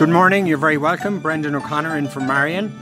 Good 0.00 0.08
morning, 0.08 0.46
you're 0.46 0.56
very 0.56 0.78
welcome. 0.78 1.20
Brendan 1.20 1.54
O'Connor 1.54 1.98
in 1.98 2.08
for 2.08 2.20
Marion. 2.20 2.74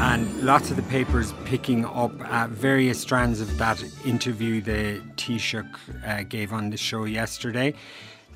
And 0.00 0.42
lots 0.42 0.70
of 0.70 0.76
the 0.76 0.82
papers 0.88 1.34
picking 1.44 1.84
up 1.84 2.18
uh, 2.32 2.46
various 2.48 2.98
strands 2.98 3.42
of 3.42 3.58
that 3.58 3.84
interview 4.06 4.62
the 4.62 5.02
Taoiseach 5.16 5.76
uh, 6.06 6.22
gave 6.22 6.54
on 6.54 6.70
the 6.70 6.78
show 6.78 7.04
yesterday. 7.04 7.74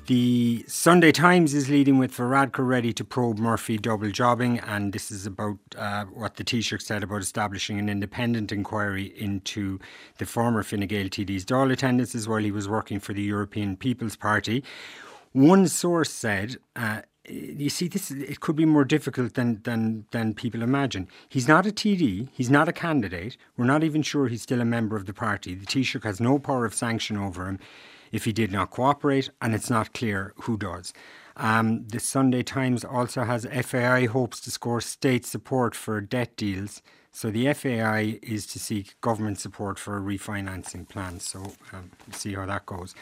The 0.07 0.65
Sunday 0.67 1.13
Times 1.13 1.53
is 1.53 1.69
leading 1.69 1.97
with 1.97 2.11
Varadkar 2.11 2.67
ready 2.67 2.91
to 2.91 3.05
probe 3.05 3.37
Murphy 3.37 3.77
double 3.77 4.11
jobbing, 4.11 4.59
and 4.59 4.91
this 4.91 5.09
is 5.11 5.25
about 5.25 5.57
uh, 5.77 6.03
what 6.05 6.35
the 6.35 6.43
Taoiseach 6.43 6.81
said 6.81 7.03
about 7.03 7.21
establishing 7.21 7.79
an 7.79 7.87
independent 7.87 8.51
inquiry 8.51 9.13
into 9.17 9.79
the 10.17 10.25
former 10.25 10.61
Fine 10.61 10.87
Gael 10.87 11.07
TD's 11.07 11.45
Dáil 11.45 11.71
attendances 11.71 12.27
while 12.27 12.41
he 12.43 12.51
was 12.51 12.67
working 12.67 12.99
for 12.99 13.13
the 13.13 13.21
European 13.21 13.77
People's 13.77 14.17
Party. 14.17 14.61
One 15.31 15.69
source 15.69 16.09
said, 16.09 16.57
uh, 16.75 17.03
you 17.29 17.69
see, 17.69 17.87
this 17.87 18.11
it 18.11 18.41
could 18.41 18.57
be 18.57 18.65
more 18.65 18.83
difficult 18.83 19.35
than, 19.35 19.61
than 19.63 20.03
than 20.11 20.33
people 20.33 20.63
imagine. 20.63 21.07
He's 21.29 21.47
not 21.47 21.65
a 21.65 21.71
TD. 21.71 22.27
He's 22.33 22.49
not 22.49 22.67
a 22.67 22.73
candidate. 22.73 23.37
We're 23.55 23.63
not 23.63 23.85
even 23.85 24.01
sure 24.01 24.27
he's 24.27 24.41
still 24.41 24.59
a 24.59 24.65
member 24.65 24.97
of 24.97 25.05
the 25.05 25.13
party. 25.13 25.55
The 25.55 25.65
Taoiseach 25.65 26.03
has 26.03 26.19
no 26.19 26.39
power 26.39 26.65
of 26.65 26.73
sanction 26.73 27.15
over 27.15 27.47
him 27.47 27.59
if 28.13 28.23
he 28.23 28.31
did 28.31 28.51
not 28.51 28.69
cooperate, 28.69 29.29
and 29.41 29.53
it's 29.53 29.69
not 29.69 29.93
clear 29.93 30.33
who 30.43 30.55
does. 30.55 30.93
Um, 31.35 31.85
the 31.87 31.99
Sunday 31.99 32.43
Times 32.43 32.85
also 32.85 33.23
has 33.23 33.45
FAI 33.45 34.05
hopes 34.05 34.39
to 34.41 34.51
score 34.51 34.79
state 34.79 35.25
support 35.25 35.75
for 35.75 35.99
debt 35.99 36.37
deals. 36.37 36.81
So 37.11 37.31
the 37.31 37.51
FAI 37.53 38.19
is 38.21 38.45
to 38.47 38.59
seek 38.59 38.99
government 39.01 39.39
support 39.39 39.79
for 39.79 39.97
a 39.97 40.01
refinancing 40.01 40.87
plan. 40.87 41.19
So 41.19 41.53
um, 41.73 41.91
see 42.11 42.35
how 42.35 42.45
that 42.45 42.65
goes. 42.67 42.93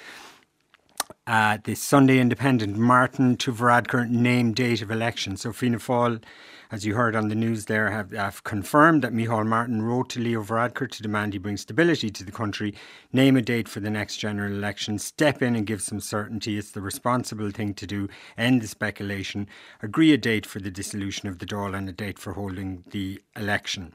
Uh, 1.28 1.58
the 1.64 1.76
Sunday 1.76 2.20
Independent, 2.20 2.78
Martin 2.78 3.36
to 3.38 3.52
Varadkar 3.52 4.10
name 4.10 4.54
date 4.54 4.82
of 4.82 4.92
election. 4.92 5.36
So 5.36 5.52
Fianna 5.52 5.78
Fáil 5.78 6.24
as 6.72 6.86
you 6.86 6.96
heard 6.96 7.16
on 7.16 7.28
the 7.28 7.36
news 7.36 7.66
there, 7.66 7.92
have, 7.92 8.12
have 8.12 8.44
confirmed 8.46 9.02
that 9.04 9.12
Micheál 9.14 9.46
Martin 9.46 9.82
wrote 9.82 10.10
to 10.12 10.22
Leo 10.22 10.42
Varadkar 10.42 10.90
to 10.90 11.04
demand 11.04 11.34
he 11.34 11.40
bring 11.40 11.58
stability 11.58 12.10
to 12.10 12.24
the 12.24 12.32
country, 12.32 12.74
name 13.12 13.36
a 13.36 13.42
date 13.42 13.68
for 13.68 13.82
the 13.82 13.90
next 13.90 14.18
general 14.18 14.54
election, 14.54 14.98
step 14.98 15.42
in 15.42 15.56
and 15.56 15.68
give 15.68 15.82
some 15.82 16.00
certainty. 16.00 16.58
It's 16.58 16.72
the 16.72 16.82
responsible 16.82 17.52
thing 17.52 17.74
to 17.74 17.86
do, 17.86 18.08
end 18.38 18.62
the 18.62 18.68
speculation, 18.68 19.50
agree 19.82 20.14
a 20.14 20.18
date 20.18 20.46
for 20.46 20.60
the 20.60 20.72
dissolution 20.72 21.28
of 21.28 21.40
the 21.40 21.46
Dáil 21.46 21.78
and 21.78 21.90
a 21.90 21.92
date 21.92 22.18
for 22.18 22.34
holding 22.34 22.86
the 22.92 23.22
election. 23.36 23.94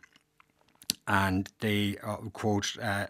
And 1.08 1.48
they 1.60 1.96
uh, 2.02 2.16
quote, 2.34 2.76
uh, 2.82 3.06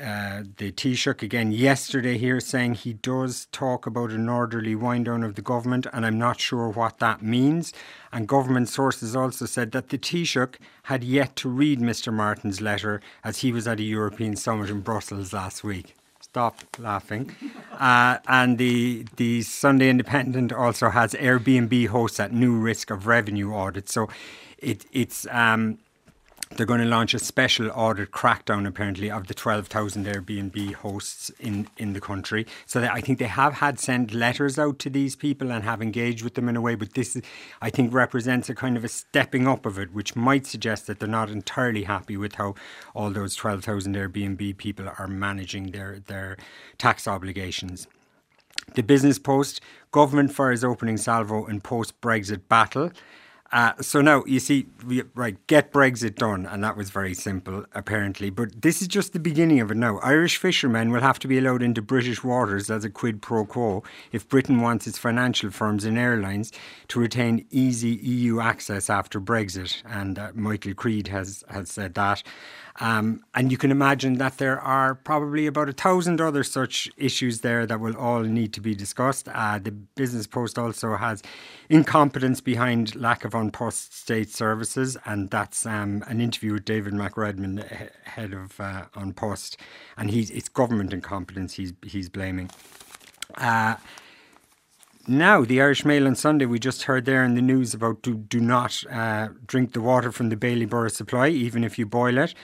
uh, 0.00 0.44
the 0.56 0.72
Taoiseach 0.72 1.22
again 1.22 1.52
yesterday 1.52 2.18
here 2.18 2.40
saying 2.40 2.74
he 2.74 2.92
does 2.92 3.46
talk 3.52 3.86
about 3.86 4.10
an 4.10 4.28
orderly 4.28 4.74
wind 4.74 5.06
down 5.06 5.22
of 5.22 5.34
the 5.34 5.42
government, 5.42 5.86
and 5.92 6.04
I'm 6.04 6.18
not 6.18 6.40
sure 6.40 6.68
what 6.68 6.98
that 6.98 7.22
means. 7.22 7.72
And 8.12 8.26
government 8.26 8.68
sources 8.68 9.14
also 9.14 9.46
said 9.46 9.72
that 9.72 9.88
the 9.90 9.98
Taoiseach 9.98 10.56
had 10.84 11.04
yet 11.04 11.36
to 11.36 11.48
read 11.48 11.80
Mr. 11.80 12.12
Martin's 12.12 12.60
letter 12.60 13.00
as 13.22 13.38
he 13.38 13.52
was 13.52 13.66
at 13.68 13.80
a 13.80 13.82
European 13.82 14.36
summit 14.36 14.70
in 14.70 14.80
Brussels 14.80 15.32
last 15.32 15.64
week. 15.64 15.94
Stop 16.20 16.60
laughing. 16.78 17.34
Uh, 17.78 18.18
and 18.26 18.58
the 18.58 19.06
the 19.18 19.40
Sunday 19.42 19.88
Independent 19.88 20.52
also 20.52 20.90
has 20.90 21.14
Airbnb 21.14 21.86
hosts 21.86 22.18
at 22.18 22.32
new 22.32 22.56
risk 22.56 22.90
of 22.90 23.06
revenue 23.06 23.52
audit. 23.52 23.88
So 23.88 24.08
it, 24.58 24.84
it's 24.90 25.28
um, 25.30 25.78
they're 26.56 26.66
going 26.66 26.80
to 26.80 26.86
launch 26.86 27.14
a 27.14 27.18
special 27.18 27.70
audit 27.70 28.10
crackdown 28.10 28.66
apparently 28.66 29.10
of 29.10 29.26
the 29.26 29.34
12,000 29.34 30.06
Airbnb 30.06 30.74
hosts 30.74 31.30
in, 31.38 31.68
in 31.76 31.92
the 31.92 32.00
country. 32.00 32.46
So 32.66 32.82
I 32.82 33.00
think 33.00 33.18
they 33.18 33.26
have 33.26 33.54
had 33.54 33.78
sent 33.78 34.12
letters 34.12 34.58
out 34.58 34.78
to 34.80 34.90
these 34.90 35.14
people 35.14 35.52
and 35.52 35.64
have 35.64 35.82
engaged 35.82 36.24
with 36.24 36.34
them 36.34 36.48
in 36.48 36.56
a 36.56 36.60
way, 36.60 36.74
but 36.74 36.94
this 36.94 37.20
I 37.60 37.70
think 37.70 37.92
represents 37.92 38.48
a 38.48 38.54
kind 38.54 38.76
of 38.76 38.84
a 38.84 38.88
stepping 38.88 39.46
up 39.46 39.66
of 39.66 39.78
it, 39.78 39.92
which 39.92 40.16
might 40.16 40.46
suggest 40.46 40.86
that 40.86 40.98
they're 40.98 41.08
not 41.08 41.30
entirely 41.30 41.84
happy 41.84 42.16
with 42.16 42.34
how 42.36 42.54
all 42.94 43.10
those 43.10 43.34
12,000 43.34 43.94
Airbnb 43.94 44.56
people 44.56 44.88
are 44.98 45.08
managing 45.08 45.72
their, 45.72 46.00
their 46.06 46.36
tax 46.78 47.06
obligations. 47.06 47.86
The 48.74 48.82
Business 48.82 49.18
Post, 49.18 49.60
government 49.92 50.32
fires 50.32 50.62
opening 50.62 50.98
salvo 50.98 51.46
in 51.46 51.60
post 51.60 51.98
Brexit 52.00 52.42
battle. 52.48 52.90
Uh, 53.50 53.72
so 53.80 54.02
now 54.02 54.22
you 54.26 54.40
see, 54.40 54.66
right, 55.14 55.36
get 55.46 55.72
Brexit 55.72 56.16
done, 56.16 56.44
and 56.44 56.62
that 56.62 56.76
was 56.76 56.90
very 56.90 57.14
simple, 57.14 57.64
apparently. 57.72 58.28
But 58.28 58.60
this 58.60 58.82
is 58.82 58.88
just 58.88 59.14
the 59.14 59.18
beginning 59.18 59.60
of 59.60 59.70
it 59.70 59.76
now. 59.76 59.98
Irish 59.98 60.36
fishermen 60.36 60.90
will 60.90 61.00
have 61.00 61.18
to 61.20 61.28
be 61.28 61.38
allowed 61.38 61.62
into 61.62 61.80
British 61.80 62.22
waters 62.22 62.70
as 62.70 62.84
a 62.84 62.90
quid 62.90 63.22
pro 63.22 63.46
quo 63.46 63.82
if 64.12 64.28
Britain 64.28 64.60
wants 64.60 64.86
its 64.86 64.98
financial 64.98 65.50
firms 65.50 65.86
and 65.86 65.96
airlines 65.96 66.52
to 66.88 67.00
retain 67.00 67.46
easy 67.50 67.96
EU 68.02 68.40
access 68.40 68.90
after 68.90 69.18
Brexit. 69.18 69.82
And 69.86 70.18
uh, 70.18 70.32
Michael 70.34 70.74
Creed 70.74 71.08
has 71.08 71.42
has 71.48 71.70
said 71.70 71.94
that. 71.94 72.22
Um, 72.80 73.24
and 73.34 73.50
you 73.50 73.58
can 73.58 73.70
imagine 73.70 74.18
that 74.18 74.38
there 74.38 74.60
are 74.60 74.94
probably 74.94 75.46
about 75.46 75.68
a 75.68 75.72
thousand 75.72 76.20
other 76.20 76.44
such 76.44 76.88
issues 76.96 77.40
there 77.40 77.66
that 77.66 77.80
will 77.80 77.96
all 77.96 78.22
need 78.22 78.52
to 78.54 78.60
be 78.60 78.74
discussed. 78.74 79.28
Uh, 79.28 79.58
the 79.58 79.72
Business 79.72 80.26
Post 80.26 80.58
also 80.58 80.94
has 80.94 81.22
incompetence 81.68 82.40
behind 82.40 82.94
lack 82.94 83.24
of 83.24 83.34
An 83.34 83.50
Post 83.50 83.94
state 83.94 84.30
services, 84.30 84.96
and 85.04 85.28
that's 85.30 85.66
um, 85.66 86.04
an 86.06 86.20
interview 86.20 86.52
with 86.52 86.64
David 86.64 86.92
McRedmond, 86.92 87.90
head 88.04 88.32
of 88.32 88.60
uh, 88.60 88.84
An 88.94 89.12
Post, 89.12 89.56
and 89.96 90.10
he's 90.10 90.30
it's 90.30 90.48
government 90.48 90.92
incompetence 90.92 91.54
he's 91.54 91.72
he's 91.82 92.08
blaming. 92.08 92.48
Uh, 93.36 93.74
now, 95.10 95.42
the 95.42 95.62
Irish 95.62 95.86
Mail 95.86 96.06
on 96.06 96.14
Sunday, 96.16 96.44
we 96.44 96.58
just 96.58 96.82
heard 96.82 97.06
there 97.06 97.24
in 97.24 97.34
the 97.34 97.40
news 97.40 97.72
about 97.72 98.02
do, 98.02 98.14
do 98.14 98.40
not 98.40 98.84
uh, 98.90 99.28
drink 99.46 99.72
the 99.72 99.80
water 99.80 100.12
from 100.12 100.28
the 100.28 100.36
Bailieborough 100.36 100.92
supply, 100.92 101.28
even 101.28 101.64
if 101.64 101.78
you 101.78 101.86
boil 101.86 102.18
it. 102.18 102.34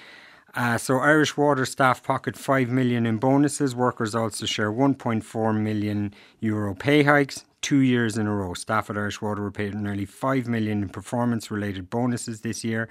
Uh, 0.57 0.79
so 0.79 0.99
Irish 0.99 1.37
Water 1.37 1.67
staff 1.67 2.03
pocket 2.03 2.37
5 2.37 2.69
million 2.69 3.07
in 3.07 3.19
bonuses. 3.19 3.75
Workers 3.75 4.15
also 4.15 4.47
share 4.47 4.71
1.4 4.71 5.61
million 5.61 6.15
euro 6.39 6.75
pay 6.75 7.03
hikes. 7.03 7.45
Two 7.61 7.81
years 7.81 8.17
in 8.17 8.27
a 8.27 8.35
row, 8.35 8.55
staff 8.55 8.89
at 8.89 8.97
Irish 8.97 9.21
Water 9.21 9.43
were 9.43 9.51
paid 9.51 9.75
nearly 9.75 10.05
5 10.05 10.47
million 10.47 10.83
in 10.83 10.89
performance 10.91 11.51
related 11.51 11.91
bonuses 11.91 12.43
this 12.43 12.63
year 12.63 12.89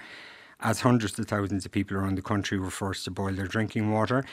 as 0.64 0.80
hundreds 0.80 1.18
of 1.18 1.28
thousands 1.28 1.66
of 1.66 1.70
people 1.70 1.96
around 1.96 2.16
the 2.16 2.22
country 2.22 2.58
were 2.58 2.70
forced 2.70 3.04
to 3.04 3.10
boil 3.10 3.34
their 3.34 3.46
drinking 3.46 3.92
water. 3.92 4.24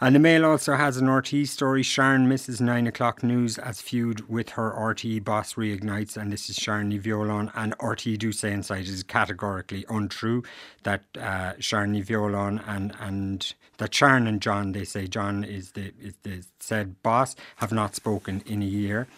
And 0.00 0.14
the 0.14 0.20
Mail 0.20 0.44
also 0.44 0.76
has 0.76 0.98
an 0.98 1.06
RTE 1.06 1.48
story. 1.48 1.82
Sharon 1.82 2.28
misses 2.28 2.60
nine 2.60 2.86
o'clock 2.86 3.22
news 3.24 3.58
as 3.58 3.80
feud 3.80 4.28
with 4.28 4.50
her 4.50 4.70
RTE 4.70 5.24
boss 5.24 5.54
reignites. 5.54 6.16
And 6.16 6.30
this 6.30 6.48
is 6.48 6.56
Sharon 6.56 6.92
Ní 6.92 7.50
And 7.54 7.76
RTE 7.78 8.18
do 8.18 8.30
say 8.30 8.52
inside 8.52 8.84
is 8.84 9.02
categorically 9.02 9.84
untrue 9.88 10.44
that 10.84 11.02
uh, 11.18 11.54
Sharon 11.58 11.94
Ní 11.94 12.62
and, 12.68 12.94
and 13.00 13.54
that 13.78 13.94
Sharon 13.94 14.26
and 14.26 14.40
John, 14.40 14.72
they 14.72 14.84
say 14.84 15.08
John 15.08 15.42
is 15.42 15.72
the, 15.72 15.92
is 16.00 16.14
the 16.22 16.44
said 16.60 17.02
boss, 17.02 17.34
have 17.56 17.72
not 17.72 17.96
spoken 17.96 18.42
in 18.46 18.62
a 18.62 18.66
year. 18.66 19.08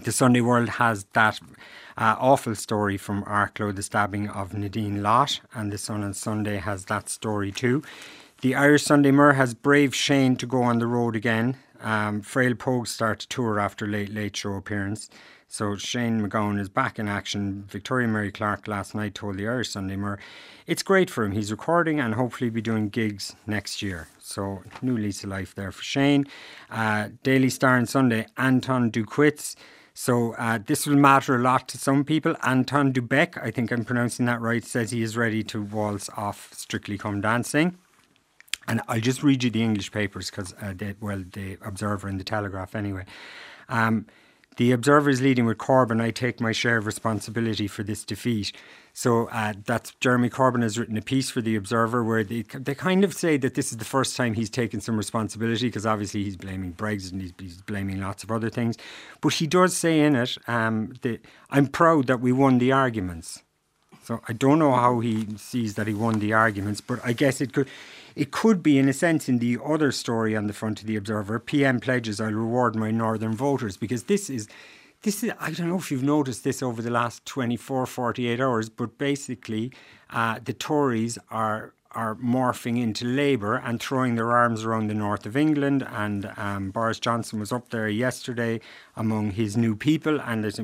The 0.00 0.12
Sunday 0.12 0.40
World 0.40 0.68
has 0.68 1.06
that 1.14 1.40
uh, 1.96 2.14
awful 2.20 2.54
story 2.54 2.96
from 2.96 3.24
Arklow, 3.24 3.74
the 3.74 3.82
stabbing 3.82 4.28
of 4.28 4.54
Nadine 4.54 5.02
Lott, 5.02 5.40
and 5.52 5.72
the 5.72 5.78
Sun 5.78 6.04
on 6.04 6.14
Sunday 6.14 6.58
has 6.58 6.84
that 6.84 7.08
story 7.08 7.50
too. 7.50 7.82
The 8.40 8.54
Irish 8.54 8.84
Sunday 8.84 9.10
Mirror 9.10 9.32
has 9.32 9.54
brave 9.54 9.96
Shane 9.96 10.36
to 10.36 10.46
go 10.46 10.62
on 10.62 10.78
the 10.78 10.86
road 10.86 11.16
again. 11.16 11.56
Um, 11.80 12.20
Frail 12.20 12.54
Pogue 12.54 12.86
start 12.86 13.26
tour 13.28 13.58
after 13.58 13.88
late 13.88 14.14
late 14.14 14.36
show 14.36 14.52
appearance. 14.52 15.10
So 15.48 15.74
Shane 15.74 16.20
MacGowan 16.20 16.60
is 16.60 16.68
back 16.68 17.00
in 17.00 17.08
action. 17.08 17.64
Victoria 17.68 18.06
Mary 18.06 18.30
Clarke 18.30 18.68
last 18.68 18.94
night 18.94 19.16
told 19.16 19.36
the 19.36 19.48
Irish 19.48 19.70
Sunday 19.70 19.96
Mirror 19.96 20.20
it's 20.68 20.84
great 20.84 21.10
for 21.10 21.24
him. 21.24 21.32
He's 21.32 21.50
recording 21.50 21.98
and 21.98 22.14
hopefully 22.14 22.50
be 22.50 22.60
doing 22.60 22.88
gigs 22.88 23.34
next 23.48 23.82
year. 23.82 24.06
So 24.20 24.62
new 24.80 24.96
lease 24.96 25.24
of 25.24 25.30
life 25.30 25.56
there 25.56 25.72
for 25.72 25.82
Shane. 25.82 26.26
Uh, 26.70 27.08
Daily 27.24 27.50
Star 27.50 27.76
and 27.76 27.88
Sunday, 27.88 28.26
Anton 28.36 28.92
Duquitz 28.92 29.56
so 30.00 30.32
uh, 30.34 30.60
this 30.64 30.86
will 30.86 30.94
matter 30.94 31.34
a 31.34 31.40
lot 31.40 31.66
to 31.70 31.76
some 31.76 32.04
people. 32.04 32.36
Anton 32.44 32.92
du 32.92 33.02
Beke, 33.02 33.36
I 33.38 33.50
think 33.50 33.72
I'm 33.72 33.84
pronouncing 33.84 34.26
that 34.26 34.40
right, 34.40 34.64
says 34.64 34.92
he 34.92 35.02
is 35.02 35.16
ready 35.16 35.42
to 35.42 35.60
waltz 35.60 36.08
off 36.16 36.54
Strictly 36.54 36.96
Come 36.96 37.20
Dancing. 37.20 37.76
And 38.68 38.80
I'll 38.86 39.00
just 39.00 39.24
read 39.24 39.42
you 39.42 39.50
the 39.50 39.64
English 39.64 39.90
papers 39.90 40.30
because, 40.30 40.54
uh, 40.62 40.74
well, 41.00 41.24
the 41.32 41.58
Observer 41.62 42.06
and 42.06 42.20
the 42.20 42.22
Telegraph 42.22 42.76
anyway. 42.76 43.06
Um, 43.68 44.06
the 44.56 44.70
Observer 44.70 45.10
is 45.10 45.20
leading 45.20 45.46
with 45.46 45.58
Corbyn. 45.58 46.00
I 46.00 46.12
take 46.12 46.40
my 46.40 46.52
share 46.52 46.76
of 46.76 46.86
responsibility 46.86 47.66
for 47.66 47.82
this 47.82 48.04
defeat. 48.04 48.52
So 48.98 49.28
uh, 49.28 49.52
that's 49.64 49.92
Jeremy 50.00 50.28
Corbyn 50.28 50.60
has 50.62 50.76
written 50.76 50.96
a 50.96 51.00
piece 51.00 51.30
for 51.30 51.40
the 51.40 51.54
Observer 51.54 52.02
where 52.02 52.24
they 52.24 52.42
they 52.42 52.74
kind 52.74 53.04
of 53.04 53.14
say 53.14 53.36
that 53.36 53.54
this 53.54 53.70
is 53.70 53.78
the 53.78 53.84
first 53.84 54.16
time 54.16 54.34
he's 54.34 54.50
taken 54.50 54.80
some 54.80 54.96
responsibility 54.96 55.68
because 55.68 55.86
obviously 55.86 56.24
he's 56.24 56.36
blaming 56.36 56.72
Brexit 56.72 57.12
and 57.12 57.22
he's, 57.22 57.32
he's, 57.38 57.62
blaming 57.62 58.00
lots 58.00 58.24
of 58.24 58.32
other 58.32 58.50
things, 58.50 58.76
but 59.20 59.34
he 59.34 59.46
does 59.46 59.76
say 59.76 60.00
in 60.00 60.16
it 60.16 60.36
um, 60.48 60.94
that 61.02 61.24
I'm 61.48 61.68
proud 61.68 62.08
that 62.08 62.18
we 62.18 62.32
won 62.32 62.58
the 62.58 62.72
arguments. 62.72 63.44
So 64.02 64.20
I 64.26 64.32
don't 64.32 64.58
know 64.58 64.74
how 64.74 64.98
he 64.98 65.28
sees 65.36 65.74
that 65.74 65.86
he 65.86 65.94
won 65.94 66.18
the 66.18 66.32
arguments, 66.32 66.80
but 66.80 66.98
I 67.04 67.12
guess 67.12 67.40
it 67.40 67.52
could 67.52 67.68
it 68.16 68.32
could 68.32 68.64
be, 68.64 68.78
in 68.78 68.88
a 68.88 68.92
sense, 68.92 69.28
in 69.28 69.38
the 69.38 69.58
other 69.64 69.92
story 69.92 70.34
on 70.34 70.48
the 70.48 70.52
front 70.52 70.80
of 70.80 70.88
the 70.88 70.96
Observer, 70.96 71.38
PM 71.38 71.78
pledges 71.78 72.20
I'll 72.20 72.32
reward 72.32 72.74
my 72.74 72.90
northern 72.90 73.36
voters 73.36 73.76
because 73.76 74.04
this 74.04 74.28
is 74.28 74.48
this 75.02 75.22
is 75.22 75.32
I 75.40 75.50
don't 75.52 75.68
know 75.68 75.76
if 75.76 75.90
you've 75.90 76.02
noticed 76.02 76.44
this 76.44 76.62
over 76.62 76.82
the 76.82 76.90
last 76.90 77.24
24 77.26 77.86
48 77.86 78.40
hours 78.40 78.68
but 78.68 78.98
basically 78.98 79.72
uh, 80.10 80.40
the 80.44 80.52
Tories 80.52 81.18
are 81.30 81.74
are 81.92 82.14
morphing 82.16 82.80
into 82.80 83.06
Labour 83.06 83.56
and 83.56 83.80
throwing 83.80 84.14
their 84.14 84.30
arms 84.30 84.62
around 84.62 84.88
the 84.88 84.94
north 84.94 85.24
of 85.24 85.36
England. 85.36 85.86
And 85.90 86.30
um, 86.36 86.70
Boris 86.70 87.00
Johnson 87.00 87.40
was 87.40 87.50
up 87.50 87.70
there 87.70 87.88
yesterday 87.88 88.60
among 88.94 89.32
his 89.32 89.56
new 89.56 89.74
people, 89.74 90.20
and 90.20 90.44
there's, 90.44 90.60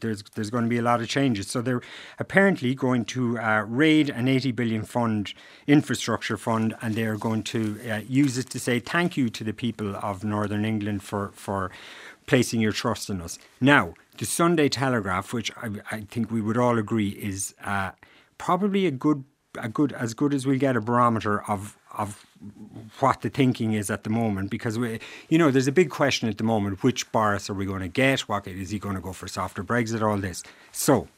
there's, 0.00 0.22
there's 0.34 0.50
going 0.50 0.64
to 0.64 0.70
be 0.70 0.78
a 0.78 0.82
lot 0.82 1.02
of 1.02 1.08
changes. 1.08 1.48
So 1.48 1.60
they're 1.60 1.82
apparently 2.18 2.74
going 2.74 3.04
to 3.06 3.38
uh, 3.38 3.64
raid 3.68 4.08
an 4.08 4.26
80 4.26 4.52
billion 4.52 4.84
fund, 4.84 5.34
infrastructure 5.66 6.38
fund, 6.38 6.74
and 6.80 6.94
they're 6.94 7.18
going 7.18 7.42
to 7.44 7.78
uh, 7.88 8.00
use 8.08 8.38
it 8.38 8.48
to 8.50 8.58
say 8.58 8.80
thank 8.80 9.18
you 9.18 9.28
to 9.28 9.44
the 9.44 9.52
people 9.52 9.94
of 9.96 10.24
Northern 10.24 10.64
England 10.64 11.02
for 11.02 11.30
for 11.34 11.70
placing 12.26 12.60
your 12.60 12.72
trust 12.72 13.10
in 13.10 13.20
us. 13.20 13.38
Now, 13.60 13.94
the 14.18 14.24
Sunday 14.26 14.68
Telegraph, 14.68 15.32
which 15.32 15.50
I, 15.56 15.70
I 15.90 16.00
think 16.02 16.30
we 16.30 16.40
would 16.40 16.56
all 16.56 16.78
agree 16.78 17.10
is 17.10 17.54
uh, 17.64 17.92
probably 18.38 18.86
a 18.86 18.90
good 18.90 19.24
a 19.58 19.68
good 19.68 19.92
as 19.92 20.14
good 20.14 20.34
as 20.34 20.46
we 20.46 20.58
get 20.58 20.76
a 20.76 20.80
barometer 20.80 21.42
of 21.48 21.76
of 21.96 22.26
what 22.98 23.22
the 23.22 23.30
thinking 23.30 23.72
is 23.72 23.90
at 23.90 24.04
the 24.04 24.10
moment 24.10 24.50
because 24.50 24.78
we 24.78 24.98
you 25.28 25.38
know 25.38 25.50
there's 25.50 25.68
a 25.68 25.72
big 25.72 25.90
question 25.90 26.28
at 26.28 26.38
the 26.38 26.44
moment 26.44 26.82
which 26.82 27.10
Boris 27.12 27.48
are 27.48 27.54
we 27.54 27.64
going 27.64 27.80
to 27.80 27.88
get 27.88 28.20
what 28.22 28.46
is 28.46 28.70
he 28.70 28.78
going 28.78 28.96
to 28.96 29.00
go 29.00 29.12
for 29.12 29.28
softer 29.28 29.62
Brexit 29.62 30.02
all 30.02 30.18
this 30.18 30.42
so 30.72 31.08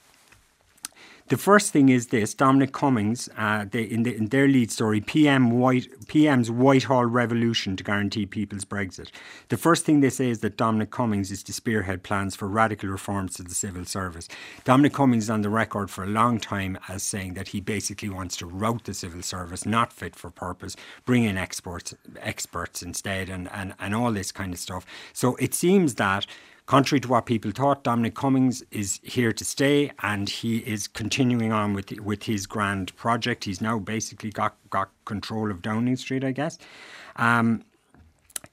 the 1.29 1.37
first 1.37 1.73
thing 1.73 1.89
is 1.89 2.09
this: 2.09 2.35
Dominic 2.35 2.73
Cummings, 2.73 3.29
uh, 3.37 3.65
they, 3.69 3.83
in, 3.83 4.05
the, 4.05 4.17
in, 4.17 4.27
their 4.27 4.47
lead 4.47 4.71
story, 4.71 5.01
PM 5.01 5.51
White, 5.51 5.89
PM's 6.09 6.51
Whitehall 6.51 7.07
revolution 7.07 7.77
to 7.77 7.85
guarantee 7.85 8.27
people's 8.27 8.65
Brexit. 8.65 9.11
The 9.49 9.57
first 9.57 9.85
thing 9.85 10.01
they 10.01 10.11
say 10.11 10.31
is 10.31 10.41
that 10.41 10.57
Dominic 10.57 10.91
Cummings 10.91 11.31
is 11.31 11.43
to 11.45 11.53
spearhead 11.53 12.03
plans 12.03 12.37
for 12.37 12.47
radical 12.47 12.89
reforms 12.89 13.35
to 13.35 13.43
the 13.43 13.55
civil 13.55 13.85
service. 13.85 14.29
Dominic 14.65 14.93
Cummings 14.93 15.25
is 15.25 15.31
on 15.31 15.43
the 15.43 15.51
record 15.51 15.91
for 15.91 16.05
a 16.05 16.09
long 16.09 16.39
time 16.39 16.79
as 16.89 17.03
saying 17.03 17.35
that 17.35 17.49
he 17.49 17.61
basically 17.61 18.09
wants 18.09 18.37
to 18.37 18.47
rout 18.47 18.85
the 18.85 18.95
civil 18.95 19.23
service, 19.23 19.67
not 19.67 19.93
fit 19.93 20.15
for 20.15 20.31
purpose, 20.31 20.77
bring 21.05 21.25
in 21.25 21.37
experts, 21.37 21.95
experts 22.21 22.83
instead, 22.83 23.29
and, 23.29 23.51
and, 23.53 23.75
and 23.81 23.95
all 23.95 24.13
this 24.13 24.31
kind 24.31 24.53
of 24.53 24.61
stuff. 24.61 24.87
So 25.13 25.35
it 25.37 25.55
seems 25.55 25.97
that 25.97 26.27
Contrary 26.67 26.99
to 26.99 27.07
what 27.07 27.27
people 27.27 27.53
thought, 27.53 27.85
Dominic 27.85 28.17
Cummings 28.17 28.61
is 28.73 28.99
here 29.05 29.33
to 29.33 29.45
stay 29.45 29.93
and 30.03 30.29
he 30.29 30.59
is 30.59 30.89
continuing 30.89 31.53
on 31.53 31.75
with 31.75 31.93
with 32.01 32.25
his 32.25 32.45
grand 32.47 32.95
project. 32.97 33.45
He's 33.45 33.61
now 33.61 33.79
basically 33.79 34.31
got, 34.31 34.57
got 34.69 34.91
control 35.05 35.53
of 35.53 35.63
Downing 35.63 35.95
Street, 35.95 36.25
I 36.25 36.33
guess. 36.33 36.59
Um, 37.15 37.63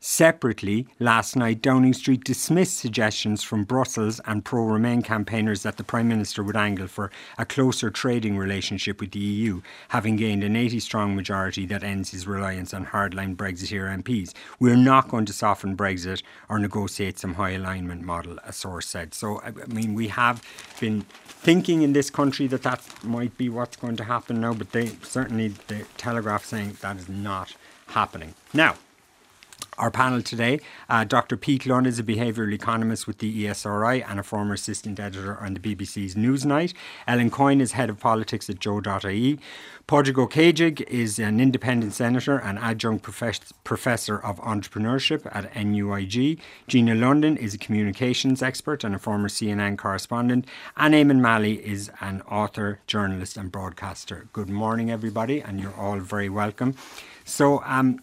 Separately, 0.06 0.86
last 1.00 1.38
night, 1.38 1.62
Downing 1.62 1.94
Street 1.94 2.26
dismissed 2.26 2.78
suggestions 2.78 3.42
from 3.42 3.64
Brussels 3.64 4.20
and 4.26 4.44
pro 4.44 4.64
Remain 4.64 5.02
campaigners 5.02 5.64
that 5.64 5.78
the 5.78 5.84
Prime 5.86 6.10
Minister 6.10 6.44
would 6.44 6.58
angle 6.58 6.88
for 6.88 7.10
a 7.38 7.46
closer 7.46 7.90
trading 7.90 8.38
relationship 8.38 9.00
with 9.00 9.12
the 9.12 9.22
EU, 9.22 9.62
having 9.88 10.18
gained 10.18 10.44
an 10.44 10.58
80 10.58 10.82
strong 10.82 11.16
majority 11.16 11.66
that 11.68 11.86
ends 11.86 12.12
his 12.12 12.28
reliance 12.28 12.74
on 12.74 12.88
hardline 12.88 13.38
Brexiteer 13.38 14.04
MPs. 14.04 14.34
We're 14.60 14.76
not 14.76 15.08
going 15.08 15.24
to 15.24 15.32
soften 15.32 15.78
Brexit 15.78 16.22
or 16.50 16.60
negotiate 16.60 17.18
some 17.18 17.36
high 17.36 17.52
alignment 17.52 18.02
model, 18.02 18.40
a 18.44 18.52
source 18.52 18.88
said. 18.88 19.14
So, 19.14 19.40
I 19.42 19.52
mean, 19.68 19.94
we 19.94 20.10
have 20.10 20.44
been 20.82 21.06
thinking 21.24 21.82
in 21.82 21.94
this 21.94 22.10
country 22.10 22.48
that 22.48 22.64
that 22.64 22.84
might 23.06 23.38
be 23.38 23.48
what's 23.48 23.78
going 23.78 23.96
to 23.96 24.04
happen 24.04 24.42
now, 24.42 24.54
but 24.54 24.74
they 24.74 24.88
certainly, 25.02 25.54
the 25.70 25.86
Telegraph 25.96 26.44
saying 26.44 26.76
that 26.82 26.98
is 26.98 27.08
not 27.08 27.56
happening. 27.88 28.34
Now, 28.54 28.76
our 29.78 29.92
panel 29.92 30.22
today, 30.22 30.60
uh, 30.90 31.04
Dr. 31.04 31.38
Pete 31.38 31.66
Lunn 31.66 31.86
is 31.86 32.00
a 32.00 32.04
behavioural 32.04 32.54
economist 32.54 33.08
with 33.08 33.20
the 33.20 33.46
ESRI 33.46 34.06
and 34.08 34.20
a 34.20 34.24
former 34.24 34.54
assistant 34.54 35.00
editor 35.00 35.38
on 35.40 35.54
the 35.54 35.60
BBC's 35.60 36.16
Newsnight. 36.16 36.74
Ellen 37.08 37.30
Coyne 37.30 37.62
is 37.62 37.74
head 37.74 37.90
of 37.90 38.00
politics 38.00 38.50
at 38.50 38.60
Joe.ie. 38.60 39.40
Ó 39.90 40.02
Céidigh 40.02 40.81
is 40.88 41.20
an 41.20 41.40
independent 41.40 41.94
senator 41.94 42.38
and 42.38 42.58
adjunct 42.58 43.04
profess- 43.04 43.54
professor 43.64 44.18
of 44.18 44.40
entrepreneurship 44.40 45.28
at 45.36 45.54
NUIG. 45.56 46.40
Gina 46.68 46.96
London 46.96 47.38
is 47.38 47.54
a 47.54 47.58
communications 47.58 48.42
expert 48.42 48.84
and 48.84 48.96
a 48.96 49.00
former 49.00 49.28
CNN 49.28 49.78
correspondent. 49.78 50.46
And 50.78 50.94
Eamon 50.94 51.20
Mallie 51.20 51.66
is 51.66 51.92
an 52.02 52.22
author, 52.24 52.80
journalist, 52.88 53.38
and 53.38 53.52
broadcaster. 53.52 54.28
Good 54.34 54.50
morning, 54.50 54.90
everybody, 54.90 55.42
and 55.42 55.60
you're 55.60 55.75
all 55.75 56.00
very 56.00 56.30
welcome. 56.30 56.75
So, 57.25 57.62
um, 57.66 58.00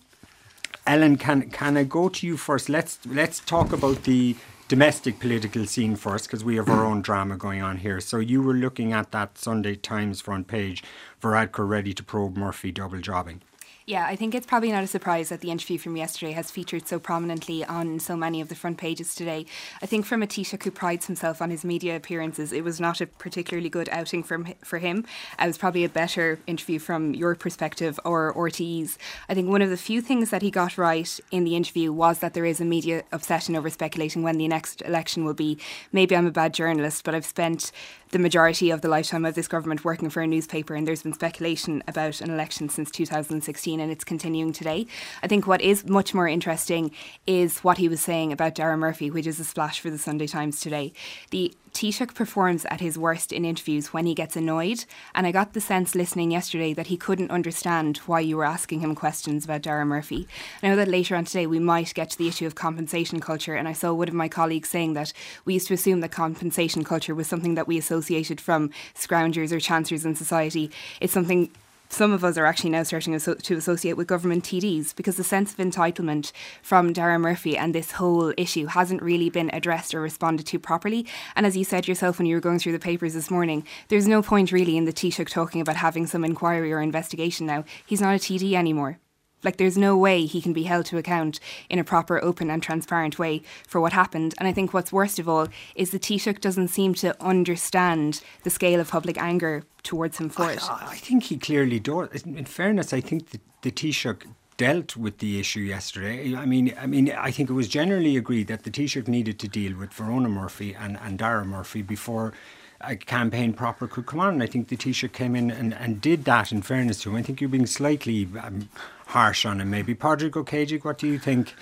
Ellen, 0.87 1.17
can 1.17 1.50
can 1.50 1.77
I 1.77 1.85
go 1.85 2.09
to 2.09 2.27
you 2.27 2.37
first? 2.37 2.69
Let's 2.69 2.99
let's 3.06 3.41
talk 3.41 3.73
about 3.73 4.05
the 4.05 4.37
domestic 4.69 5.19
political 5.19 5.67
scene 5.67 5.97
first 5.97 6.27
because 6.27 6.44
we 6.44 6.56
have 6.56 6.69
our 6.69 6.85
own 6.85 7.03
drama 7.03 7.37
going 7.37 7.61
on 7.61 7.79
here. 7.79 8.00
So 8.00 8.19
you 8.19 8.41
were 8.41 8.55
looking 8.55 8.93
at 8.93 9.11
that 9.11 9.37
Sunday 9.37 9.75
Times 9.75 10.21
front 10.21 10.47
page, 10.47 10.82
Varadkar 11.21 11.69
ready 11.69 11.93
to 11.93 12.03
probe 12.03 12.37
Murphy 12.37 12.73
double 12.73 13.00
jobbing. 13.00 13.43
Yeah, 13.90 14.06
I 14.06 14.14
think 14.14 14.37
it's 14.37 14.46
probably 14.46 14.70
not 14.70 14.84
a 14.84 14.87
surprise 14.87 15.31
that 15.31 15.40
the 15.40 15.50
interview 15.50 15.76
from 15.76 15.96
yesterday 15.96 16.31
has 16.31 16.48
featured 16.48 16.87
so 16.87 17.00
prominently 17.00 17.64
on 17.64 17.98
so 17.98 18.16
many 18.16 18.40
of 18.40 18.48
the 18.48 18.54
front 18.54 18.78
pages 18.78 19.16
today. 19.16 19.46
I 19.82 19.87
think 19.87 20.06
from 20.06 20.22
a 20.22 20.28
Taoiseach 20.28 20.62
who 20.62 20.70
prides 20.70 21.06
himself 21.06 21.42
on 21.42 21.50
his 21.50 21.64
media 21.64 21.96
appearances, 21.96 22.52
it 22.52 22.62
was 22.62 22.78
not 22.78 23.00
a 23.00 23.08
particularly 23.08 23.69
good 23.69 23.88
outing 23.90 24.22
from 24.22 24.46
for 24.62 24.78
him. 24.78 25.04
It 25.42 25.44
was 25.44 25.58
probably 25.58 25.82
a 25.82 25.88
better 25.88 26.38
interview 26.46 26.78
from 26.78 27.14
your 27.16 27.34
perspective 27.34 27.98
or 28.04 28.32
RTE's. 28.34 28.96
I 29.28 29.34
think 29.34 29.48
one 29.48 29.60
of 29.60 29.70
the 29.70 29.76
few 29.76 30.00
things 30.00 30.31
that 30.31 30.43
he 30.43 30.52
got 30.52 30.78
right 30.78 31.19
in 31.32 31.43
the 31.43 31.56
interview 31.56 31.93
was 31.93 32.20
that 32.20 32.32
there 32.32 32.46
is 32.46 32.60
a 32.60 32.64
media 32.64 33.02
obsession 33.10 33.56
over 33.56 33.70
speculating 33.70 34.22
when 34.22 34.38
the 34.38 34.46
next 34.46 34.82
election 34.82 35.25
will 35.25 35.34
be. 35.34 35.58
Maybe 35.90 36.14
I'm 36.14 36.28
a 36.28 36.31
bad 36.31 36.54
journalist, 36.54 37.02
but 37.02 37.16
I've 37.16 37.26
spent 37.26 37.72
the 38.10 38.18
majority 38.18 38.70
of 38.70 38.80
the 38.80 38.88
lifetime 38.88 39.24
of 39.24 39.34
this 39.34 39.48
government 39.48 39.84
working 39.84 40.10
for 40.10 40.20
a 40.20 40.26
newspaper, 40.26 40.74
and 40.74 40.86
there's 40.86 41.02
been 41.02 41.12
speculation 41.12 41.82
about 41.86 42.20
an 42.20 42.30
election 42.30 42.68
since 42.68 42.90
2016, 42.90 43.80
and 43.80 43.92
it's 43.92 44.04
continuing 44.04 44.52
today. 44.52 44.86
I 45.22 45.28
think 45.28 45.46
what 45.46 45.60
is 45.60 45.86
much 45.86 46.12
more 46.12 46.26
interesting 46.26 46.90
is 47.26 47.60
what 47.60 47.78
he 47.78 47.88
was 47.88 48.00
saying 48.00 48.32
about 48.32 48.54
Dara 48.54 48.76
Murphy, 48.76 49.10
which 49.10 49.26
is 49.26 49.38
a 49.38 49.44
splash 49.44 49.80
for 49.80 49.90
the 49.90 49.98
Sunday 49.98 50.26
Times 50.26 50.60
today. 50.60 50.92
The 51.30 51.54
Taoiseach 51.72 52.14
performs 52.14 52.64
at 52.67 52.81
his 52.81 52.99
worst 52.99 53.32
in 53.32 53.44
interviews 53.44 53.93
when 53.93 54.06
he 54.06 54.14
gets 54.14 54.37
annoyed, 54.37 54.84
and 55.14 55.26
I 55.26 55.32
got 55.32 55.52
the 55.52 55.61
sense 55.61 55.94
listening 55.94 56.31
yesterday 56.31 56.72
that 56.75 56.88
he 56.88 56.96
couldn't 56.96 57.31
understand 57.31 57.99
why 57.99 58.20
you 58.20 58.37
were 58.37 58.44
asking 58.44 58.81
him 58.81 58.94
questions 58.94 59.44
about 59.44 59.62
Dara 59.62 59.84
Murphy. 59.84 60.26
I 60.62 60.69
know 60.69 60.76
that 60.76 60.88
later 60.88 61.17
on 61.17 61.24
today 61.24 61.46
we 61.46 61.58
might 61.58 61.94
get 61.94 62.10
to 62.10 62.19
the 62.19 62.29
issue 62.29 62.46
of 62.46 62.55
compensation 62.55 63.20
culture, 63.20 63.55
and 63.55 63.69
I 63.69 63.72
saw 63.72 63.93
one 63.93 64.08
of 64.08 64.15
my 64.15 64.29
colleagues 64.29 64.69
saying 64.69 64.94
that 64.94 65.12
we 65.44 65.55
used 65.55 65.69
to 65.69 65.74
assume 65.74 66.00
that 66.00 66.10
compensation 66.10 66.84
culture 66.84 67.15
was 67.15 67.27
something 67.27 67.55
that 67.55 67.69
we 67.69 67.79
associated 67.79 68.41
from 68.41 68.70
scroungers 68.94 69.53
or 69.53 69.60
chancers 69.60 70.05
in 70.05 70.15
society. 70.15 70.70
It's 71.00 71.12
something 71.12 71.50
some 71.91 72.13
of 72.13 72.25
us 72.25 72.39
are 72.39 72.47
actually 72.47 72.70
now 72.70 72.85
starting 72.85 73.19
to 73.19 73.55
associate 73.56 73.97
with 73.97 74.06
government 74.06 74.44
TDs 74.44 74.94
because 74.94 75.17
the 75.17 75.25
sense 75.25 75.53
of 75.53 75.59
entitlement 75.59 76.32
from 76.63 76.93
Dara 76.93 77.19
Murphy 77.19 77.56
and 77.56 77.75
this 77.75 77.93
whole 77.93 78.32
issue 78.37 78.67
hasn't 78.67 79.03
really 79.03 79.29
been 79.29 79.51
addressed 79.53 79.93
or 79.93 80.01
responded 80.01 80.47
to 80.47 80.59
properly. 80.59 81.05
And 81.35 81.44
as 81.44 81.56
you 81.56 81.65
said 81.65 81.89
yourself 81.89 82.19
when 82.19 82.27
you 82.27 82.37
were 82.37 82.41
going 82.41 82.61
through 82.61 82.73
the 82.73 82.79
papers 82.79 83.15
this 83.15 83.31
morning, 83.31 83.67
there's 83.89 84.09
no 84.09 84.23
point 84.23 84.53
really 84.53 84.77
in 84.77 84.85
the 84.85 84.93
Taoiseach 84.93 85.31
talking 85.31 85.61
about 85.61 85.77
having 85.77 86.06
some 86.06 86.25
inquiry 86.25 86.73
or 86.73 86.81
investigation 86.81 87.47
now. 87.47 87.65
He's 87.85 88.01
not 88.01 88.15
a 88.15 88.19
TD 88.19 88.53
anymore. 88.53 88.99
Like, 89.43 89.56
there's 89.56 89.79
no 89.79 89.97
way 89.97 90.27
he 90.27 90.43
can 90.43 90.53
be 90.53 90.65
held 90.65 90.87
to 90.87 90.99
account 90.99 91.41
in 91.69 91.79
a 91.79 91.85
proper, 91.85 92.23
open, 92.23 92.51
and 92.51 92.63
transparent 92.63 93.19
way 93.19 93.43
for 93.67 93.81
what 93.81 93.93
happened. 93.93 94.35
And 94.39 94.47
I 94.47 94.53
think 94.53 94.73
what's 94.73 94.93
worst 94.93 95.19
of 95.19 95.29
all 95.29 95.49
is 95.75 95.91
the 95.91 95.99
Taoiseach 95.99 96.41
doesn't 96.41 96.69
seem 96.69 96.94
to 96.94 97.17
understand 97.23 98.20
the 98.43 98.51
scale 98.51 98.81
of 98.81 98.91
public 98.91 99.17
anger 99.19 99.65
towards 99.82 100.19
him 100.19 100.29
for 100.29 100.51
it. 100.51 100.63
I, 100.70 100.89
I 100.91 100.97
think 100.97 101.25
he 101.25 101.39
clearly 101.39 101.81
does. 101.81 102.23
In 102.23 102.44
fairness, 102.44 102.93
I 102.93 103.01
think 103.01 103.31
the, 103.31 103.41
the 103.63 103.70
Taoiseach 103.70 104.27
dealt 104.56 104.94
with 104.94 105.19
the 105.19 105.41
issue 105.41 105.61
yesterday. 105.61 106.35
I 106.37 106.44
mean, 106.44 106.75
I 106.79 106.87
mean, 106.87 107.11
I 107.13 107.31
think 107.31 107.49
it 107.49 107.55
was 107.55 107.67
generally 107.67 108.19
agreed 108.19 108.49
that 108.49 108.65
the 108.65 108.70
Taoiseach 108.70 109.09
needed 109.09 109.39
to 109.39 109.49
deal 109.49 109.75
with 109.75 109.91
Verona 109.94 110.29
Murphy 110.29 110.75
and, 110.75 110.99
and 111.01 111.19
Dara 111.19 111.47
Murphy 111.47 111.81
before 111.81 112.35
a 112.81 112.96
campaign 112.96 113.53
proper 113.53 113.87
could 113.87 114.06
come 114.06 114.20
on. 114.20 114.34
And 114.34 114.43
I 114.43 114.46
think 114.46 114.69
the 114.69 114.77
Taoiseach 114.77 115.13
came 115.13 115.37
in 115.37 115.51
and, 115.51 115.75
and 115.75 116.01
did 116.01 116.25
that 116.25 116.53
in 116.53 116.63
fairness 116.63 117.03
to 117.03 117.10
him. 117.10 117.17
I 117.17 117.22
think 117.22 117.41
you're 117.41 117.51
being 117.51 117.67
slightly 117.67 118.29
um, 118.43 118.69
harsh 119.06 119.44
on 119.44 119.60
him, 119.60 119.70
maybe. 119.70 119.94
Padraig 119.94 120.32
Céidigh, 120.32 120.84
what 120.84 120.99
do 120.99 121.06
you 121.06 121.19
think? 121.19 121.55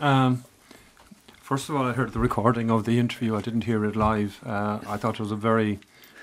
Um, 0.00 0.44
first 1.40 1.68
of 1.68 1.76
all, 1.76 1.86
I 1.86 1.92
heard 1.92 2.12
the 2.12 2.18
recording 2.18 2.70
of 2.70 2.84
the 2.84 2.98
interview. 2.98 3.36
I 3.36 3.42
didn't 3.42 3.64
hear 3.64 3.84
it 3.84 3.96
live. 3.96 4.40
Uh, 4.44 4.80
I 4.86 4.96
thought 4.96 5.14
it 5.14 5.20
was 5.20 5.32
a 5.32 5.36
very 5.36 5.78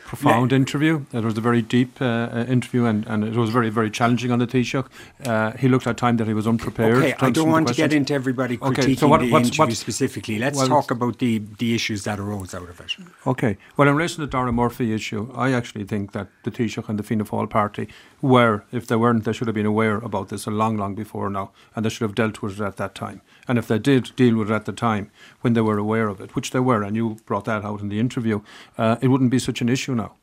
profound 0.08 0.54
interview. 0.54 1.06
It 1.12 1.24
was 1.24 1.38
a 1.38 1.42
very 1.42 1.62
deep 1.62 2.02
uh, 2.02 2.06
uh, 2.06 2.46
interview, 2.48 2.86
and, 2.86 3.06
and 3.08 3.26
it 3.26 3.36
was 3.36 3.50
very, 3.50 3.70
very 3.70 3.92
challenging 3.92 4.32
on 4.32 4.40
the 4.40 4.48
Taoiseach. 4.48 4.88
Uh, 5.26 5.52
he 5.58 5.68
looked 5.68 5.86
at 5.86 5.98
time 5.98 6.16
that 6.18 6.28
he 6.28 6.34
was 6.34 6.48
unprepared. 6.48 6.98
Okay, 6.98 7.14
I 7.20 7.30
don't 7.30 7.52
want 7.52 7.68
to 7.68 7.74
get 7.74 7.92
into 7.92 8.14
everybody 8.14 8.58
critiquing 8.58 8.80
okay, 8.80 8.96
so 8.96 9.08
what, 9.10 9.20
the 9.20 9.28
interview 9.28 9.66
what, 9.66 9.74
specifically. 9.74 10.40
Let's 10.40 10.58
well, 10.58 10.70
talk 10.70 10.92
about 10.92 11.20
the, 11.20 11.42
the 11.60 11.76
issues 11.76 12.06
that 12.06 12.20
arose 12.20 12.56
out 12.56 12.70
of 12.70 12.80
it. 12.80 12.96
Okay. 13.28 13.58
Well, 13.76 13.90
in 13.90 13.96
relation 13.96 14.16
to 14.16 14.22
the 14.22 14.32
Dara 14.32 14.52
Murphy 14.54 14.94
issue, 14.94 15.30
I 15.36 15.52
actually 15.52 15.84
think 15.84 16.14
that 16.14 16.30
the 16.44 16.52
Taoiseach 16.52 16.88
and 16.88 16.98
the 16.98 17.04
Fianna 17.04 17.26
Fáil 17.26 17.50
party 17.50 17.90
were, 18.22 18.64
if 18.72 18.88
they 18.88 18.96
weren't, 18.96 19.26
they 19.26 19.34
should 19.34 19.48
have 19.48 19.56
been 19.56 19.66
aware 19.66 19.98
about 19.98 20.30
this 20.30 20.48
a 20.48 20.52
long, 20.52 20.78
long 20.78 20.96
before 20.96 21.30
now, 21.30 21.52
and 21.76 21.84
they 21.84 21.90
should 21.90 22.06
have 22.06 22.16
dealt 22.16 22.42
with 22.42 22.62
it 22.62 22.64
at 22.64 22.78
that 22.78 22.96
time. 22.96 23.22
And 23.48 23.58
if 23.58 23.68
they 23.68 23.80
did 23.80 24.16
deal 24.16 24.38
with 24.38 24.51
it 24.51 24.54
at 24.54 24.66
the 24.66 24.74
time 24.74 25.10
when 25.42 25.54
they 25.54 25.62
were 25.62 25.77
aware 25.77 26.08
of 26.08 26.20
it, 26.20 26.36
which 26.36 26.51
they 26.51 26.60
were, 26.60 26.84
and 26.84 26.96
you 26.96 27.18
brought 27.25 27.46
that 27.46 27.63
out 27.63 27.82
in 27.82 27.89
the 27.89 28.00
interview, 28.00 28.42
uh, 28.77 28.98
it 29.01 29.08
wouldn't 29.08 29.32
be 29.32 29.39
such 29.39 29.62
an 29.62 29.70
issue 29.70 29.96
now. 29.96 30.16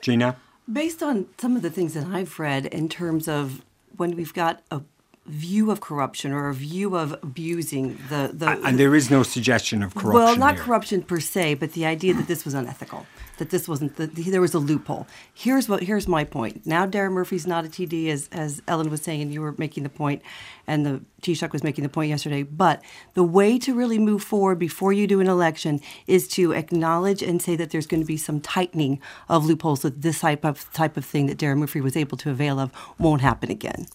Gina? 0.00 0.36
Based 0.72 1.02
on 1.02 1.26
some 1.38 1.56
of 1.56 1.62
the 1.62 1.70
things 1.70 1.94
that 1.94 2.06
I've 2.06 2.38
read 2.38 2.66
in 2.66 2.88
terms 2.88 3.28
of 3.28 3.64
when 3.96 4.16
we've 4.16 4.32
got 4.32 4.62
a 4.70 4.82
view 5.26 5.70
of 5.70 5.80
corruption 5.80 6.32
or 6.32 6.48
a 6.48 6.54
view 6.54 6.96
of 6.96 7.12
abusing 7.22 7.96
the, 8.08 8.30
the 8.32 8.60
and 8.64 8.78
there 8.78 8.94
is 8.94 9.08
no 9.08 9.22
suggestion 9.22 9.82
of 9.82 9.94
corruption 9.94 10.14
well 10.14 10.36
not 10.36 10.54
here. 10.56 10.64
corruption 10.64 11.00
per 11.00 11.20
se 11.20 11.54
but 11.54 11.72
the 11.74 11.86
idea 11.86 12.12
that 12.12 12.26
this 12.26 12.44
was 12.44 12.54
unethical 12.54 13.06
that 13.42 13.50
this 13.50 13.68
wasn't 13.68 13.96
the, 13.96 14.06
there 14.06 14.40
was 14.40 14.54
a 14.54 14.58
loophole. 14.58 15.06
Here's 15.34 15.68
what 15.68 15.82
here's 15.82 16.06
my 16.06 16.24
point. 16.24 16.66
Now 16.66 16.86
Dara 16.86 17.10
Murphy's 17.10 17.46
not 17.46 17.64
a 17.64 17.68
TD 17.68 18.08
as 18.08 18.28
as 18.30 18.62
Ellen 18.68 18.90
was 18.90 19.02
saying 19.02 19.20
and 19.22 19.32
you 19.32 19.40
were 19.40 19.54
making 19.58 19.82
the 19.82 19.88
point 19.88 20.22
and 20.66 20.86
the 20.86 21.02
Taoiseach 21.22 21.52
was 21.52 21.64
making 21.64 21.82
the 21.82 21.88
point 21.88 22.10
yesterday 22.10 22.42
but 22.42 22.82
the 23.14 23.24
way 23.24 23.58
to 23.58 23.74
really 23.74 23.98
move 23.98 24.22
forward 24.22 24.58
before 24.58 24.92
you 24.92 25.06
do 25.06 25.20
an 25.20 25.28
election 25.28 25.80
is 26.06 26.28
to 26.28 26.52
acknowledge 26.52 27.22
and 27.22 27.42
say 27.42 27.56
that 27.56 27.70
there's 27.70 27.86
going 27.86 28.02
to 28.02 28.06
be 28.06 28.16
some 28.16 28.40
tightening 28.40 29.00
of 29.28 29.44
loopholes 29.44 29.82
that 29.82 30.02
this 30.02 30.20
type 30.20 30.44
of 30.44 30.72
type 30.72 30.96
of 30.96 31.04
thing 31.04 31.26
that 31.26 31.38
Dara 31.38 31.56
Murphy 31.56 31.80
was 31.80 31.96
able 31.96 32.16
to 32.18 32.30
avail 32.30 32.60
of 32.60 32.70
won't 32.98 33.22
happen 33.22 33.50
again 33.50 33.86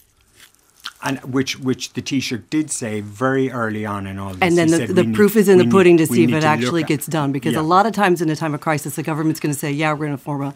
and 1.03 1.19
which 1.19 1.59
which 1.59 1.93
the 1.93 2.01
Taoiseach 2.01 2.49
did 2.49 2.71
say 2.71 3.01
very 3.01 3.51
early 3.51 3.85
on 3.85 4.07
in 4.07 4.17
all 4.17 4.33
this. 4.33 4.41
And 4.41 4.57
then 4.57 4.71
the, 4.71 4.91
the 4.91 5.13
proof 5.13 5.35
need, 5.35 5.41
is 5.41 5.49
in 5.49 5.57
the 5.59 5.67
pudding 5.67 5.95
need, 5.97 6.07
to 6.07 6.13
see 6.13 6.23
if 6.23 6.31
it 6.31 6.43
actually 6.43 6.83
gets 6.83 7.05
done. 7.05 7.31
Because 7.31 7.53
yeah. 7.53 7.59
a 7.59 7.61
lot 7.61 7.85
of 7.85 7.93
times 7.93 8.21
in 8.21 8.29
a 8.29 8.35
time 8.35 8.55
of 8.55 8.61
crisis, 8.61 8.95
the 8.95 9.03
government's 9.03 9.39
going 9.39 9.53
to 9.53 9.59
say, 9.59 9.71
"Yeah, 9.71 9.91
we're 9.93 10.07
going 10.07 10.17
to 10.17 10.23
form 10.23 10.41
a 10.41 10.53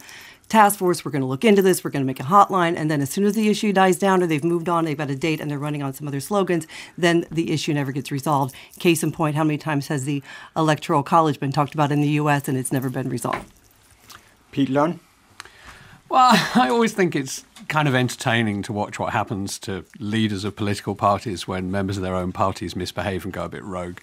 task 0.49 0.79
force. 0.79 1.05
We're 1.05 1.11
going 1.11 1.21
to 1.21 1.27
look 1.27 1.45
into 1.45 1.61
this. 1.61 1.83
We're 1.83 1.91
going 1.91 2.03
to 2.03 2.07
make 2.07 2.19
a 2.19 2.23
hotline." 2.23 2.75
And 2.75 2.89
then 2.89 3.01
as 3.01 3.11
soon 3.11 3.25
as 3.25 3.35
the 3.35 3.49
issue 3.49 3.71
dies 3.71 3.99
down, 3.99 4.23
or 4.23 4.27
they've 4.27 4.43
moved 4.43 4.67
on, 4.67 4.85
they've 4.85 4.97
got 4.97 5.11
a 5.11 5.15
date, 5.15 5.39
and 5.39 5.51
they're 5.51 5.59
running 5.59 5.83
on 5.83 5.93
some 5.93 6.07
other 6.07 6.19
slogans, 6.19 6.65
then 6.97 7.27
the 7.29 7.51
issue 7.51 7.73
never 7.73 7.91
gets 7.91 8.11
resolved. 8.11 8.55
Case 8.79 9.03
in 9.03 9.11
point, 9.11 9.35
how 9.35 9.43
many 9.43 9.59
times 9.59 9.87
has 9.87 10.05
the 10.05 10.23
electoral 10.57 11.03
college 11.03 11.39
been 11.39 11.51
talked 11.51 11.75
about 11.75 11.91
in 11.91 12.01
the 12.01 12.09
U.S. 12.09 12.47
and 12.47 12.57
it's 12.57 12.71
never 12.71 12.89
been 12.89 13.09
resolved? 13.09 13.45
Pete 14.51 14.69
Lunn. 14.69 14.99
Well, 16.09 16.31
I 16.55 16.67
always 16.69 16.93
think 16.93 17.15
it's 17.15 17.45
kind 17.71 17.87
of 17.87 17.95
entertaining 17.95 18.61
to 18.63 18.73
watch 18.73 18.99
what 18.99 19.13
happens 19.13 19.57
to 19.57 19.85
leaders 19.97 20.43
of 20.43 20.53
political 20.57 20.93
parties 20.93 21.47
when 21.47 21.71
members 21.71 21.95
of 21.95 22.03
their 22.03 22.13
own 22.13 22.33
parties 22.33 22.75
misbehave 22.75 23.23
and 23.23 23.31
go 23.31 23.45
a 23.45 23.49
bit 23.49 23.63
rogue. 23.63 23.97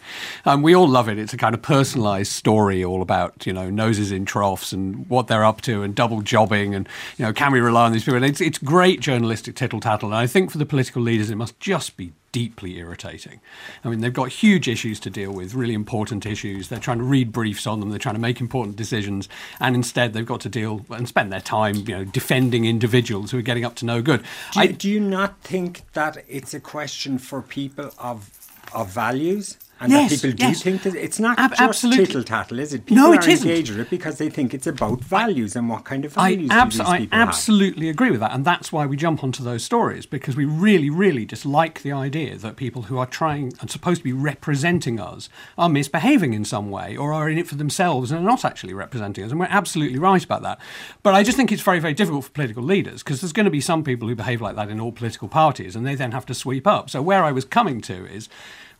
Um, 0.47 0.63
we 0.63 0.75
all 0.75 0.89
love 0.89 1.07
it. 1.07 1.19
It's 1.19 1.35
a 1.35 1.37
kind 1.37 1.55
of 1.55 1.61
personalised 1.61 2.29
story 2.29 2.83
all 2.83 3.03
about 3.03 3.47
you 3.47 3.53
know 3.53 3.69
noses 3.69 4.11
in 4.11 4.25
troughs 4.25 4.73
and 4.73 5.07
what 5.11 5.27
they're 5.27 5.45
up 5.45 5.61
to 5.63 5.83
and 5.83 5.95
double 5.95 6.23
jobbing 6.23 6.75
and 6.75 6.89
you 7.19 7.27
know 7.27 7.33
can 7.35 7.53
we 7.53 7.61
rely 7.61 7.85
on 7.85 7.93
these 7.93 8.05
people? 8.05 8.17
And 8.17 8.25
it's 8.25 8.41
it's 8.41 8.57
great 8.57 9.01
journalistic 9.01 9.55
tittle 9.55 9.81
tattle. 9.81 10.09
And 10.09 10.17
I 10.17 10.27
think 10.27 10.51
for 10.51 10.57
the 10.57 10.67
political 10.67 11.03
leaders, 11.03 11.31
it 11.31 11.37
must 11.37 11.61
just 11.61 11.99
be 11.99 12.13
deeply 12.32 12.78
irritating. 12.78 13.40
I 13.85 13.88
mean, 13.88 14.00
they've 14.00 14.12
got 14.12 14.28
huge 14.28 14.68
issues 14.68 15.00
to 15.00 15.11
deal 15.11 15.32
with, 15.32 15.54
really 15.54 15.75
important 15.75 16.26
issues. 16.26 16.68
They're 16.68 16.78
trying 16.78 16.99
to 16.99 17.04
read 17.04 17.32
briefs 17.32 17.66
on 17.66 17.80
them, 17.80 17.90
they're 17.90 17.99
trying 17.99 18.14
to 18.14 18.20
make 18.20 18.40
important 18.40 18.76
decisions, 18.76 19.28
and 19.61 19.75
instead 19.75 20.12
they've 20.12 20.26
got 20.26 20.40
to 20.42 20.49
deal 20.49 20.85
and 20.90 21.08
spend 21.08 21.32
their 21.32 21.40
time, 21.40 21.76
you 21.76 21.97
know, 21.97 22.04
defending 22.04 22.64
individuals 22.64 23.30
who 23.30 23.38
are 23.38 23.42
getting 23.42 23.64
up 23.64 23.75
to 23.76 23.87
no 23.87 24.02
good. 24.02 24.23
Do 24.52 24.61
you, 24.61 24.68
I, 24.68 24.73
do 24.73 24.90
you 24.90 25.00
not 25.00 25.40
think 25.40 25.82
that 25.92 26.25
it's 26.28 26.54
a 26.54 26.61
question 26.61 27.18
for 27.18 27.42
people 27.42 27.90
of 27.99 28.30
of 28.75 28.90
values? 28.90 29.56
And 29.80 29.92
yes, 29.92 30.11
that 30.11 30.16
people 30.16 30.37
do 30.37 30.42
yes. 30.42 30.62
think 30.62 30.82
that 30.82 30.94
it's 30.94 31.20
not 31.20 31.38
Ab- 31.38 31.56
just 31.56 31.82
tittle 31.82 32.25
tattle, 32.25 32.58
is 32.58 32.75
it? 32.75 32.87
People 32.87 33.04
no, 33.04 33.12
it 33.12 33.26
are 33.26 33.30
isn't. 33.30 33.49
engaged 33.49 33.70
with 33.70 33.80
it 33.80 33.90
because 33.90 34.18
they 34.18 34.28
think 34.28 34.52
it's 34.52 34.66
about 34.66 35.00
values 35.00 35.54
and 35.54 35.68
what 35.68 35.85
kind 35.85 36.04
of 36.04 36.14
values 36.14 36.50
I, 36.50 36.58
abs- 36.58 36.76
do 36.76 36.82
these 36.82 36.90
people 36.90 37.18
have. 37.18 37.28
I 37.28 37.28
absolutely 37.28 37.87
have? 37.87 37.94
agree 37.94 38.11
with 38.11 38.20
that, 38.20 38.32
and 38.32 38.44
that's 38.44 38.73
why 38.73 38.87
we 38.87 38.97
jump 38.97 39.23
onto 39.23 39.44
those 39.44 39.62
stories 39.62 40.04
because 40.04 40.35
we 40.37 40.44
really, 40.44 40.90
really 40.90 41.25
dislike 41.25 41.82
the 41.82 41.92
idea 41.92 42.37
that 42.38 42.56
people 42.56 42.82
who 42.82 42.99
are 42.99 43.06
trying 43.06 43.52
and 43.61 43.70
supposed 43.70 44.00
to 44.00 44.04
be 44.04 44.12
representing 44.12 44.99
us 44.99 45.28
are 45.56 45.68
misbehaving 45.68 46.35
in 46.35 46.44
some 46.44 46.70
way 46.70 46.97
or 46.97 47.12
are 47.12 47.28
in 47.28 47.38
it 47.38 47.47
for 47.47 47.54
themselves 47.54 48.11
and 48.11 48.20
are 48.20 48.28
not 48.28 48.44
actually 48.44 48.75
representing 48.75 49.23
us, 49.23 49.30
and 49.30 49.38
we're 49.38 49.47
absolutely 49.47 49.99
right 49.99 50.25
about 50.25 50.42
that. 50.42 50.58
But 51.04 51.14
I 51.14 51.23
just 51.23 51.37
think 51.37 51.52
it's 51.52 51.62
very, 51.62 51.78
very 51.78 51.94
difficult 51.94 52.25
for 52.25 52.30
political 52.30 52.64
leaders 52.64 53.02
because 53.04 53.20
there's 53.20 53.32
going 53.32 53.44
to 53.44 53.50
be 53.50 53.61
some 53.61 53.85
people 53.85 54.08
who 54.08 54.16
behave 54.16 54.40
like 54.40 54.56
that 54.56 54.70
in 54.70 54.80
all 54.80 54.92
political 54.92 55.28
parties, 55.28 55.76
and 55.76 55.87
they 55.87 55.94
then 55.94 56.12
have 56.12 56.26
to 56.26 56.35
sweep 56.35 56.66
up. 56.66 56.90
So 56.90 57.00
where 57.00 57.23
I 57.23 57.30
was 57.30 57.44
coming 57.44 57.80
to 57.82 58.06
is 58.06 58.28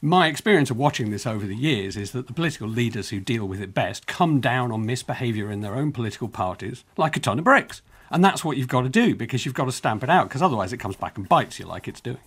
my 0.01 0.29
experience 0.29 0.71
of 0.71 0.77
watching 0.77 1.11
this 1.11 1.27
over 1.27 1.47
the 1.47 1.57
years 1.57 1.97
is 1.97 2.13
that 2.13 2.29
the 2.29 2.33
political 2.33 2.69
leaders 2.69 3.09
who 3.09 3.19
deal 3.19 3.47
with 3.47 3.61
it 3.61 3.75
best 3.75 4.07
come 4.07 4.41
down 4.41 4.71
on 4.71 4.87
misbehaviour 4.87 5.51
in 5.51 5.61
their 5.61 5.75
own 5.75 5.91
political 5.91 6.29
parties 6.29 6.85
like 6.97 7.17
a 7.17 7.21
ton 7.21 7.39
of 7.39 7.45
bricks. 7.45 7.83
And 8.11 8.25
that's 8.25 8.45
what 8.45 8.57
you've 8.57 8.69
got 8.69 8.83
to 8.83 8.89
do 8.89 9.15
because 9.15 9.45
you've 9.45 9.55
got 9.55 9.65
to 9.65 9.73
stamp 9.73 10.03
it 10.03 10.09
out 10.09 10.29
because 10.29 10.41
otherwise 10.41 10.73
it 10.73 10.79
comes 10.79 10.97
back 10.97 11.19
and 11.19 11.29
bites 11.29 11.59
you 11.59 11.67
like 11.67 11.89
it's 11.89 12.01
doing. 12.01 12.19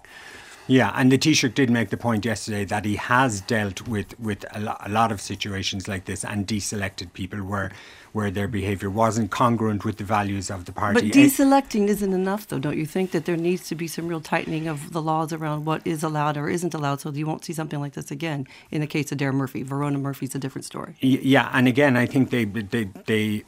Yeah, 0.68 0.92
and 0.96 1.12
the 1.12 1.18
Taoiseach 1.18 1.56
did 1.56 1.70
make 1.70 1.90
the 1.90 1.98
point 1.98 2.24
yesterday 2.24 2.66
that 2.66 2.86
he 2.86 2.96
has 2.96 3.42
dealt 3.42 3.88
with, 3.88 4.18
with 4.20 4.46
a, 4.52 4.60
lo- 4.60 4.78
a 4.82 4.90
lot 4.90 5.12
of 5.12 5.20
situations 5.20 5.88
like 5.88 6.06
this 6.06 6.24
and 6.24 6.48
deselected 6.48 7.14
people 7.14 7.40
where 7.40 7.72
where 8.14 8.30
their 8.30 8.48
behaviour 8.48 8.90
wasn't 8.90 9.32
congruent 9.32 9.86
with 9.86 9.98
the 9.98 10.04
values 10.04 10.50
of 10.50 10.66
the 10.66 10.72
party. 10.72 11.00
But 11.00 11.18
deselecting 11.18 11.88
isn't 11.88 12.14
enough, 12.14 12.48
though, 12.48 12.60
don't 12.60 12.78
you 12.78 12.86
think? 12.86 13.12
That 13.12 13.26
there 13.26 13.38
needs 13.38 13.68
to 13.70 13.76
be 13.76 13.88
some 13.88 14.08
real 14.08 14.22
tightening 14.22 14.68
of 14.68 14.92
the 14.92 15.02
laws 15.02 15.32
around 15.32 15.66
what 15.66 15.86
is 15.86 16.04
allowed 16.04 16.38
or 16.38 16.50
isn't 16.50 16.74
allowed, 16.74 17.02
so 17.02 17.12
that 17.12 17.18
you 17.18 17.26
won't 17.26 17.46
see 17.46 17.54
something 17.54 17.80
like 17.80 17.94
this 17.94 18.12
again. 18.12 18.48
In 18.70 18.82
the 18.82 18.88
case 18.88 19.12
of 19.12 19.18
Dara 19.18 19.34
Murphy, 19.34 19.64
Verona 19.64 19.98
Murphy's 19.98 20.36
a 20.36 20.40
different 20.40 20.66
story. 20.66 20.96
Yeah, 21.00 21.50
and 21.54 21.68
again, 21.68 21.96
I 21.96 22.06
think 22.06 22.30
they 22.30 22.46
they 22.46 22.86
they 23.06 23.44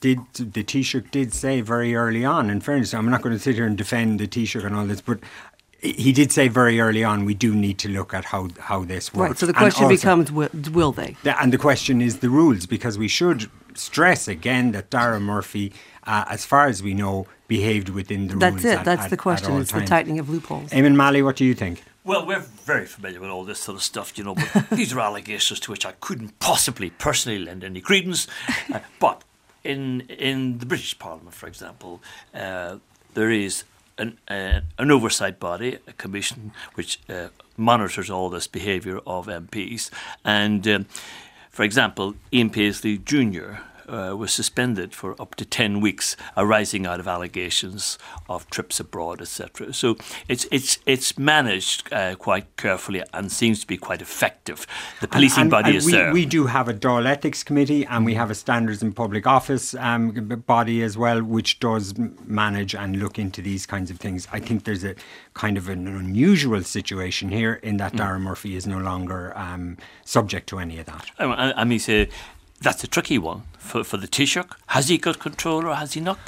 did 0.00 0.18
the 0.34 0.64
Taoiseach 0.64 1.10
did 1.10 1.32
say 1.32 1.60
very 1.60 1.94
early 1.94 2.24
on. 2.24 2.50
In 2.50 2.60
fairness, 2.60 2.94
I'm 2.94 3.10
not 3.10 3.22
going 3.22 3.34
to 3.34 3.38
sit 3.40 3.54
here 3.54 3.66
and 3.66 3.76
defend 3.76 4.18
the 4.18 4.26
Taoiseach 4.26 4.64
and 4.64 4.74
all 4.74 4.86
this, 4.86 5.00
but 5.00 5.20
he 5.80 6.12
did 6.12 6.32
say 6.32 6.48
very 6.48 6.80
early 6.80 7.04
on 7.04 7.24
we 7.24 7.34
do 7.34 7.54
need 7.54 7.78
to 7.78 7.88
look 7.88 8.14
at 8.14 8.24
how 8.24 8.48
how 8.58 8.84
this 8.84 9.12
works. 9.12 9.28
Right. 9.28 9.38
So 9.38 9.46
the 9.46 9.52
question 9.52 9.84
also, 9.84 9.96
becomes 9.96 10.32
will, 10.32 10.48
will 10.72 10.92
they? 10.92 11.16
The, 11.22 11.40
and 11.40 11.52
the 11.52 11.58
question 11.58 12.00
is 12.00 12.18
the 12.18 12.30
rules 12.30 12.66
because 12.66 12.98
we 12.98 13.08
should 13.08 13.50
stress 13.76 14.28
again 14.28 14.72
that 14.72 14.90
Dara 14.90 15.20
Murphy, 15.20 15.72
uh, 16.04 16.24
as 16.28 16.44
far 16.44 16.66
as 16.66 16.82
we 16.82 16.94
know, 16.94 17.26
behaved 17.48 17.88
within 17.88 18.28
the 18.28 18.36
That's 18.36 18.52
rules. 18.52 18.62
That's 18.62 18.74
it. 18.74 18.78
At, 18.78 18.84
That's 18.84 19.04
at, 19.04 19.10
the 19.10 19.16
question. 19.16 19.60
It's 19.60 19.70
times. 19.70 19.84
the 19.84 19.88
tightening 19.88 20.18
of 20.18 20.28
loopholes. 20.28 20.70
Eamon 20.70 20.96
Mallie, 20.96 21.22
what 21.22 21.36
do 21.36 21.44
you 21.44 21.54
think? 21.54 21.82
Well, 22.04 22.24
we're 22.24 22.40
very 22.40 22.86
familiar 22.86 23.20
with 23.20 23.30
all 23.30 23.44
this 23.44 23.58
sort 23.58 23.76
of 23.76 23.82
stuff, 23.82 24.16
you 24.16 24.24
know, 24.24 24.36
but 24.36 24.70
these 24.70 24.92
are 24.92 25.00
allegations 25.00 25.58
to 25.60 25.70
which 25.72 25.84
I 25.84 25.92
couldn't 26.00 26.38
possibly 26.38 26.90
personally 26.90 27.38
lend 27.38 27.64
any 27.64 27.80
credence. 27.80 28.26
Uh, 28.72 28.80
but 28.98 29.22
in 29.62 30.00
in 30.02 30.58
the 30.58 30.66
British 30.66 30.98
Parliament, 30.98 31.34
for 31.34 31.46
example, 31.46 32.02
uh, 32.34 32.78
there 33.14 33.30
is 33.30 33.64
an, 33.98 34.18
uh, 34.28 34.60
an 34.78 34.90
oversight 34.90 35.38
body, 35.40 35.78
a 35.86 35.92
commission, 35.92 36.52
which 36.74 37.00
uh, 37.08 37.28
monitors 37.56 38.10
all 38.10 38.28
this 38.28 38.46
behaviour 38.46 38.98
of 39.06 39.26
MPs. 39.26 39.90
And, 40.24 40.66
um, 40.68 40.86
for 41.56 41.62
example, 41.62 42.14
Ian 42.34 42.50
Paisley 42.50 42.98
Jr., 42.98 43.56
uh, 43.88 44.14
was 44.16 44.32
suspended 44.32 44.94
for 44.94 45.20
up 45.20 45.34
to 45.36 45.44
10 45.44 45.80
weeks 45.80 46.16
arising 46.36 46.86
out 46.86 47.00
of 47.00 47.08
allegations 47.08 47.98
of 48.28 48.48
trips 48.50 48.80
abroad, 48.80 49.20
etc. 49.20 49.72
So 49.72 49.96
it's, 50.28 50.46
it's, 50.50 50.78
it's 50.86 51.18
managed 51.18 51.92
uh, 51.92 52.14
quite 52.16 52.56
carefully 52.56 53.02
and 53.12 53.30
seems 53.30 53.60
to 53.60 53.66
be 53.66 53.76
quite 53.76 54.02
effective. 54.02 54.66
The 55.00 55.08
policing 55.08 55.42
and, 55.42 55.50
body 55.50 55.68
and 55.68 55.76
is 55.76 55.86
we, 55.86 55.92
there. 55.92 56.12
We 56.12 56.26
do 56.26 56.46
have 56.46 56.68
a 56.68 56.74
Dáil 56.74 57.06
Ethics 57.06 57.42
Committee 57.42 57.84
and 57.86 58.04
we 58.04 58.14
have 58.14 58.30
a 58.30 58.34
Standards 58.34 58.82
in 58.82 58.92
Public 58.92 59.26
Office 59.26 59.74
um, 59.74 60.10
body 60.46 60.82
as 60.82 60.96
well, 60.96 61.22
which 61.22 61.60
does 61.60 61.94
manage 62.26 62.74
and 62.74 62.96
look 62.96 63.18
into 63.18 63.42
these 63.42 63.66
kinds 63.66 63.90
of 63.90 63.98
things. 63.98 64.28
I 64.32 64.40
think 64.40 64.64
there's 64.64 64.84
a 64.84 64.94
kind 65.34 65.56
of 65.56 65.68
an 65.68 65.86
unusual 65.86 66.62
situation 66.62 67.30
here 67.30 67.54
in 67.54 67.76
that 67.76 67.92
mm. 67.92 67.98
Dara 67.98 68.18
Murphy 68.18 68.56
is 68.56 68.66
no 68.66 68.78
longer 68.78 69.36
um, 69.36 69.76
subject 70.04 70.48
to 70.48 70.58
any 70.58 70.78
of 70.78 70.86
that. 70.86 71.10
I, 71.18 71.52
I 71.56 71.64
mean, 71.64 71.78
say, 71.78 72.08
that's 72.60 72.82
a 72.84 72.86
tricky 72.86 73.18
one 73.18 73.42
for, 73.58 73.84
for 73.84 73.96
the 73.96 74.08
Taoiseach. 74.08 74.50
Has 74.68 74.88
he 74.88 74.98
got 74.98 75.18
control 75.18 75.66
or 75.66 75.74
has 75.74 75.92
he 75.92 76.00
not 76.00 76.18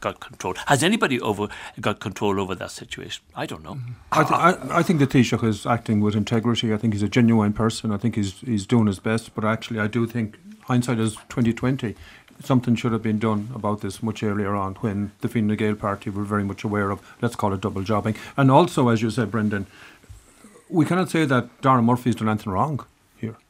got 0.00 0.20
control? 0.20 0.54
Has 0.66 0.82
anybody 0.82 1.20
over 1.20 1.48
got 1.80 2.00
control 2.00 2.40
over 2.40 2.54
that 2.54 2.70
situation? 2.70 3.24
I 3.34 3.46
don't 3.46 3.62
know. 3.62 3.74
Mm-hmm. 3.74 3.92
I, 4.12 4.22
th- 4.22 4.70
I, 4.70 4.78
I, 4.78 4.82
think 4.82 4.98
the 4.98 5.06
Taoiseach 5.06 5.44
is 5.44 5.66
acting 5.66 6.00
with 6.00 6.14
integrity. 6.14 6.72
I 6.72 6.76
think 6.76 6.92
he's 6.92 7.02
a 7.02 7.08
genuine 7.08 7.52
person. 7.52 7.92
I 7.92 7.96
think 7.96 8.16
he's 8.16 8.40
he's 8.40 8.66
doing 8.66 8.86
his 8.86 8.98
best. 8.98 9.34
But 9.34 9.44
actually, 9.44 9.80
I 9.80 9.86
do 9.86 10.06
think 10.06 10.38
hindsight 10.64 10.98
is 10.98 11.16
twenty 11.28 11.52
twenty. 11.52 11.94
Something 12.40 12.76
should 12.76 12.92
have 12.92 13.02
been 13.02 13.18
done 13.18 13.50
about 13.52 13.80
this 13.80 14.00
much 14.00 14.22
earlier 14.22 14.54
on 14.54 14.76
when 14.76 15.10
the 15.22 15.28
Fine 15.28 15.48
Gael 15.56 15.74
party 15.74 16.08
were 16.08 16.22
very 16.22 16.44
much 16.44 16.62
aware 16.62 16.92
of, 16.92 17.00
let's 17.20 17.34
call 17.34 17.52
it 17.52 17.60
double 17.60 17.82
jobbing. 17.82 18.14
And 18.36 18.48
also, 18.48 18.90
as 18.90 19.02
you 19.02 19.10
said, 19.10 19.32
Brendan, 19.32 19.66
we 20.68 20.84
cannot 20.84 21.10
say 21.10 21.24
that 21.24 21.60
Dara 21.62 21.82
Murphy's 21.82 22.14
done 22.14 22.28
anything 22.28 22.52
wrong 22.52 22.86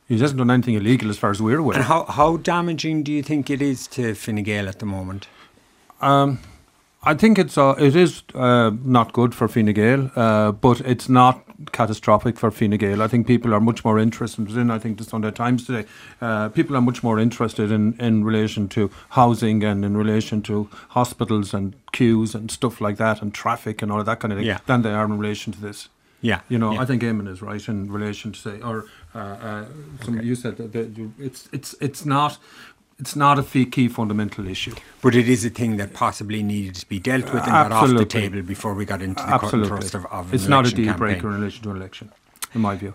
He 0.08 0.18
hasn't 0.18 0.38
done 0.38 0.50
anything 0.50 0.74
illegal 0.74 1.10
as 1.10 1.18
far 1.18 1.30
as 1.30 1.40
we're 1.42 1.58
aware. 1.58 1.76
And 1.76 1.84
how, 1.84 2.04
how 2.04 2.38
damaging 2.38 3.02
do 3.02 3.12
you 3.12 3.22
think 3.22 3.50
it 3.50 3.60
is 3.60 3.86
to 3.88 4.14
Fine 4.14 4.42
Gael 4.42 4.66
at 4.68 4.78
the 4.78 4.86
moment? 4.86 5.28
Um, 6.00 6.38
I 7.02 7.14
think 7.14 7.38
it's 7.38 7.56
uh, 7.58 7.74
it 7.78 7.94
is 7.94 8.22
uh, 8.34 8.70
not 8.84 9.12
good 9.12 9.34
for 9.34 9.48
Fine 9.48 9.72
Gael, 9.74 10.10
uh, 10.16 10.52
but 10.52 10.80
it's 10.80 11.08
not 11.08 11.44
catastrophic 11.72 12.38
for 12.38 12.50
Fine 12.50 12.76
Gael. 12.78 13.02
I 13.02 13.06
think 13.08 13.26
people 13.26 13.52
are 13.54 13.60
much 13.60 13.84
more 13.84 13.98
interested 13.98 14.50
in. 14.56 14.70
I 14.70 14.78
think 14.78 14.96
the 14.98 15.04
Sunday 15.04 15.30
Times 15.30 15.66
today, 15.66 15.86
uh, 16.20 16.48
people 16.48 16.74
are 16.76 16.80
much 16.80 17.02
more 17.02 17.18
interested 17.18 17.70
in 17.70 17.94
in 18.00 18.24
relation 18.24 18.66
to 18.68 18.90
housing 19.10 19.62
and 19.62 19.84
in 19.84 19.96
relation 19.96 20.40
to 20.42 20.68
hospitals 20.90 21.52
and 21.54 21.74
queues 21.92 22.34
and 22.34 22.50
stuff 22.50 22.80
like 22.80 22.96
that 22.96 23.20
and 23.22 23.34
traffic 23.34 23.82
and 23.82 23.92
all 23.92 24.00
of 24.00 24.06
that 24.06 24.20
kind 24.20 24.32
of 24.32 24.38
thing 24.38 24.46
Yeah. 24.46 24.58
than 24.66 24.82
they 24.82 24.92
are 24.92 25.04
in 25.04 25.18
relation 25.18 25.52
to 25.52 25.60
this. 25.60 25.88
Yeah. 26.20 26.40
You 26.48 26.58
know, 26.58 26.72
yeah. 26.72 26.80
I 26.80 26.84
think 26.84 27.02
Eamon 27.02 27.28
is 27.28 27.40
right 27.42 27.68
in 27.68 27.92
relation 27.92 28.32
to 28.32 28.38
say, 28.40 28.60
or 28.60 28.86
uh, 29.14 29.18
uh, 29.18 29.64
some, 30.04 30.20
you 30.20 30.34
said 30.34 30.56
that, 30.58 30.72
that 30.72 30.96
you, 30.96 31.12
it's 31.18 31.48
it's 31.52 31.74
it's 31.80 32.04
not 32.04 32.38
it's 32.98 33.14
not 33.14 33.38
a 33.38 33.64
key 33.64 33.88
fundamental 33.88 34.48
issue. 34.48 34.74
But 35.02 35.14
it 35.14 35.28
is 35.28 35.44
a 35.44 35.50
thing 35.50 35.76
that 35.76 35.94
possibly 35.94 36.42
needed 36.42 36.74
to 36.76 36.86
be 36.88 36.98
dealt 36.98 37.26
with 37.26 37.42
and 37.42 37.52
got 37.52 37.72
off 37.72 37.90
the 37.90 38.04
table 38.04 38.42
before 38.42 38.74
we 38.74 38.84
got 38.84 39.02
into 39.02 39.22
the 39.22 39.28
cut 39.28 39.34
and 39.34 39.44
Absolutely, 39.44 39.68
thrust 39.68 39.94
of, 39.94 40.06
of 40.06 40.34
it's 40.34 40.48
not 40.48 40.66
a 40.66 40.70
deal 40.70 40.86
campaign. 40.86 40.98
breaker 40.98 41.28
in 41.28 41.34
relation 41.34 41.62
to 41.62 41.70
an 41.70 41.76
election, 41.76 42.12
in 42.54 42.60
my 42.60 42.74
view. 42.76 42.94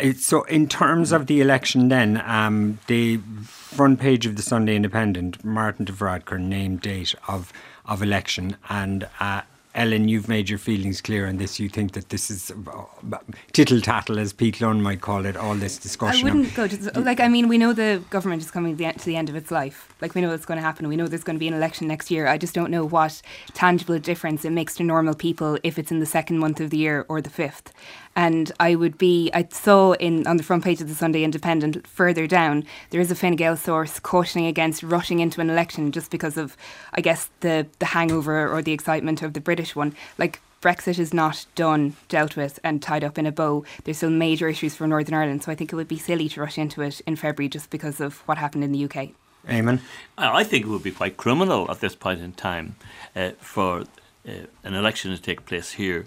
It's, 0.00 0.24
so, 0.24 0.42
in 0.44 0.68
terms 0.68 1.10
of 1.10 1.26
the 1.26 1.40
election, 1.40 1.88
then 1.88 2.22
um, 2.24 2.78
the 2.86 3.16
front 3.44 3.98
page 3.98 4.26
of 4.26 4.36
the 4.36 4.42
Sunday 4.42 4.76
Independent, 4.76 5.44
Martin 5.44 5.86
de 5.86 5.92
Varadkar 5.92 6.38
named 6.38 6.82
date 6.82 7.14
of 7.26 7.52
of 7.84 8.02
election, 8.02 8.56
and 8.68 9.08
uh, 9.18 9.40
Ellen, 9.78 10.08
you've 10.08 10.28
made 10.28 10.48
your 10.48 10.58
feelings 10.58 11.00
clear 11.00 11.28
on 11.28 11.36
this. 11.36 11.60
You 11.60 11.68
think 11.68 11.92
that 11.92 12.08
this 12.08 12.30
is 12.32 12.50
uh, 12.50 13.18
tittle 13.52 13.80
tattle, 13.80 14.18
as 14.18 14.32
Pete 14.32 14.60
Lunn 14.60 14.82
might 14.82 15.00
call 15.00 15.24
it. 15.24 15.36
All 15.36 15.54
this 15.54 15.78
discussion. 15.78 16.26
I 16.26 16.32
wouldn't 16.34 16.54
go 16.56 16.66
to 16.66 17.00
like. 17.00 17.20
I 17.20 17.28
mean, 17.28 17.46
we 17.46 17.58
know 17.58 17.72
the 17.72 18.02
government 18.10 18.42
is 18.42 18.50
coming 18.50 18.72
to 18.72 18.76
the 18.76 18.86
end- 18.86 18.98
to 18.98 19.06
the 19.06 19.14
end 19.14 19.28
of 19.28 19.36
its 19.36 19.52
life. 19.52 19.94
Like 20.00 20.16
we 20.16 20.20
know 20.20 20.32
it's 20.32 20.46
going 20.46 20.58
to 20.58 20.62
happen. 20.62 20.88
We 20.88 20.96
know 20.96 21.06
there's 21.06 21.22
going 21.22 21.36
to 21.36 21.40
be 21.40 21.46
an 21.46 21.54
election 21.54 21.86
next 21.86 22.10
year. 22.10 22.26
I 22.26 22.38
just 22.38 22.54
don't 22.54 22.72
know 22.72 22.84
what 22.84 23.22
tangible 23.54 24.00
difference 24.00 24.44
it 24.44 24.50
makes 24.50 24.74
to 24.76 24.82
normal 24.84 25.14
people 25.14 25.58
if 25.62 25.78
it's 25.78 25.92
in 25.92 26.00
the 26.00 26.06
second 26.06 26.38
month 26.38 26.60
of 26.60 26.70
the 26.70 26.78
year 26.78 27.06
or 27.08 27.20
the 27.20 27.30
fifth. 27.30 27.72
And 28.18 28.50
I 28.58 28.74
would 28.74 28.98
be. 28.98 29.30
I 29.32 29.46
saw 29.48 29.92
in 29.92 30.26
on 30.26 30.38
the 30.38 30.42
front 30.42 30.64
page 30.64 30.80
of 30.80 30.88
the 30.88 30.94
Sunday 30.96 31.22
Independent 31.22 31.86
further 31.86 32.26
down 32.26 32.64
there 32.90 33.00
is 33.00 33.12
a 33.12 33.14
Fine 33.14 33.36
Gael 33.36 33.56
source 33.56 34.00
cautioning 34.00 34.46
against 34.46 34.82
rushing 34.82 35.20
into 35.20 35.40
an 35.40 35.48
election 35.48 35.92
just 35.92 36.10
because 36.10 36.36
of, 36.36 36.56
I 36.92 37.00
guess, 37.00 37.30
the 37.40 37.68
the 37.78 37.86
hangover 37.86 38.52
or 38.52 38.60
the 38.60 38.72
excitement 38.72 39.22
of 39.22 39.34
the 39.34 39.40
British 39.40 39.76
one. 39.76 39.94
Like 40.18 40.40
Brexit 40.60 40.98
is 40.98 41.14
not 41.14 41.46
done, 41.54 41.94
dealt 42.08 42.34
with, 42.36 42.58
and 42.64 42.82
tied 42.82 43.04
up 43.04 43.18
in 43.18 43.26
a 43.26 43.30
bow. 43.30 43.64
There's 43.84 43.98
still 43.98 44.10
major 44.10 44.48
issues 44.48 44.74
for 44.74 44.88
Northern 44.88 45.14
Ireland, 45.14 45.44
so 45.44 45.52
I 45.52 45.54
think 45.54 45.72
it 45.72 45.76
would 45.76 45.86
be 45.86 45.98
silly 45.98 46.28
to 46.30 46.40
rush 46.40 46.58
into 46.58 46.82
it 46.82 47.00
in 47.06 47.14
February 47.14 47.48
just 47.48 47.70
because 47.70 48.00
of 48.00 48.18
what 48.26 48.38
happened 48.38 48.64
in 48.64 48.72
the 48.72 48.84
UK. 48.84 49.10
Eamon? 49.46 49.78
I 50.16 50.40
I 50.40 50.44
think 50.44 50.66
it 50.66 50.68
would 50.68 50.82
be 50.82 50.90
quite 50.90 51.16
criminal 51.16 51.70
at 51.70 51.78
this 51.78 51.94
point 51.94 52.20
in 52.20 52.32
time 52.32 52.74
uh, 53.14 53.30
for 53.38 53.84
uh, 54.28 54.32
an 54.64 54.74
election 54.74 55.14
to 55.14 55.22
take 55.22 55.46
place 55.46 55.70
here, 55.72 56.06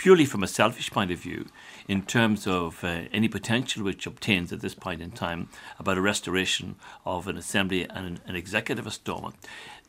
purely 0.00 0.24
from 0.24 0.42
a 0.42 0.46
selfish 0.46 0.90
point 0.90 1.10
of 1.10 1.18
view, 1.18 1.44
in 1.86 2.00
terms 2.00 2.46
of 2.46 2.82
uh, 2.82 3.02
any 3.12 3.28
potential 3.28 3.84
which 3.84 4.06
obtains 4.06 4.50
at 4.50 4.62
this 4.62 4.74
point 4.74 5.02
in 5.02 5.10
time 5.10 5.46
about 5.78 5.98
a 5.98 6.00
restoration 6.00 6.74
of 7.04 7.28
an 7.28 7.36
assembly 7.36 7.82
and 7.82 8.06
an, 8.06 8.20
an 8.24 8.34
executive 8.34 8.86
Estoma. 8.86 9.34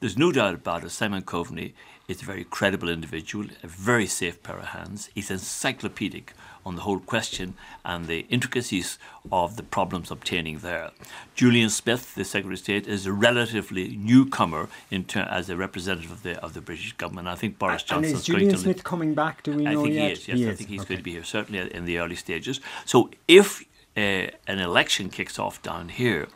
There's 0.02 0.18
no 0.18 0.34
doubt 0.34 0.56
about 0.56 0.84
it, 0.84 0.90
Simon 0.90 1.22
Coveney 1.22 1.72
is 2.10 2.22
a 2.22 2.26
very 2.26 2.44
credible 2.44 2.90
individual, 2.90 3.46
a 3.64 3.68
very 3.68 4.06
safe 4.06 4.44
pair 4.44 4.58
of 4.58 4.66
hands. 4.66 5.10
He's 5.16 5.32
encyclopedic 5.32 6.34
on 6.66 6.76
the 6.76 6.82
whole 6.82 7.00
question 7.00 7.56
and 7.84 8.06
the 8.08 8.26
intricacies 8.30 8.98
of 9.32 9.56
the 9.56 9.64
problems 9.64 10.12
obtaining 10.12 10.60
there. 10.60 10.92
Julian 11.36 11.70
Smith, 11.70 12.16
the 12.16 12.24
Secretary 12.24 12.54
of 12.54 12.60
State, 12.60 12.88
is 12.88 13.06
a 13.06 13.12
relatively 13.14 13.96
newcomer 13.98 14.70
in 14.90 15.04
ter- 15.04 15.22
as 15.22 15.50
a 15.50 15.58
representative 15.58 16.12
of 16.12 16.24
the 16.24 16.40
of 16.44 16.54
the 16.54 16.62
British 16.62 16.94
government. 16.94 17.28
I 17.28 17.36
think 17.36 17.58
Boris 17.58 17.84
Johnson. 17.84 18.12
and 18.12 18.20
is 18.20 18.26
Julian 18.26 18.58
Smith 18.58 18.84
coming 18.84 19.14
back? 19.14 19.44
Do 19.44 19.54
we 19.54 19.68
I 19.68 19.74
know 19.74 19.84
think 19.84 19.96
yet? 19.96 20.06
he 20.06 20.12
is. 20.12 20.28
Yes, 20.28 20.52
I 20.52 20.56
think 20.56 20.70
he's 20.70 20.86
going 20.86 20.98
to 20.98 21.04
be 21.04 21.12
here 21.12 21.24
certainly 21.24 21.74
in 21.74 21.86
the 21.86 21.98
early 22.00 22.16
stages. 22.16 22.60
So 22.86 23.10
if 23.28 23.64
uh, 23.98 24.00
an 24.48 24.60
election 24.60 25.10
kicks 25.10 25.38
off 25.38 25.62
down 25.62 25.90
here, 25.90 26.28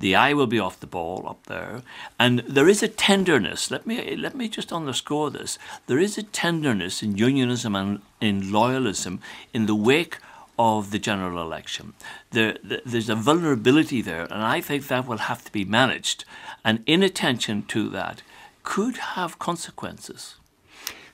the 0.00 0.16
eye 0.16 0.32
will 0.32 0.46
be 0.46 0.58
off 0.58 0.80
the 0.80 0.86
ball 0.86 1.26
up 1.28 1.46
there, 1.46 1.82
and 2.18 2.40
there 2.40 2.68
is 2.68 2.82
a 2.82 2.88
tenderness. 2.88 3.70
Let 3.70 3.86
me 3.86 4.16
let 4.16 4.34
me 4.34 4.48
just 4.48 4.72
underscore 4.72 5.30
this. 5.30 5.58
There 5.86 5.98
is 5.98 6.18
a 6.18 6.22
tenderness 6.22 7.02
in 7.02 7.16
unionism 7.16 7.76
and 7.76 8.00
in 8.20 8.42
loyalism 8.42 9.20
in 9.54 9.66
the 9.66 9.74
wake 9.74 10.18
of 10.58 10.90
the 10.90 10.98
general 10.98 11.40
election. 11.40 11.94
There, 12.32 12.58
there's 12.62 13.08
a 13.08 13.14
vulnerability 13.14 14.02
there, 14.02 14.24
and 14.24 14.42
I 14.42 14.60
think 14.60 14.88
that 14.88 15.06
will 15.06 15.18
have 15.30 15.42
to 15.44 15.52
be 15.52 15.64
managed. 15.64 16.26
And 16.64 16.82
inattention 16.86 17.62
to 17.68 17.88
that 17.90 18.22
could 18.62 18.96
have 19.16 19.38
consequences. 19.38 20.34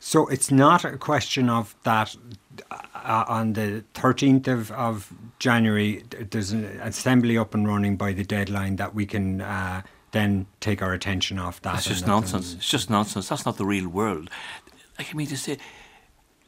So 0.00 0.26
it's 0.26 0.50
not 0.50 0.84
a 0.84 0.96
question 0.96 1.48
of 1.48 1.74
that 1.84 2.16
uh, 2.70 3.24
on 3.28 3.52
the 3.54 3.84
13th 3.94 4.48
of, 4.48 4.70
of 4.72 5.12
January, 5.38 6.04
there's 6.30 6.52
an 6.52 6.64
assembly 6.82 7.38
up 7.38 7.54
and 7.54 7.66
running 7.66 7.96
by 7.96 8.12
the 8.12 8.24
deadline 8.24 8.76
that 8.76 8.94
we 8.94 9.06
can 9.06 9.40
uh, 9.40 9.82
then 10.12 10.46
take 10.60 10.82
our 10.82 10.92
attention 10.92 11.38
off 11.38 11.60
that. 11.62 11.74
That's 11.74 11.86
just 11.86 12.06
nonsense. 12.06 12.54
It's 12.54 12.68
just 12.68 12.90
nonsense. 12.90 13.28
That's 13.28 13.46
not 13.46 13.56
the 13.56 13.66
real 13.66 13.88
world. 13.88 14.30
I 14.98 15.04
mean 15.14 15.26
to 15.28 15.36
say, 15.36 15.58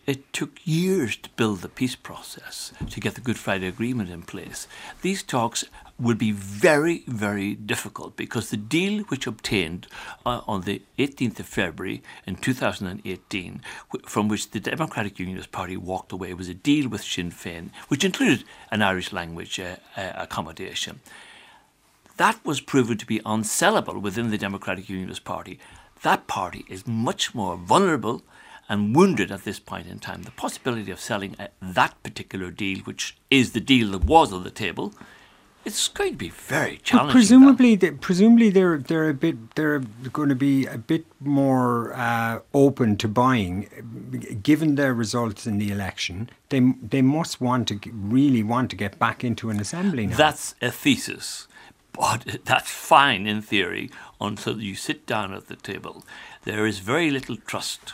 it 0.06 0.32
took 0.32 0.58
years 0.64 1.16
to 1.18 1.28
build 1.30 1.60
the 1.60 1.68
peace 1.68 1.94
process 1.94 2.72
to 2.88 3.00
get 3.00 3.14
the 3.14 3.20
Good 3.20 3.38
Friday 3.38 3.66
Agreement 3.66 4.08
in 4.08 4.22
place. 4.22 4.66
These 5.02 5.22
talks 5.22 5.64
will 6.00 6.14
be 6.14 6.30
very, 6.32 7.02
very 7.06 7.54
difficult 7.54 8.16
because 8.16 8.50
the 8.50 8.56
deal 8.56 9.02
which 9.04 9.26
obtained 9.26 9.86
uh, 10.24 10.40
on 10.46 10.62
the 10.62 10.82
18th 10.98 11.40
of 11.40 11.46
February 11.46 12.02
in 12.26 12.36
2018, 12.36 13.60
wh- 13.90 14.08
from 14.08 14.28
which 14.28 14.50
the 14.50 14.60
Democratic 14.60 15.18
Unionist 15.18 15.50
Party 15.50 15.76
walked 15.76 16.12
away, 16.12 16.32
was 16.34 16.48
a 16.48 16.54
deal 16.54 16.88
with 16.88 17.02
Sinn 17.02 17.30
Féin, 17.30 17.70
which 17.88 18.04
included 18.04 18.44
an 18.70 18.82
Irish 18.82 19.12
language 19.12 19.58
uh, 19.58 19.76
uh, 19.96 20.12
accommodation 20.14 21.00
that 22.18 22.44
was 22.44 22.60
proven 22.60 22.98
to 22.98 23.06
be 23.06 23.20
unsellable 23.20 24.00
within 24.02 24.30
the 24.30 24.38
Democratic 24.38 24.88
Unionist 24.88 25.24
Party. 25.24 25.58
That 26.02 26.26
party 26.26 26.64
is 26.68 26.86
much 26.86 27.32
more 27.34 27.56
vulnerable 27.56 28.22
and 28.68 28.94
wounded 28.94 29.30
at 29.30 29.44
this 29.44 29.60
point 29.60 29.86
in 29.86 30.00
time. 30.00 30.24
The 30.24 30.32
possibility 30.32 30.90
of 30.90 31.00
selling 31.00 31.36
uh, 31.38 31.46
that 31.62 32.00
particular 32.02 32.50
deal, 32.50 32.80
which 32.80 33.16
is 33.30 33.52
the 33.52 33.60
deal 33.60 33.92
that 33.92 34.04
was 34.04 34.32
on 34.32 34.42
the 34.42 34.50
table, 34.50 34.92
it's 35.68 35.88
going 35.88 36.12
to 36.12 36.16
be 36.16 36.30
very 36.30 36.78
challenging. 36.78 37.12
presumably, 37.12 37.76
they, 37.76 37.90
presumably 37.90 38.50
they're 38.50 38.78
they're 38.78 39.10
a 39.10 39.14
bit 39.14 39.54
they're 39.54 39.80
going 40.12 40.30
to 40.30 40.34
be 40.34 40.66
a 40.66 40.78
bit 40.78 41.04
more 41.20 41.92
uh, 41.94 42.40
open 42.54 42.96
to 42.96 43.08
buying, 43.08 43.68
given 44.42 44.74
their 44.74 44.94
results 44.94 45.46
in 45.46 45.58
the 45.58 45.70
election. 45.70 46.30
They 46.48 46.60
they 46.94 47.02
must 47.02 47.40
want 47.40 47.68
to 47.68 47.78
really 47.92 48.42
want 48.42 48.70
to 48.70 48.76
get 48.76 48.98
back 48.98 49.22
into 49.22 49.50
an 49.50 49.60
assembly 49.60 50.06
now. 50.06 50.16
That's 50.16 50.54
a 50.62 50.70
thesis, 50.70 51.48
but 51.92 52.38
that's 52.44 52.70
fine 52.70 53.26
in 53.26 53.42
theory 53.42 53.90
until 54.20 54.60
you 54.60 54.74
sit 54.74 55.06
down 55.06 55.34
at 55.34 55.46
the 55.48 55.56
table. 55.56 56.04
There 56.44 56.66
is 56.66 56.78
very 56.78 57.10
little 57.10 57.36
trust 57.36 57.92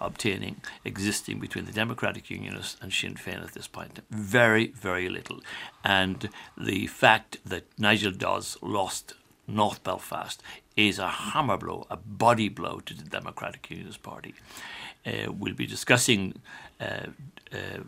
obtaining 0.00 0.60
existing 0.84 1.38
between 1.38 1.64
the 1.64 1.72
Democratic 1.72 2.30
Unionists 2.30 2.76
and 2.80 2.92
Sinn 2.92 3.14
Féin 3.14 3.42
at 3.42 3.52
this 3.52 3.66
point. 3.66 4.00
Very, 4.10 4.68
very 4.68 5.08
little. 5.08 5.40
And 5.84 6.28
the 6.56 6.86
fact 6.86 7.38
that 7.44 7.64
Nigel 7.78 8.12
Dodds 8.12 8.56
lost 8.62 9.14
North 9.46 9.82
Belfast 9.82 10.42
is 10.76 10.98
a 10.98 11.08
hammer 11.08 11.56
blow, 11.56 11.86
a 11.90 11.96
body 11.96 12.48
blow 12.48 12.80
to 12.80 12.94
the 12.94 13.04
Democratic 13.04 13.68
Unionist 13.70 14.02
Party. 14.02 14.34
Uh, 15.06 15.32
we'll 15.32 15.54
be 15.54 15.66
discussing 15.66 16.34
uh, 16.80 17.06
uh, 17.52 17.80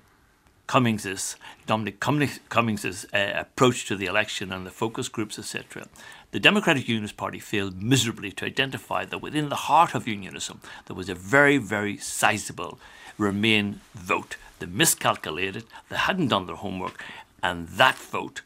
Cummings's 0.66 1.36
Dominic 1.66 2.00
Cummings- 2.00 2.40
Cummings's 2.48 3.04
uh, 3.12 3.32
approach 3.34 3.86
to 3.86 3.96
the 3.96 4.06
election 4.06 4.52
and 4.52 4.64
the 4.64 4.70
focus 4.70 5.08
groups, 5.08 5.38
etc. 5.38 5.88
The 6.32 6.40
Democratic 6.40 6.86
Unionist 6.88 7.16
Party 7.16 7.40
failed 7.40 7.82
miserably 7.82 8.30
to 8.32 8.44
identify 8.44 9.04
that 9.04 9.18
within 9.18 9.48
the 9.48 9.56
heart 9.56 9.94
of 9.94 10.06
unionism 10.06 10.60
there 10.86 10.94
was 10.94 11.08
a 11.08 11.14
very, 11.14 11.58
very 11.58 11.96
sizable 11.96 12.78
Remain 13.20 13.80
vote. 13.92 14.36
They 14.60 14.66
miscalculated, 14.66 15.64
they 15.90 15.96
hadn't 15.96 16.28
done 16.28 16.46
their 16.46 16.56
homework, 16.56 17.04
and 17.42 17.68
that 17.68 17.96
vote 17.96 18.40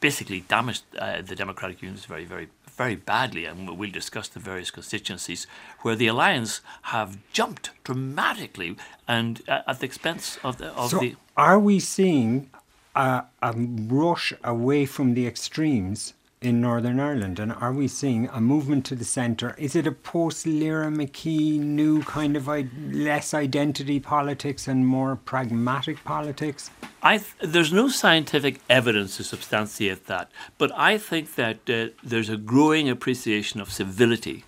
basically 0.00 0.40
damaged 0.40 0.82
uh, 0.98 1.22
the 1.22 1.34
Democratic 1.34 1.80
Unionists 1.80 2.06
very, 2.06 2.26
very, 2.26 2.48
very 2.70 2.96
badly. 2.96 3.46
And 3.46 3.78
we'll 3.78 3.90
discuss 3.90 4.28
the 4.28 4.40
various 4.40 4.70
constituencies 4.70 5.46
where 5.80 5.96
the 5.96 6.06
alliance 6.06 6.60
have 6.82 7.16
jumped 7.32 7.70
dramatically 7.82 8.76
and 9.08 9.40
uh, 9.48 9.62
at 9.66 9.80
the 9.80 9.86
expense 9.86 10.38
of 10.44 10.58
the 10.58 10.68
of 10.74 10.90
so, 10.90 11.00
the. 11.00 11.16
are 11.34 11.58
we 11.58 11.80
seeing 11.80 12.50
a, 12.98 13.24
a 13.42 13.52
rush 13.56 14.34
away 14.42 14.84
from 14.84 15.14
the 15.14 15.26
extremes 15.26 16.14
in 16.40 16.60
Northern 16.60 17.00
Ireland? 17.00 17.38
And 17.38 17.52
are 17.52 17.72
we 17.72 17.88
seeing 17.88 18.28
a 18.28 18.40
movement 18.40 18.84
to 18.86 18.96
the 18.96 19.04
centre? 19.04 19.54
Is 19.56 19.74
it 19.76 19.86
a 19.86 19.92
post 19.92 20.46
Lyra 20.46 20.90
McKee 20.90 21.58
new 21.60 22.02
kind 22.02 22.36
of 22.36 22.48
less 22.92 23.34
identity 23.34 24.00
politics 24.00 24.68
and 24.68 24.86
more 24.86 25.16
pragmatic 25.16 26.04
politics? 26.04 26.70
I 27.02 27.18
th- 27.18 27.52
there's 27.52 27.72
no 27.72 27.88
scientific 27.88 28.60
evidence 28.68 29.16
to 29.16 29.24
substantiate 29.24 30.06
that, 30.06 30.30
but 30.58 30.72
I 30.76 30.98
think 30.98 31.36
that 31.36 31.58
uh, 31.70 31.88
there's 32.02 32.28
a 32.28 32.36
growing 32.36 32.88
appreciation 32.88 33.60
of 33.60 33.72
civility. 33.72 34.44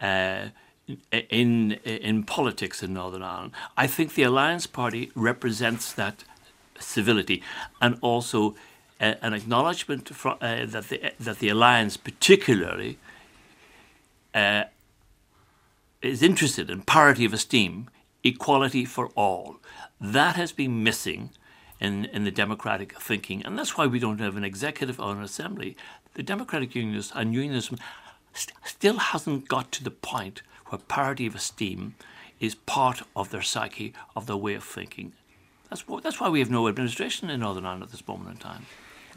Uh, 0.00 0.48
in 1.12 1.72
in 1.84 2.24
politics 2.24 2.82
in 2.82 2.92
Northern 2.94 3.22
Ireland, 3.22 3.52
I 3.76 3.86
think 3.86 4.14
the 4.14 4.24
Alliance 4.24 4.66
Party 4.66 5.12
represents 5.14 5.92
that 5.92 6.24
civility 6.80 7.42
and 7.80 7.96
also 8.00 8.54
uh, 9.00 9.14
an 9.22 9.32
acknowledgement 9.32 10.10
uh, 10.24 10.36
that 10.66 10.88
the 10.88 11.12
that 11.18 11.38
the 11.38 11.48
alliance 11.48 11.96
particularly 11.96 12.98
uh, 14.34 14.64
is 16.02 16.22
interested 16.22 16.70
in 16.70 16.82
parity 16.82 17.24
of 17.24 17.32
esteem, 17.32 17.88
equality 18.24 18.84
for 18.84 19.08
all. 19.08 19.56
That 20.00 20.36
has 20.36 20.52
been 20.52 20.82
missing 20.82 21.30
in, 21.78 22.06
in 22.06 22.24
the 22.24 22.30
democratic 22.30 23.00
thinking, 23.00 23.44
and 23.44 23.58
that's 23.58 23.76
why 23.76 23.86
we 23.86 23.98
don't 23.98 24.20
have 24.20 24.36
an 24.36 24.44
executive 24.44 25.00
or 25.00 25.12
an 25.12 25.22
assembly. 25.22 25.76
The 26.14 26.22
Democratic 26.22 26.74
Unionists 26.74 27.12
and 27.14 27.34
unionism 27.34 27.78
st- 28.32 28.56
still 28.64 28.98
hasn't 28.98 29.48
got 29.48 29.72
to 29.72 29.84
the 29.84 29.90
point 29.90 30.42
where 30.66 30.78
parity 30.78 31.26
of 31.26 31.34
esteem 31.34 31.94
is 32.38 32.54
part 32.54 33.02
of 33.14 33.30
their 33.30 33.42
psyche, 33.42 33.92
of 34.16 34.26
their 34.26 34.36
way 34.36 34.54
of 34.54 34.64
thinking. 34.64 35.12
That's, 35.70 35.84
that's 36.02 36.20
why 36.20 36.28
we 36.28 36.40
have 36.40 36.50
no 36.50 36.68
administration 36.68 37.30
in 37.30 37.40
Northern 37.40 37.64
Ireland 37.64 37.84
at 37.84 37.90
this 37.90 38.06
moment 38.06 38.30
in 38.30 38.36
time. 38.36 38.66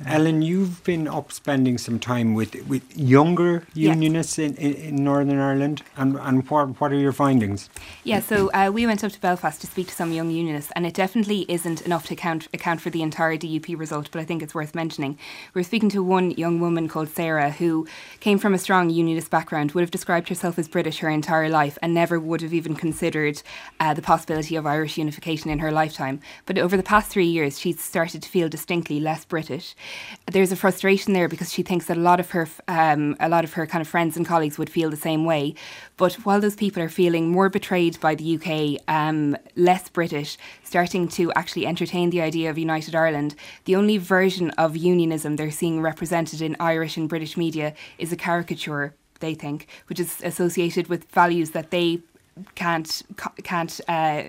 Ellen, 0.06 0.42
you've 0.42 0.84
been 0.84 1.08
up 1.08 1.32
spending 1.32 1.78
some 1.78 2.00
time 2.00 2.34
with, 2.34 2.56
with 2.68 2.84
younger 2.98 3.66
unionists 3.74 4.40
in, 4.40 4.56
in, 4.56 4.74
in, 4.74 5.04
Northern 5.04 5.40
Ireland, 5.40 5.84
and, 5.98 6.18
and 6.18 6.50
what, 6.50 6.80
what 6.82 6.92
are 6.92 6.98
your 6.98 7.12
findings? 7.12 7.70
Yeah, 8.04 8.20
so 8.20 8.50
uh, 8.54 8.72
we 8.74 8.86
went 8.86 9.04
up 9.04 9.12
to 9.12 9.20
Belfast 9.20 9.62
to 9.62 9.68
speak 9.68 9.88
to 9.88 9.94
some 9.94 10.12
young 10.12 10.30
unionists, 10.30 10.72
and 10.76 10.86
it 10.86 10.94
definitely 10.94 11.46
isn't 11.48 11.82
enough 11.82 12.08
to 12.08 12.14
account, 12.14 12.48
account 12.54 12.82
for 12.82 12.90
the 12.90 13.02
entire 13.02 13.38
DUP 13.38 13.78
result, 13.78 14.10
but 14.12 14.20
I 14.20 14.26
think 14.26 14.42
it's 14.42 14.56
worth 14.56 14.76
mentioning. 14.76 15.18
We 15.54 15.60
were 15.60 15.64
speaking 15.64 15.90
to 15.90 16.04
one 16.04 16.32
young 16.32 16.60
woman 16.60 16.88
called 16.88 17.10
Sarah 17.10 17.52
who 17.52 17.88
came 18.20 18.40
from 18.40 18.54
a 18.54 18.60
strong 18.60 18.90
unionist 18.90 19.30
background, 19.30 19.72
would 19.72 19.82
have 19.82 19.92
described 19.92 20.30
herself 20.30 20.58
as 20.58 20.68
British 20.68 21.00
her 21.00 21.10
entire 21.10 21.50
life, 21.50 21.78
and 21.82 21.94
never 21.94 22.20
would 22.20 22.42
have 22.42 22.54
even 22.54 22.76
considered 22.76 23.42
uh, 23.80 23.94
the 23.94 24.02
possibility 24.02 24.56
of 24.56 24.66
Irish 24.66 24.98
unification 24.98 25.50
in 25.50 25.60
her 25.60 25.72
lifetime. 25.72 26.20
But 26.46 26.58
over 26.58 26.76
the 26.76 26.84
past 26.84 27.10
three 27.10 27.26
years, 27.28 27.60
she's 27.60 27.82
started 27.82 28.24
to 28.24 28.30
feel 28.30 28.50
distinctly 28.50 29.00
less 29.00 29.26
British 29.26 29.76
there's 30.32 30.52
a 30.52 30.56
frustration 30.56 31.14
there 31.14 31.28
because 31.28 31.52
she 31.52 31.64
thinks 31.64 31.86
that 31.88 31.98
a 31.98 32.00
lot 32.00 32.20
of 32.20 32.32
her 32.32 32.48
um, 32.68 33.16
a 33.20 33.30
lot 33.30 33.44
of 33.44 33.54
her 33.54 33.66
kind 33.68 33.82
of 33.82 33.88
friends 33.88 34.16
and 34.18 34.26
colleagues 34.26 34.58
would 34.58 34.70
feel 34.70 34.90
the 34.90 34.98
same 34.98 35.26
way. 35.26 35.56
But 35.98 36.14
while 36.26 36.40
those 36.40 36.56
people 36.56 36.82
are 36.82 36.90
feeling 36.90 37.30
more 37.30 37.50
betrayed 37.50 38.00
by 38.00 38.16
the 38.16 38.36
UK, 38.38 38.82
um, 38.88 39.38
less 39.56 39.90
British, 39.90 40.38
starting 40.64 41.08
to 41.10 41.32
actually 41.34 41.66
entertain 41.66 42.10
the 42.10 42.22
idea 42.22 42.50
of 42.50 42.58
United 42.58 42.96
Ireland, 42.96 43.36
the 43.66 43.76
only 43.76 43.98
version 43.98 44.50
of 44.52 44.78
unionism 44.78 45.36
they're 45.36 45.52
seeing 45.52 45.82
represented 45.82 46.42
in 46.42 46.56
Irish 46.60 46.98
and 46.98 47.10
British 47.10 47.38
media 47.38 47.74
is 47.98 48.12
a 48.12 48.18
caricature. 48.18 48.96
They 49.20 49.36
think, 49.36 49.68
which 49.88 50.00
is 50.00 50.22
associated 50.24 50.88
with 50.88 51.10
values 51.12 51.52
that 51.52 51.72
they 51.72 52.02
can't 52.56 53.02
can't 53.44 53.80
uh, 53.88 54.24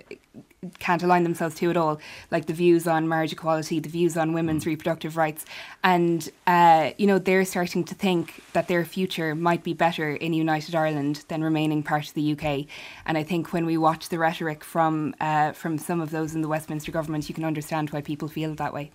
can't 0.78 1.02
align 1.02 1.22
themselves 1.22 1.54
to 1.56 1.70
at 1.70 1.76
all, 1.76 2.00
like 2.30 2.46
the 2.46 2.52
views 2.52 2.86
on 2.86 3.08
marriage 3.08 3.32
equality, 3.32 3.80
the 3.80 3.88
views 3.88 4.16
on 4.16 4.32
women's 4.32 4.64
mm. 4.64 4.68
reproductive 4.68 5.16
rights, 5.16 5.44
and 5.82 6.30
uh, 6.46 6.90
you 6.98 7.06
know 7.06 7.18
they're 7.18 7.44
starting 7.44 7.84
to 7.84 7.94
think 7.94 8.42
that 8.52 8.68
their 8.68 8.84
future 8.84 9.34
might 9.34 9.62
be 9.62 9.72
better 9.72 10.14
in 10.14 10.32
United 10.32 10.74
Ireland 10.74 11.24
than 11.28 11.42
remaining 11.42 11.82
part 11.82 12.08
of 12.08 12.14
the 12.14 12.32
UK. 12.32 12.66
And 13.06 13.18
I 13.18 13.22
think 13.22 13.52
when 13.52 13.66
we 13.66 13.76
watch 13.76 14.08
the 14.08 14.18
rhetoric 14.18 14.64
from 14.64 15.14
uh, 15.20 15.52
from 15.52 15.78
some 15.78 16.00
of 16.00 16.10
those 16.10 16.34
in 16.34 16.42
the 16.42 16.48
Westminster 16.48 16.92
government, 16.92 17.28
you 17.28 17.34
can 17.34 17.44
understand 17.44 17.90
why 17.90 18.00
people 18.00 18.28
feel 18.28 18.54
that 18.54 18.72
way. 18.72 18.90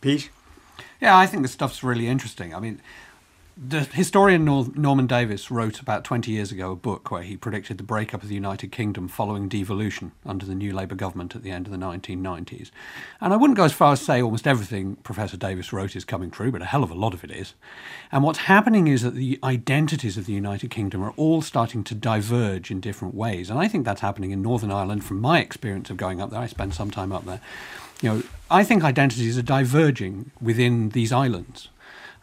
Pete. 0.00 0.30
Yeah, 1.00 1.16
I 1.16 1.26
think 1.26 1.42
the 1.42 1.48
stuff's 1.48 1.82
really 1.82 2.06
interesting. 2.06 2.54
I 2.54 2.60
mean, 2.60 2.80
the 3.56 3.80
historian 3.80 4.44
Norman 4.44 5.06
Davies 5.06 5.50
wrote 5.50 5.80
about 5.80 6.04
20 6.04 6.30
years 6.30 6.50
ago 6.50 6.72
a 6.72 6.76
book 6.76 7.10
where 7.10 7.22
he 7.22 7.36
predicted 7.36 7.78
the 7.78 7.84
breakup 7.84 8.22
of 8.22 8.28
the 8.28 8.34
United 8.34 8.72
Kingdom 8.72 9.08
following 9.08 9.48
devolution 9.48 10.12
under 10.24 10.46
the 10.46 10.54
new 10.54 10.72
Labour 10.72 10.94
government 10.94 11.36
at 11.36 11.42
the 11.42 11.50
end 11.50 11.66
of 11.66 11.72
the 11.72 11.78
1990s. 11.78 12.70
And 13.20 13.32
I 13.32 13.36
wouldn't 13.36 13.56
go 13.56 13.64
as 13.64 13.72
far 13.72 13.92
as 13.92 14.00
say 14.00 14.22
almost 14.22 14.46
everything 14.46 14.96
Professor 14.96 15.36
Davies 15.36 15.72
wrote 15.72 15.94
is 15.94 16.04
coming 16.04 16.30
true, 16.30 16.50
but 16.50 16.62
a 16.62 16.66
hell 16.66 16.82
of 16.82 16.90
a 16.90 16.94
lot 16.94 17.12
of 17.12 17.22
it 17.22 17.30
is. 17.30 17.54
And 18.10 18.22
what's 18.22 18.40
happening 18.40 18.86
is 18.86 19.02
that 19.02 19.14
the 19.14 19.38
identities 19.44 20.16
of 20.16 20.26
the 20.26 20.32
United 20.32 20.70
Kingdom 20.70 21.02
are 21.02 21.12
all 21.16 21.42
starting 21.42 21.84
to 21.84 21.94
diverge 21.94 22.70
in 22.70 22.80
different 22.80 23.14
ways. 23.14 23.50
And 23.50 23.58
I 23.58 23.68
think 23.68 23.84
that's 23.84 24.00
happening 24.00 24.30
in 24.30 24.42
Northern 24.42 24.70
Ireland 24.70 25.04
from 25.04 25.20
my 25.20 25.40
experience 25.40 25.90
of 25.90 25.96
going 25.96 26.20
up 26.20 26.30
there. 26.30 26.40
I 26.40 26.46
spent 26.46 26.74
some 26.74 26.90
time 26.90 27.12
up 27.12 27.26
there. 27.26 27.40
You 28.00 28.08
know, 28.08 28.22
I 28.50 28.64
think 28.64 28.82
identities 28.82 29.36
are 29.36 29.42
diverging 29.42 30.30
within 30.40 30.90
these 30.90 31.12
islands. 31.12 31.68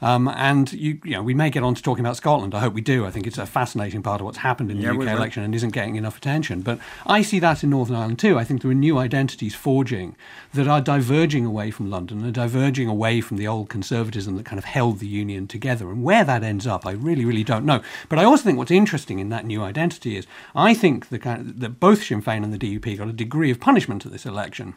Um, 0.01 0.27
and 0.27 0.71
you, 0.73 0.99
you 1.03 1.11
know, 1.11 1.23
we 1.23 1.33
may 1.33 1.49
get 1.49 1.63
on 1.63 1.75
to 1.75 1.81
talking 1.81 2.05
about 2.05 2.17
Scotland. 2.17 2.53
I 2.53 2.59
hope 2.59 2.73
we 2.73 2.81
do. 2.81 3.05
I 3.05 3.11
think 3.11 3.25
it's 3.25 3.37
a 3.37 3.45
fascinating 3.45 4.03
part 4.03 4.21
of 4.21 4.25
what's 4.25 4.37
happened 4.39 4.69
in 4.71 4.77
the 4.77 4.83
yeah, 4.83 4.91
UK 4.91 5.07
election 5.07 5.43
and 5.43 5.55
isn't 5.55 5.71
getting 5.71 5.95
enough 5.95 6.17
attention. 6.17 6.61
But 6.61 6.79
I 7.05 7.21
see 7.21 7.39
that 7.39 7.63
in 7.63 7.71
Northern 7.71 7.95
Ireland 7.95 8.19
too. 8.19 8.37
I 8.37 8.43
think 8.43 8.61
there 8.61 8.71
are 8.71 8.75
new 8.75 8.97
identities 8.97 9.55
forging 9.55 10.15
that 10.53 10.67
are 10.67 10.81
diverging 10.81 11.45
away 11.45 11.71
from 11.71 11.89
London 11.89 12.23
and 12.23 12.33
diverging 12.33 12.87
away 12.87 13.21
from 13.21 13.37
the 13.37 13.47
old 13.47 13.69
conservatism 13.69 14.35
that 14.37 14.45
kind 14.45 14.59
of 14.59 14.65
held 14.65 14.99
the 14.99 15.07
union 15.07 15.47
together. 15.47 15.89
And 15.89 16.03
where 16.03 16.23
that 16.23 16.43
ends 16.43 16.67
up, 16.67 16.85
I 16.85 16.91
really, 16.91 17.25
really 17.25 17.43
don't 17.43 17.65
know. 17.65 17.81
But 18.09 18.19
I 18.19 18.23
also 18.23 18.43
think 18.43 18.57
what's 18.57 18.71
interesting 18.71 19.19
in 19.19 19.29
that 19.29 19.45
new 19.45 19.63
identity 19.63 20.15
is 20.15 20.27
I 20.55 20.73
think 20.73 21.09
the 21.09 21.19
kind 21.19 21.41
of, 21.41 21.59
that 21.59 21.79
both 21.79 22.03
Sinn 22.03 22.21
Féin 22.21 22.43
and 22.43 22.53
the 22.53 22.59
DUP 22.59 22.97
got 22.97 23.07
a 23.07 23.13
degree 23.13 23.51
of 23.51 23.59
punishment 23.59 24.05
at 24.05 24.11
this 24.11 24.25
election 24.25 24.75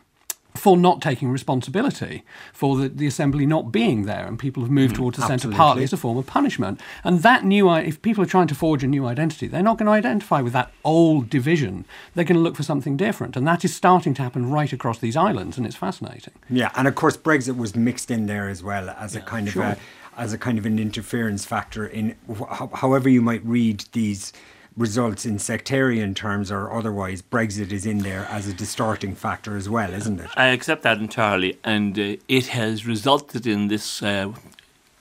for 0.54 0.76
not 0.76 1.00
taking 1.00 1.30
responsibility 1.30 2.24
for 2.52 2.76
the, 2.76 2.88
the 2.88 3.06
assembly 3.06 3.46
not 3.46 3.72
being 3.72 4.04
there 4.04 4.26
and 4.26 4.38
people 4.38 4.62
have 4.62 4.70
moved 4.70 4.94
mm, 4.94 4.98
towards 4.98 5.16
the 5.16 5.26
centre 5.26 5.48
partly 5.50 5.82
as 5.82 5.92
a 5.92 5.96
form 5.96 6.18
of 6.18 6.26
punishment. 6.26 6.80
And 7.04 7.22
that 7.22 7.44
new 7.44 7.72
if 7.74 8.02
people 8.02 8.22
are 8.24 8.26
trying 8.26 8.48
to 8.48 8.54
forge 8.54 8.82
a 8.82 8.86
new 8.86 9.06
identity 9.06 9.46
they're 9.46 9.62
not 9.62 9.78
going 9.78 9.86
to 9.86 9.92
identify 9.92 10.40
with 10.40 10.52
that 10.52 10.72
old 10.84 11.30
division. 11.30 11.84
They're 12.14 12.24
going 12.24 12.36
to 12.36 12.42
look 12.42 12.56
for 12.56 12.62
something 12.62 12.96
different 12.96 13.36
and 13.36 13.46
that 13.46 13.64
is 13.64 13.74
starting 13.74 14.14
to 14.14 14.22
happen 14.22 14.50
right 14.50 14.72
across 14.72 14.98
these 14.98 15.16
islands 15.16 15.56
and 15.56 15.66
it's 15.66 15.76
fascinating. 15.76 16.34
Yeah 16.48 16.70
and 16.74 16.88
of 16.88 16.94
course 16.94 17.16
brexit 17.16 17.56
was 17.56 17.76
mixed 17.76 18.10
in 18.10 18.26
there 18.26 18.48
as 18.48 18.62
well 18.62 18.90
as 18.90 19.14
yeah, 19.14 19.20
a 19.20 19.24
kind 19.24 19.48
sure. 19.48 19.64
of 19.64 19.72
a 19.72 19.78
as 20.16 20.32
a 20.32 20.38
kind 20.38 20.58
of 20.58 20.66
an 20.66 20.78
interference 20.78 21.44
factor 21.44 21.86
in 21.86 22.14
wh- 22.28 22.74
however 22.74 23.08
you 23.08 23.22
might 23.22 23.44
read 23.44 23.84
these 23.92 24.32
results 24.80 25.26
in 25.26 25.38
sectarian 25.38 26.14
terms 26.14 26.50
or 26.50 26.72
otherwise, 26.72 27.20
Brexit 27.20 27.70
is 27.70 27.84
in 27.84 27.98
there 27.98 28.26
as 28.30 28.48
a 28.48 28.54
distorting 28.54 29.14
factor 29.14 29.54
as 29.56 29.68
well, 29.68 29.92
isn't 29.92 30.18
it? 30.18 30.30
I 30.36 30.46
accept 30.46 30.82
that 30.84 30.98
entirely, 30.98 31.58
and 31.62 31.98
uh, 31.98 32.16
it 32.28 32.46
has 32.48 32.86
resulted 32.86 33.46
in 33.46 33.68
this 33.68 34.02
uh, 34.02 34.32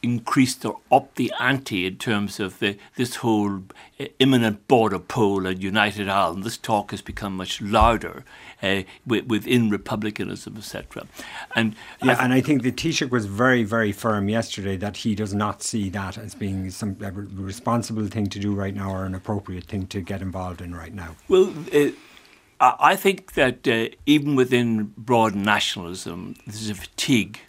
increased 0.02 0.66
or 0.66 0.80
up 0.92 1.16
the 1.16 1.32
ante 1.40 1.86
in 1.86 1.98
terms 1.98 2.40
of 2.40 2.60
the, 2.60 2.78
this 2.96 3.18
whole 3.18 3.64
uh, 4.00 4.06
imminent 4.20 4.68
border 4.68 5.00
poll 5.00 5.46
and 5.46 5.62
United 5.62 6.08
Ireland. 6.08 6.44
This 6.44 6.58
talk 6.58 6.92
has 6.92 7.02
become 7.02 7.36
much 7.38 7.62
louder 7.62 8.24
uh, 8.62 8.84
within 9.06 9.70
republicanism, 9.70 10.58
etc. 10.58 11.06
And 11.56 11.76
yeah, 12.04 12.18
I 12.18 12.24
and 12.24 12.34
I 12.34 12.42
think 12.42 12.64
the 12.64 12.72
Taoiseach 12.72 13.10
was 13.10 13.26
very, 13.26 13.64
very 13.64 13.92
firm 13.92 14.30
yesterday 14.30 14.78
that 14.78 14.98
he 14.98 15.16
does 15.16 15.34
not 15.34 15.64
see 15.64 15.90
that 15.90 16.18
as 16.18 16.36
being 16.36 16.70
some 16.70 16.98
a 17.02 17.12
responsible 17.12 18.08
thing 18.08 18.28
to 18.28 18.40
do 18.40 18.54
right 18.54 18.74
now 18.74 18.92
or 18.92 19.06
an 19.06 19.16
appropriate 19.16 19.66
thing 19.66 19.88
to 19.88 20.02
get 20.02 20.22
involved 20.22 20.62
in 20.62 20.76
right 20.76 20.94
now. 20.94 21.16
Well. 21.28 21.54
Uh, 21.74 21.92
I 22.62 22.98
think 22.98 23.36
that 23.36 23.66
uh, 23.70 23.88
even 24.06 24.36
within 24.36 24.94
broad 24.98 25.34
nationalism, 25.34 26.36
there's 26.46 26.70
a 26.70 26.76
fatigue 26.76 27.40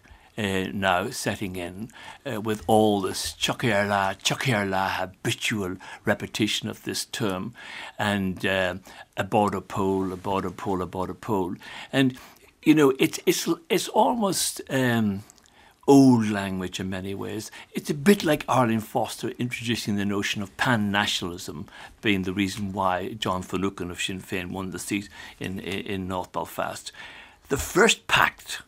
uh, 0.40 0.70
now 0.72 1.11
setting 1.11 1.57
in 1.57 1.90
uh, 2.24 2.40
with 2.40 2.62
all 2.66 3.03
this 3.03 3.35
tiocfaidh 3.38 3.74
ár 3.74 3.88
lá, 3.88 4.14
chuckyarla 4.22 4.88
habitual 4.98 5.76
repetition 6.07 6.70
of 6.70 6.83
this 6.85 7.05
term 7.05 7.53
and 7.98 8.46
uh, 8.46 8.74
a 9.16 9.24
border 9.24 9.61
poll, 9.61 10.12
a 10.12 10.16
border 10.16 10.50
poll, 10.50 10.81
a 10.81 10.87
border 10.87 11.14
poll. 11.14 11.57
And, 11.92 12.18
you 12.62 12.74
know, 12.74 12.94
it's, 12.98 13.20
it's, 13.26 13.48
it's 13.68 13.88
almost 13.88 14.62
um, 14.70 15.22
old 15.87 16.31
language 16.31 16.81
in 16.81 16.88
many 16.88 17.14
ways. 17.14 17.50
It's 17.72 17.90
a 17.90 17.94
bit 17.94 18.24
like 18.24 18.44
Arlene 18.48 18.81
Foster 18.81 19.31
introducing 19.38 19.96
the 19.96 20.05
notion 20.07 20.42
of 20.42 20.57
pan 20.57 20.90
nationalism 20.90 21.66
being 22.00 22.22
the 22.22 22.33
reason 22.33 22.72
why 22.72 23.12
John 23.14 23.42
Finucane 23.42 23.90
of 23.90 24.00
Sinn 24.00 24.20
Féin 24.20 24.53
won 24.53 24.70
the 24.70 24.79
seat 24.79 25.11
in, 25.38 25.61
in, 25.61 25.87
in 25.87 26.09
North 26.09 26.33
Belfast. 26.33 26.92
The 27.48 27.59
first 27.59 28.07
pact 28.07 28.62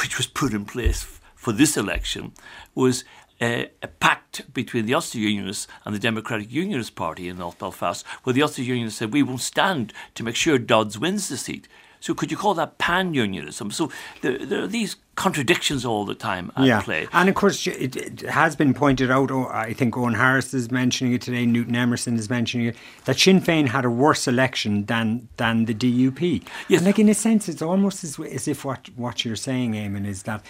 which 0.00 0.16
was 0.16 0.26
put 0.26 0.52
in 0.52 0.64
place 0.64 1.20
for 1.34 1.52
this 1.52 1.76
election 1.76 2.32
was 2.74 3.04
a, 3.40 3.70
a, 3.82 3.88
pact 3.88 4.52
between 4.52 4.86
the 4.86 4.94
Ulster 4.94 5.18
Unionists 5.18 5.68
and 5.84 5.94
the 5.94 5.98
Democratic 5.98 6.50
Unionist 6.50 6.94
Party 6.94 7.28
in 7.28 7.38
North 7.38 7.58
Belfast, 7.58 8.04
where 8.24 8.32
the 8.32 8.42
Ulster 8.42 8.62
Unionists 8.62 8.98
said, 8.98 9.12
We 9.12 9.22
won't 9.22 9.40
stand 9.40 9.92
to 10.14 10.22
make 10.22 10.36
sure 10.36 10.58
Dodds 10.58 10.98
wins 10.98 11.28
the 11.28 11.36
seat. 11.36 11.68
So 12.00 12.14
could 12.14 12.30
you 12.30 12.36
call 12.36 12.54
that 12.54 12.78
pan-unionism? 12.78 13.70
So 13.70 13.90
there, 14.22 14.38
there 14.38 14.62
are 14.62 14.66
these 14.66 14.96
contradictions 15.16 15.84
all 15.84 16.04
the 16.04 16.14
time 16.14 16.52
at 16.56 16.64
yeah. 16.66 16.82
play. 16.82 17.08
And 17.12 17.28
of 17.28 17.34
course, 17.34 17.66
it, 17.66 17.96
it, 17.96 18.20
has 18.20 18.54
been 18.54 18.74
pointed 18.74 19.10
out, 19.10 19.30
oh, 19.30 19.46
I 19.46 19.72
think 19.72 19.94
Eoghan 19.94 20.16
Harris 20.16 20.52
is 20.52 20.70
mentioning 20.70 21.14
it 21.14 21.22
today, 21.22 21.46
Newton 21.46 21.74
Emerson 21.74 22.16
is 22.16 22.28
mentioning 22.28 22.66
it, 22.66 22.76
that 23.06 23.18
Sinn 23.18 23.40
Féin 23.40 23.68
had 23.68 23.84
a 23.84 23.90
worse 23.90 24.28
election 24.28 24.84
than 24.84 25.28
than 25.38 25.64
the 25.64 25.74
DUP. 25.74 26.46
Yes. 26.68 26.80
And 26.80 26.86
like 26.86 26.98
in 26.98 27.08
a 27.08 27.14
sense, 27.14 27.48
it's 27.48 27.62
almost 27.62 28.04
as, 28.04 28.18
as 28.20 28.46
if 28.46 28.64
what, 28.64 28.90
what 28.96 29.24
you're 29.24 29.36
saying, 29.36 29.72
Eamon, 29.72 30.06
is 30.06 30.24
that 30.24 30.44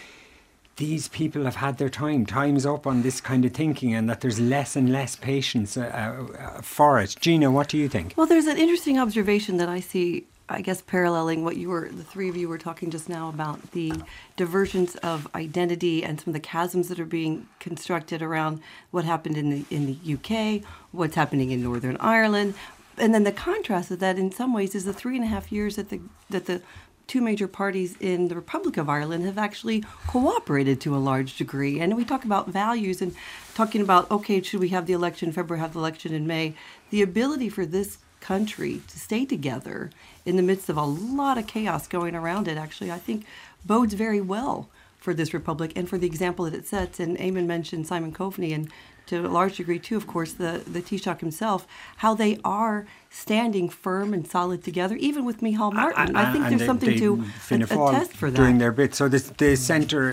these 0.77 1.09
people 1.09 1.45
have 1.45 1.57
had 1.57 1.79
their 1.79 1.89
time. 1.89 2.27
Time's 2.27 2.67
up 2.67 2.87
on 2.87 3.03
this 3.03 3.21
kind 3.21 3.45
of 3.45 3.53
thinking, 3.53 3.95
and 3.95 4.09
that 4.11 4.21
there's 4.21 4.39
less 4.39 4.77
and 4.77 4.93
less 4.93 5.17
patience 5.17 5.77
uh, 5.77 6.27
uh, 6.39 6.61
for 6.61 7.01
it. 7.01 7.17
Gina, 7.19 7.51
what 7.51 7.69
do 7.69 7.79
you 7.79 7.89
think? 7.89 8.15
Well, 8.17 8.27
there's 8.27 8.47
an 8.47 8.59
interesting 8.59 8.99
observation 8.99 9.57
that 9.57 9.69
I 9.69 9.81
see 9.81 10.27
I 10.49 10.61
guess 10.61 10.81
paralleling 10.81 11.43
what 11.43 11.57
you 11.57 11.71
were, 11.71 11.89
the 11.89 12.05
three 12.05 12.29
of 12.29 12.37
you 12.37 12.49
were 12.49 12.59
talking 12.59 12.91
just 12.91 13.09
now 13.09 13.29
about 13.29 13.73
the 13.73 13.93
divergence 14.37 14.95
of 14.97 15.27
identity 15.35 16.05
and 16.05 16.21
some 16.21 16.29
of 16.29 16.35
the 16.35 16.47
chasms 16.47 16.89
that 16.89 17.01
are 17.01 17.05
being 17.05 17.49
constructed 17.59 18.23
around 18.23 18.61
what 18.93 19.05
happened 19.05 19.37
in 19.37 19.51
the 19.51 19.65
in 19.71 19.87
the 19.87 20.15
UK, 20.15 20.63
what's 20.93 21.17
happening 21.17 21.51
in 21.51 21.63
Northern 21.63 21.97
Ireland, 21.99 22.55
and 22.99 23.13
then 23.13 23.25
the 23.25 23.33
contrast 23.33 23.91
of 23.91 23.99
that 24.01 24.19
in 24.19 24.31
some 24.31 24.53
ways 24.53 24.75
is 24.75 24.85
the 24.85 24.93
three 24.93 25.17
and 25.17 25.25
a 25.25 25.29
half 25.29 25.51
years 25.51 25.77
that 25.77 25.91
the 25.91 26.01
that 26.31 26.47
the 26.47 26.63
two 27.07 27.21
major 27.21 27.47
parties 27.47 27.97
in 28.01 28.29
the 28.29 28.35
Republic 28.35 28.77
of 28.77 28.89
Ireland 28.89 29.25
have 29.25 29.39
actually 29.39 29.85
cooperated 30.09 30.81
to 30.81 30.97
a 30.97 30.99
large 30.99 31.37
degree. 31.37 31.79
And 31.79 31.97
we 31.97 32.05
talk 32.05 32.25
about 32.25 32.49
values 32.49 33.01
and 33.01 33.15
talking 33.55 33.81
about 33.81 34.11
okay, 34.11 34.41
should 34.43 34.61
we 34.61 34.71
have 34.71 34.87
the 34.87 34.93
election 34.93 35.29
in 35.29 35.33
February, 35.33 35.61
have 35.61 35.73
the 35.73 35.81
election 35.81 36.15
in 36.15 36.27
May? 36.27 36.55
The 36.91 37.03
ability 37.03 37.49
for 37.49 37.67
this 37.67 37.99
country 38.27 38.83
to 38.91 38.97
stay 38.99 39.25
together 39.25 39.91
in 40.25 40.35
the 40.37 40.43
midst 40.43 40.69
of 40.69 40.77
a 40.77 40.89
lot 41.17 41.39
of 41.39 41.47
chaos 41.47 41.87
going 41.87 42.15
around 42.15 42.49
it, 42.49 42.57
actually, 42.59 42.91
I 42.99 43.01
think 43.07 43.25
bodes 43.65 43.95
very 43.95 44.23
well 44.35 44.57
for 44.99 45.15
this 45.15 45.33
republic 45.33 45.71
and 45.77 45.89
for 45.89 45.99
the 45.99 46.07
example 46.13 46.45
that 46.47 46.55
it 46.55 46.67
sets. 46.67 46.99
And 46.99 47.17
Eamon 47.19 47.47
mentioned 47.47 47.87
Simon 47.87 48.13
Coveney, 48.13 48.53
and 48.53 48.65
to 49.07 49.15
a 49.25 49.31
large 49.39 49.57
degree, 49.59 49.79
too, 49.79 49.97
of 49.97 50.07
course, 50.15 50.33
the, 50.33 50.53
the 50.67 50.83
Taoiseach 50.83 51.21
himself, 51.21 51.61
how 51.99 52.13
they 52.15 52.41
are 52.43 52.87
standing 53.09 53.69
firm 53.69 54.13
and 54.13 54.27
solid 54.27 54.65
together, 54.65 54.97
even 55.09 55.25
with 55.25 55.39
Micheál 55.41 55.73
Martin. 55.73 56.17
I 56.17 56.33
think 56.33 56.49
there's 56.49 56.61
they, 56.61 56.67
something 56.67 56.91
they 56.91 56.99
to 56.99 57.25
attest 57.51 58.13
for 58.21 58.29
that. 58.31 58.37
Doing 58.37 58.59
their 58.59 58.73
bit. 58.73 58.97
So 58.97 59.09
the, 59.09 59.23
the 59.39 59.55
centre, 59.55 60.07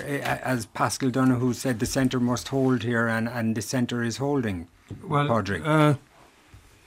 as 0.54 0.67
Paschal 0.67 1.10
Donohoe 1.10 1.54
said, 1.54 1.80
the 1.80 1.88
centre 1.88 2.19
must 2.19 2.49
hold 2.49 2.84
here, 2.84 3.08
and, 3.08 3.28
and 3.28 3.56
the 3.58 3.63
centre 3.63 4.04
is 4.04 4.17
holding. 4.17 4.67
Well, 5.04 5.28
Padraig. 5.28 5.65
Uh, 5.65 5.95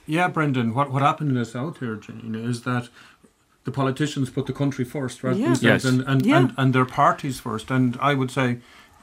yeah, 0.07 0.27
Brendan, 0.29 0.73
what, 0.73 0.91
what 0.91 1.01
happened 1.01 1.29
in 1.29 1.35
the 1.35 1.45
South 1.45 1.79
here, 1.79 1.95
Gina, 1.95 2.39
is 2.39 2.63
that 2.63 2.89
the 3.65 3.71
politicians 3.71 4.29
put 4.29 4.45
the 4.45 4.53
country 4.53 4.85
first, 4.85 5.23
right? 5.23 5.35
Yeah. 5.35 5.55
Yes. 5.59 5.83
And, 5.83 6.01
and, 6.01 6.25
yeah. 6.25 6.37
and, 6.37 6.53
and, 6.57 6.73
their 6.73 6.85
parties 6.85 7.39
first. 7.39 7.69
And 7.69 7.97
I 8.01 8.13
would 8.13 8.31
say, 8.31 8.59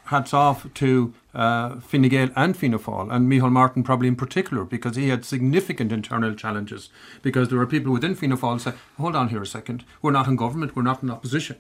hats 0.07 0.35
off 0.35 0.73
to 0.75 1.15
uh, 1.35 1.81
Fine 1.81 2.09
Gael 2.09 2.31
and 2.35 2.57
Fianna 2.57 2.79
Fáil, 2.79 3.13
and 3.13 3.31
Micheál 3.31 3.53
Martin 3.53 3.83
probably 3.83 4.09
in 4.09 4.17
particular, 4.17 4.65
because 4.65 4.97
he 4.97 5.11
had 5.11 5.25
significant 5.25 5.93
internal 5.93 6.35
challenges. 6.35 6.89
Because 7.23 7.49
there 7.49 7.59
were 7.59 7.67
people 7.67 7.93
within 7.93 8.15
Fianna 8.15 8.37
Fáil 8.37 8.61
say, 8.61 8.73
hold 8.97 9.15
on 9.15 9.29
here 9.29 9.43
a 9.43 9.47
second, 9.47 9.85
we're 10.01 10.11
not 10.11 10.27
in 10.27 10.37
government, 10.37 10.75
we're 10.75 10.83
not 10.83 11.03
in 11.03 11.11
opposition 11.11 11.57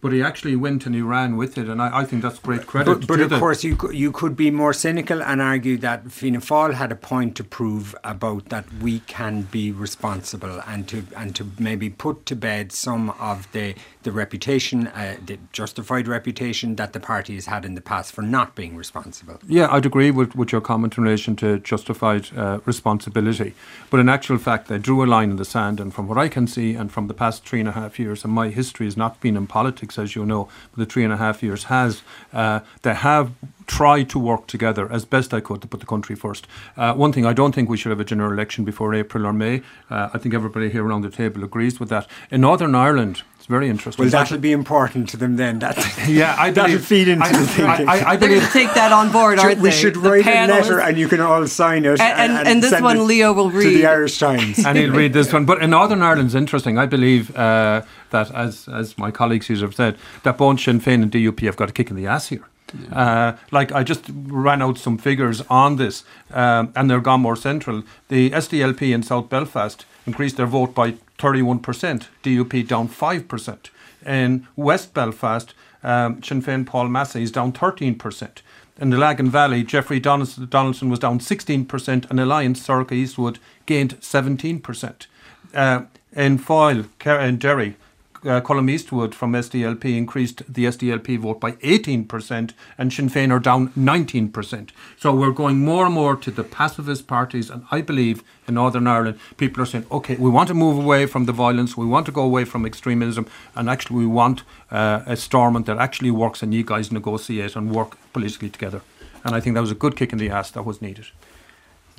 but 0.00 0.12
he 0.12 0.22
actually 0.22 0.56
went 0.56 0.86
and 0.86 0.94
he 0.94 1.02
ran 1.02 1.36
with 1.36 1.58
it, 1.58 1.68
and 1.68 1.80
I, 1.80 2.00
I 2.00 2.04
think 2.04 2.22
that's 2.22 2.38
great 2.38 2.66
credit. 2.66 3.06
But, 3.06 3.06
but 3.06 3.20
of 3.20 3.32
course, 3.38 3.62
you 3.62 3.76
could, 3.76 3.94
you 3.94 4.10
could 4.12 4.36
be 4.36 4.50
more 4.50 4.72
cynical 4.72 5.22
and 5.22 5.40
argue 5.42 5.76
that 5.78 6.10
Fianna 6.10 6.38
Fáil 6.38 6.74
had 6.74 6.90
a 6.90 6.96
point 6.96 7.36
to 7.36 7.44
prove 7.44 7.94
about 8.02 8.48
that 8.48 8.72
we 8.80 9.00
can 9.00 9.42
be 9.42 9.72
responsible 9.72 10.62
and 10.66 10.88
to 10.88 11.04
and 11.16 11.36
to 11.36 11.46
maybe 11.58 11.90
put 11.90 12.26
to 12.26 12.36
bed 12.36 12.72
some 12.72 13.10
of 13.10 13.50
the 13.52 13.74
the 14.02 14.12
reputation, 14.12 14.86
uh, 14.88 15.16
the 15.24 15.38
justified 15.52 16.08
reputation 16.08 16.76
that 16.76 16.92
the 16.92 17.00
party 17.00 17.34
has 17.34 17.46
had 17.46 17.64
in 17.64 17.74
the 17.74 17.80
past 17.80 18.12
for 18.12 18.22
not 18.22 18.54
being 18.54 18.76
responsible. 18.76 19.38
Yeah, 19.46 19.68
I'd 19.70 19.86
agree 19.86 20.10
with, 20.10 20.34
with 20.34 20.52
your 20.52 20.60
comment 20.60 20.96
in 20.96 21.04
relation 21.04 21.36
to 21.36 21.58
justified 21.58 22.28
uh, 22.36 22.60
responsibility. 22.64 23.54
But 23.90 24.00
in 24.00 24.08
actual 24.08 24.38
fact, 24.38 24.68
they 24.68 24.78
drew 24.78 25.04
a 25.04 25.06
line 25.06 25.30
in 25.30 25.36
the 25.36 25.44
sand, 25.44 25.80
and 25.80 25.92
from 25.92 26.08
what 26.08 26.18
I 26.18 26.28
can 26.28 26.46
see, 26.46 26.74
and 26.74 26.90
from 26.90 27.08
the 27.08 27.14
past 27.14 27.44
three 27.44 27.60
and 27.60 27.68
a 27.68 27.72
half 27.72 27.98
years, 27.98 28.24
and 28.24 28.32
my 28.32 28.48
history 28.48 28.86
has 28.86 28.96
not 28.96 29.20
been 29.20 29.36
in 29.36 29.46
politics, 29.46 29.98
as 29.98 30.16
you 30.16 30.24
know, 30.24 30.48
but 30.70 30.78
the 30.78 30.86
three 30.86 31.04
and 31.04 31.12
a 31.12 31.16
half 31.18 31.42
years 31.42 31.64
has, 31.64 32.02
uh, 32.32 32.60
they 32.82 32.94
have 32.94 33.32
tried 33.66 34.08
to 34.10 34.18
work 34.18 34.48
together 34.48 34.90
as 34.90 35.04
best 35.04 35.32
I 35.32 35.40
could 35.40 35.62
to 35.62 35.68
put 35.68 35.78
the 35.78 35.86
country 35.86 36.16
first. 36.16 36.48
Uh, 36.76 36.92
one 36.94 37.12
thing, 37.12 37.24
I 37.24 37.32
don't 37.32 37.54
think 37.54 37.68
we 37.68 37.76
should 37.76 37.90
have 37.90 38.00
a 38.00 38.04
general 38.04 38.32
election 38.32 38.64
before 38.64 38.92
April 38.94 39.26
or 39.26 39.32
May. 39.32 39.62
Uh, 39.88 40.10
I 40.12 40.18
think 40.18 40.34
everybody 40.34 40.70
here 40.70 40.84
around 40.84 41.02
the 41.02 41.10
table 41.10 41.44
agrees 41.44 41.78
with 41.78 41.88
that. 41.90 42.08
In 42.32 42.40
Northern 42.40 42.74
Ireland, 42.74 43.22
it's 43.40 43.46
very 43.46 43.70
interesting. 43.70 44.02
Well, 44.04 44.10
that'll 44.10 44.36
be 44.36 44.52
important 44.52 45.08
to 45.08 45.16
them 45.16 45.36
then. 45.36 45.60
That, 45.60 45.78
yeah, 46.06 46.36
I 46.38 46.50
that'll 46.52 46.72
believe, 46.72 46.84
feed 46.84 47.08
into 47.08 47.24
I, 47.24 47.32
the 47.32 47.46
thinking. 47.46 47.88
I, 47.88 47.96
I, 47.96 48.10
I 48.10 48.16
They're 48.16 48.28
going 48.28 48.42
to 48.42 48.52
take 48.52 48.74
that 48.74 48.92
on 48.92 49.10
board, 49.10 49.38
aren't 49.38 49.60
we 49.60 49.70
they? 49.70 49.74
should 49.76 49.94
The 49.94 50.00
write 50.10 50.26
a 50.26 50.46
letter 50.46 50.78
and 50.78 50.98
you 50.98 51.08
can 51.08 51.22
all 51.22 51.46
sign 51.46 51.86
it. 51.86 51.98
And- 52.00 52.32
and- 52.32 52.48
and 52.48 52.62
this 52.62 52.68
send 52.68 52.84
one 52.84 52.98
it 52.98 53.02
Leo 53.04 53.32
will 53.32 53.50
read. 53.50 53.62
To 53.62 53.68
read. 53.70 53.76
the 53.78 53.86
Irish 53.86 54.18
Times. 54.18 54.58
and 54.66 54.76
he'll 54.76 54.92
read 54.92 55.14
this 55.14 55.32
one. 55.32 55.46
But 55.46 55.62
in 55.62 55.70
Northern 55.70 56.02
Ireland's 56.02 56.34
interesting. 56.34 56.76
I 56.76 56.84
believe 56.84 57.34
uh, 57.34 57.80
that, 58.10 58.30
as 58.34 58.68
as 58.68 58.98
my 58.98 59.10
colleagues 59.10 59.46
here 59.46 59.56
have 59.60 59.74
said, 59.74 59.96
that 60.22 60.36
both 60.36 60.60
Sinn 60.60 60.78
Féin 60.78 61.02
and 61.02 61.10
DUP 61.10 61.40
have 61.46 61.56
got 61.56 61.70
a 61.70 61.72
kick 61.72 61.88
in 61.88 61.96
the 61.96 62.06
ass 62.06 62.28
here. 62.28 62.44
Uh, 62.92 63.32
like 63.50 63.72
I 63.72 63.82
just 63.82 64.04
ran 64.14 64.60
out 64.60 64.76
some 64.78 64.98
figures 64.98 65.40
on 65.48 65.76
this, 65.76 66.04
um, 66.30 66.72
and 66.76 66.90
they're 66.90 67.00
gone 67.00 67.20
more 67.22 67.36
central. 67.36 67.84
The 68.08 68.30
SDLP 68.30 68.92
in 68.94 69.02
South 69.02 69.28
Belfast 69.30 69.86
increased 70.06 70.36
their 70.36 70.46
vote 70.46 70.74
by 70.74 70.94
31%, 71.20 72.06
DUP 72.22 72.66
down 72.66 72.88
5%. 72.88 73.70
In 74.06 74.48
West 74.56 74.94
Belfast, 74.94 75.54
um, 75.82 76.22
Sinn 76.22 76.42
Féin 76.42 76.66
Paul 76.66 76.88
Maskey 76.88 77.22
is 77.22 77.30
down 77.30 77.52
13%. 77.52 78.42
In 78.80 78.90
the 78.90 78.96
Lagan 78.96 79.28
Valley, 79.28 79.62
Jeffrey 79.62 80.00
Donaldson, 80.00 80.88
was 80.88 80.98
down 80.98 81.20
16%, 81.20 82.10
and 82.10 82.20
Alliance 82.20 82.66
Sorcha 82.66 82.92
Eastwood 82.92 83.38
gained 83.66 84.00
17%. 84.00 85.06
Uh, 85.54 85.82
in 86.12 86.38
Foyle, 86.38 86.86
in 87.04 87.36
Derry, 87.36 87.76
uh, 88.24 88.40
Colum 88.40 88.68
Eastwood 88.68 89.14
from 89.14 89.32
SDLP 89.32 89.96
increased 89.96 90.42
the 90.52 90.64
SDLP 90.66 91.18
vote 91.18 91.40
by 91.40 91.52
18%, 91.52 92.52
and 92.78 92.92
Sinn 92.92 93.08
Féin 93.08 93.30
are 93.30 93.38
down 93.38 93.68
19%. 93.70 94.70
So 94.98 95.14
we're 95.14 95.30
going 95.30 95.58
more 95.58 95.86
and 95.86 95.94
more 95.94 96.16
to 96.16 96.30
the 96.30 96.44
pacifist 96.44 97.06
parties, 97.06 97.50
and 97.50 97.64
I 97.70 97.80
believe 97.80 98.22
in 98.46 98.54
Northern 98.54 98.86
Ireland, 98.86 99.18
people 99.36 99.62
are 99.62 99.66
saying, 99.66 99.86
okay, 99.90 100.16
we 100.16 100.30
want 100.30 100.48
to 100.48 100.54
move 100.54 100.78
away 100.78 101.06
from 101.06 101.26
the 101.26 101.32
violence, 101.32 101.76
we 101.76 101.86
want 101.86 102.06
to 102.06 102.12
go 102.12 102.22
away 102.22 102.44
from 102.44 102.66
extremism, 102.66 103.26
and 103.54 103.70
actually 103.70 103.98
we 103.98 104.06
want 104.06 104.42
uh, 104.70 105.02
a 105.06 105.16
Stormont 105.16 105.66
that 105.66 105.78
actually 105.78 106.10
works 106.10 106.42
and 106.42 106.52
you 106.52 106.64
guys 106.64 106.92
negotiate 106.92 107.56
and 107.56 107.70
work 107.70 107.96
politically 108.12 108.50
together. 108.50 108.82
And 109.24 109.34
I 109.34 109.40
think 109.40 109.54
that 109.54 109.60
was 109.60 109.70
a 109.70 109.74
good 109.74 109.96
kick 109.96 110.12
in 110.12 110.18
the 110.18 110.30
ass 110.30 110.50
that 110.52 110.64
was 110.64 110.80
needed. 110.80 111.06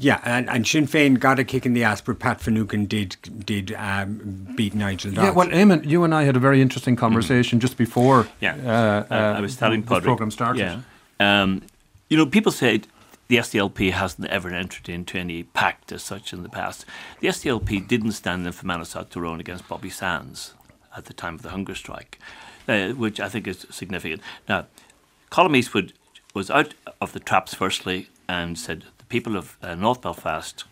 Yeah, 0.01 0.19
and, 0.25 0.49
and 0.49 0.67
Sinn 0.67 0.87
Féin 0.87 1.19
got 1.19 1.39
a 1.39 1.43
kick 1.43 1.65
in 1.65 1.73
the 1.73 1.83
ass, 1.83 2.01
but 2.01 2.17
Pat 2.19 2.41
Finucane 2.41 2.85
did 2.87 3.15
did 3.45 3.73
um, 3.77 4.47
beat 4.55 4.73
Nigel 4.73 5.11
Dodds. 5.11 5.25
Yeah, 5.27 5.31
well, 5.31 5.47
Eamon, 5.49 5.85
you 5.87 6.03
and 6.03 6.13
I 6.13 6.23
had 6.23 6.35
a 6.35 6.39
very 6.39 6.61
interesting 6.61 6.95
conversation 6.95 7.59
just 7.59 7.77
before 7.77 8.27
Yeah. 8.39 8.55
uh, 9.09 9.13
uh, 9.13 9.35
I 9.37 9.39
was 9.41 9.55
telling 9.55 9.81
the 9.81 9.87
Padraig. 9.87 10.03
program 10.03 10.31
started. 10.31 10.59
Yeah. 10.59 11.41
Um, 11.41 11.61
you 12.09 12.17
know, 12.17 12.25
people 12.25 12.51
say 12.51 12.81
the 13.27 13.37
SDLP 13.37 13.91
hasn't 13.91 14.27
ever 14.27 14.49
entered 14.49 14.89
into 14.89 15.17
any 15.17 15.43
pact 15.43 15.91
as 15.91 16.01
such 16.03 16.33
in 16.33 16.43
the 16.43 16.49
past. 16.49 16.83
The 17.21 17.27
SDLP 17.29 17.87
didn't 17.87 18.11
stand 18.13 18.45
in 18.45 18.51
Fermanagh 18.53 19.05
Tyrone 19.09 19.39
against 19.39 19.67
Bobby 19.69 19.89
Sands 19.89 20.53
at 20.97 21.05
the 21.05 21.13
time 21.13 21.35
of 21.35 21.41
the 21.43 21.49
hunger 21.51 21.75
strike, 21.75 22.19
uh, 22.67 22.89
which 22.89 23.19
I 23.21 23.29
think 23.29 23.47
is 23.47 23.65
significant. 23.69 24.21
Now, 24.49 24.65
Colum 25.29 25.55
Eastwood 25.55 25.93
was 26.33 26.49
out 26.51 26.73
of 26.99 27.13
the 27.13 27.19
traps 27.21 27.53
firstly 27.53 28.09
and 28.27 28.57
said 28.59 28.83
the 28.97 29.00
people 29.11 29.35
of 29.35 29.57
uh, 29.61 29.75
North 29.75 30.01
Belfast 30.01 30.63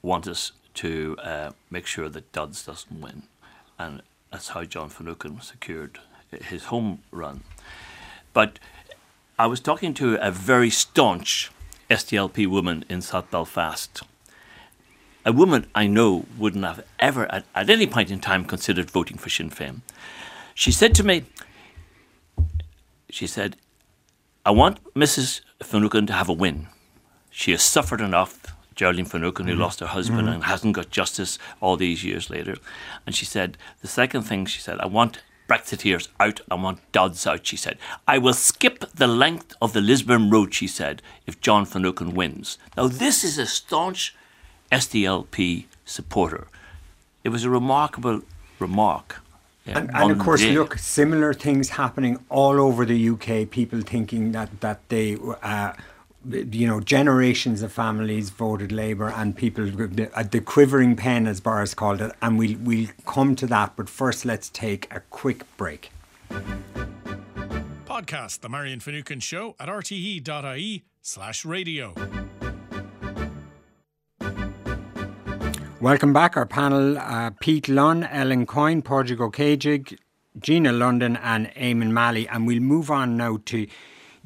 want 0.00 0.28
us 0.28 0.52
to 0.74 1.16
uh, 1.20 1.50
make 1.70 1.86
sure 1.86 2.08
that 2.08 2.30
Dodds 2.30 2.64
doesn't 2.64 3.00
win. 3.00 3.24
And 3.80 4.00
that's 4.30 4.50
how 4.50 4.62
John 4.62 4.88
Finucane 4.90 5.40
secured 5.40 5.98
his 6.30 6.66
home 6.66 7.02
run. 7.10 7.42
But 8.32 8.60
I 9.40 9.48
was 9.48 9.58
talking 9.58 9.92
to 9.94 10.24
a 10.24 10.30
very 10.30 10.70
staunch 10.70 11.50
SDLP 11.90 12.46
woman 12.46 12.84
in 12.88 13.02
South 13.02 13.28
Belfast. 13.28 14.02
A 15.26 15.32
woman 15.32 15.66
I 15.74 15.88
know 15.88 16.26
wouldn't 16.38 16.64
have 16.64 16.84
ever, 17.00 17.26
at, 17.32 17.44
at 17.56 17.68
any 17.68 17.88
point 17.88 18.12
in 18.12 18.20
time, 18.20 18.44
considered 18.44 18.88
voting 18.88 19.18
for 19.18 19.30
Sinn 19.30 19.50
Féin. 19.50 19.80
She 20.54 20.70
said 20.70 20.94
to 20.94 21.02
me, 21.02 21.24
she 23.10 23.26
said, 23.26 23.56
I 24.46 24.52
want 24.52 24.78
Mrs. 24.94 25.40
Finucane 25.60 26.06
to 26.06 26.12
have 26.12 26.28
a 26.28 26.32
win. 26.32 26.68
She 27.38 27.52
has 27.52 27.62
suffered 27.62 28.00
enough, 28.00 28.52
Geraldine 28.74 29.04
Finucane, 29.04 29.46
who 29.46 29.54
lost 29.54 29.78
her 29.78 29.86
husband 29.86 30.28
and 30.28 30.42
hasn't 30.42 30.74
got 30.74 30.90
justice 30.90 31.38
all 31.60 31.76
these 31.76 32.02
years 32.02 32.30
later. 32.30 32.56
And 33.06 33.14
she 33.14 33.24
said, 33.24 33.56
the 33.80 33.86
second 33.86 34.22
thing 34.22 34.44
she 34.44 34.60
said, 34.60 34.80
I 34.80 34.86
want 34.86 35.22
Brexiteers 35.48 36.08
out, 36.18 36.40
I 36.50 36.56
want 36.56 36.80
Dodds 36.90 37.28
out, 37.28 37.46
she 37.46 37.56
said. 37.56 37.78
I 38.08 38.18
will 38.18 38.32
skip 38.34 38.90
the 38.92 39.06
length 39.06 39.54
of 39.62 39.72
the 39.72 39.80
Lisburn 39.80 40.30
Road, 40.30 40.52
she 40.52 40.66
said, 40.66 41.00
if 41.28 41.40
John 41.40 41.64
Finucane 41.64 42.12
wins. 42.12 42.58
Now, 42.76 42.88
this 42.88 43.22
is 43.22 43.38
a 43.38 43.46
staunch 43.46 44.16
SDLP 44.72 45.66
supporter. 45.84 46.48
It 47.22 47.28
was 47.28 47.44
a 47.44 47.50
remarkable 47.50 48.22
remark 48.58 49.20
Yeah, 49.64 49.78
And, 49.78 49.90
and 49.94 50.10
of 50.10 50.18
course, 50.18 50.42
look, 50.42 50.76
similar 50.76 51.32
things 51.34 51.68
happening 51.68 52.18
all 52.28 52.60
over 52.60 52.84
the 52.84 53.10
UK. 53.10 53.48
People 53.48 53.80
thinking 53.82 54.32
that 54.32 54.60
that 54.60 54.78
they, 54.88 55.16
uh, 55.40 55.72
you 56.26 56.66
know, 56.66 56.80
generations 56.80 57.62
of 57.62 57.72
families 57.72 58.30
voted 58.30 58.72
Labour, 58.72 59.10
and 59.10 59.36
people 59.36 59.66
the, 59.66 60.10
uh, 60.14 60.22
the 60.22 60.40
quivering 60.40 60.96
pen, 60.96 61.26
as 61.26 61.40
Boris 61.40 61.74
called 61.74 62.00
it. 62.00 62.12
And 62.20 62.38
we'll 62.38 62.56
we'll 62.58 62.88
come 63.06 63.36
to 63.36 63.46
that, 63.46 63.76
but 63.76 63.88
first, 63.88 64.24
let's 64.24 64.48
take 64.50 64.92
a 64.92 65.00
quick 65.10 65.44
break. 65.56 65.90
Podcast 67.86 68.40
The 68.40 68.48
Marion 68.48 68.80
Finucane 68.80 69.20
Show 69.20 69.54
at 69.58 69.68
rte.ie 69.68 70.84
slash 71.02 71.44
radio. 71.44 71.94
Welcome 75.80 76.12
back. 76.12 76.36
Our 76.36 76.46
panel: 76.46 76.98
uh, 76.98 77.30
Pete 77.40 77.68
Lunn, 77.68 78.02
Ellen 78.04 78.46
Coyne, 78.46 78.82
Padraig 78.82 79.20
Ó 79.20 79.30
Céidigh, 79.30 79.96
Gina 80.40 80.72
London, 80.72 81.16
and 81.16 81.46
Eamon 81.54 81.92
Mallie. 81.92 82.26
And 82.28 82.46
we'll 82.46 82.60
move 82.60 82.90
on 82.90 83.16
now 83.16 83.38
to 83.46 83.68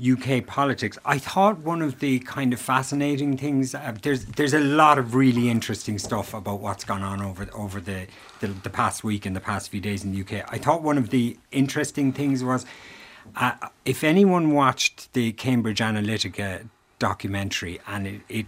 UK 0.03 0.45
politics. 0.45 0.99
I 1.05 1.19
thought 1.19 1.59
one 1.59 1.81
of 1.81 2.01
the 2.01 2.19
kind 2.21 2.53
of 2.53 2.61
fascinating 2.61 3.37
things 3.37 3.75
uh, 3.75 3.95
there's 4.03 4.25
there's 4.25 4.55
a 4.55 4.61
lot 4.61 4.99
of 4.99 5.15
really 5.15 5.49
interesting 5.49 5.99
stuff 5.99 6.35
about 6.35 6.61
what's 6.61 6.85
gone 6.85 7.03
on 7.03 7.23
over 7.23 7.49
over 7.55 7.81
the, 7.81 8.07
the 8.41 8.49
the 8.49 8.71
past 8.71 9.05
week 9.05 9.27
and 9.27 9.37
the 9.37 9.41
past 9.41 9.71
few 9.71 9.81
days 9.81 10.05
in 10.05 10.13
the 10.13 10.21
UK. 10.21 10.45
I 10.53 10.59
thought 10.59 10.83
one 10.83 10.99
of 10.99 11.11
the 11.11 11.37
interesting 11.53 12.13
things 12.13 12.43
was 12.43 12.67
uh, 13.37 13.53
if 13.85 14.03
anyone 14.03 14.53
watched 14.53 15.13
the 15.13 15.33
Cambridge 15.33 15.79
Analytica 15.79 16.69
documentary 16.99 17.81
and 17.87 18.07
it 18.07 18.21
it, 18.29 18.47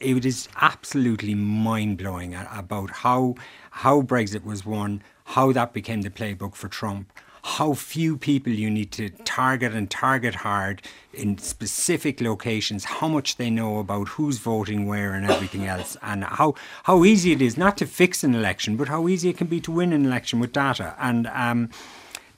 it 0.00 0.24
is 0.24 0.48
absolutely 0.60 1.34
mind 1.34 1.98
blowing 1.98 2.34
about 2.34 2.90
how 2.90 3.34
how 3.70 4.02
Brexit 4.02 4.44
was 4.44 4.66
won, 4.66 5.02
how 5.24 5.52
that 5.52 5.72
became 5.72 6.02
the 6.02 6.10
playbook 6.10 6.54
for 6.54 6.68
Trump, 6.68 7.12
how 7.46 7.74
few 7.74 8.16
people 8.16 8.52
you 8.52 8.68
need 8.68 8.90
to 8.90 9.08
target 9.24 9.72
and 9.72 9.88
target 9.88 10.34
hard 10.34 10.82
in 11.14 11.38
specific 11.38 12.20
locations, 12.20 12.84
how 12.84 13.06
much 13.06 13.36
they 13.36 13.48
know 13.48 13.78
about 13.78 14.08
who's 14.08 14.38
voting 14.38 14.84
where 14.84 15.14
and 15.14 15.30
everything 15.30 15.64
else, 15.64 15.96
and 16.02 16.24
how 16.24 16.54
how 16.84 17.04
easy 17.04 17.30
it 17.30 17.40
is 17.40 17.56
not 17.56 17.76
to 17.76 17.86
fix 17.86 18.24
an 18.24 18.34
election, 18.34 18.76
but 18.76 18.88
how 18.88 19.06
easy 19.06 19.28
it 19.28 19.38
can 19.38 19.46
be 19.46 19.60
to 19.60 19.70
win 19.70 19.92
an 19.92 20.04
election 20.04 20.40
with 20.40 20.52
data 20.52 20.94
and. 20.98 21.26
Um, 21.28 21.70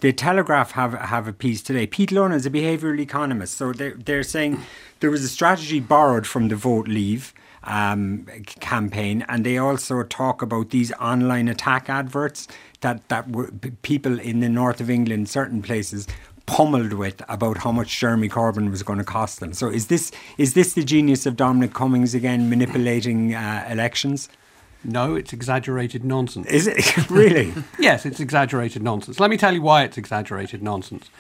the 0.01 0.13
Telegraph 0.13 0.71
have 0.73 0.93
have 0.93 1.27
a 1.27 1.33
piece 1.33 1.61
today. 1.61 1.85
Pete 1.85 2.13
Lunn 2.13 2.31
is 2.31 2.47
a 2.47 2.51
behavioural 2.51 3.01
economist, 3.01 3.57
so 3.57 3.73
they're 3.73 3.95
they're 3.95 4.23
saying 4.23 4.61
there 5.01 5.11
was 5.11 5.25
a 5.25 5.29
strategy 5.29 5.81
borrowed 5.81 6.25
from 6.25 6.47
the 6.47 6.55
Vote 6.55 6.87
Leave 6.87 7.35
um, 7.69 8.27
campaign, 8.61 9.25
and 9.29 9.45
they 9.45 9.59
also 9.59 10.03
talk 10.03 10.43
about 10.43 10.71
these 10.71 10.91
online 10.95 11.49
attack 11.49 11.89
adverts 11.89 12.49
that 12.81 13.07
that 13.09 13.31
were 13.31 13.51
p- 13.53 13.71
people 13.83 14.19
in 14.19 14.41
the 14.41 14.49
north 14.49 14.81
of 14.81 14.91
England, 14.91 15.29
certain 15.29 15.63
places. 15.63 16.07
Pummeled 16.47 16.95
with 16.95 17.23
about 17.29 17.59
how 17.59 17.71
much 17.73 18.01
Jeremy 18.01 18.31
Corbyn 18.31 18.71
was 18.71 18.83
going 18.83 18.99
to 18.99 19.05
cost 19.05 19.39
them. 19.39 19.53
So 19.53 19.69
is 19.69 19.89
this 19.89 20.11
is 20.39 20.55
this 20.55 20.73
the 20.73 20.83
genius 20.83 21.27
of 21.27 21.37
Dominic 21.37 21.75
Cummings 21.75 22.15
again 22.15 22.49
manipulating 22.49 23.35
uh, 23.35 23.67
elections? 23.69 24.31
No, 24.83 25.15
it's 25.15 25.35
exaggerated 25.35 26.07
nonsense. 26.07 26.47
Is 26.47 26.67
it 26.67 27.11
really? 27.11 27.53
Yes, 27.79 28.07
it's 28.07 28.19
exaggerated 28.19 28.83
nonsense. 28.83 29.21
Let 29.21 29.29
me 29.29 29.37
tell 29.37 29.53
you 29.53 29.61
why 29.61 29.83
it's 29.83 29.99
exaggerated 29.99 30.63
nonsense. 30.63 31.11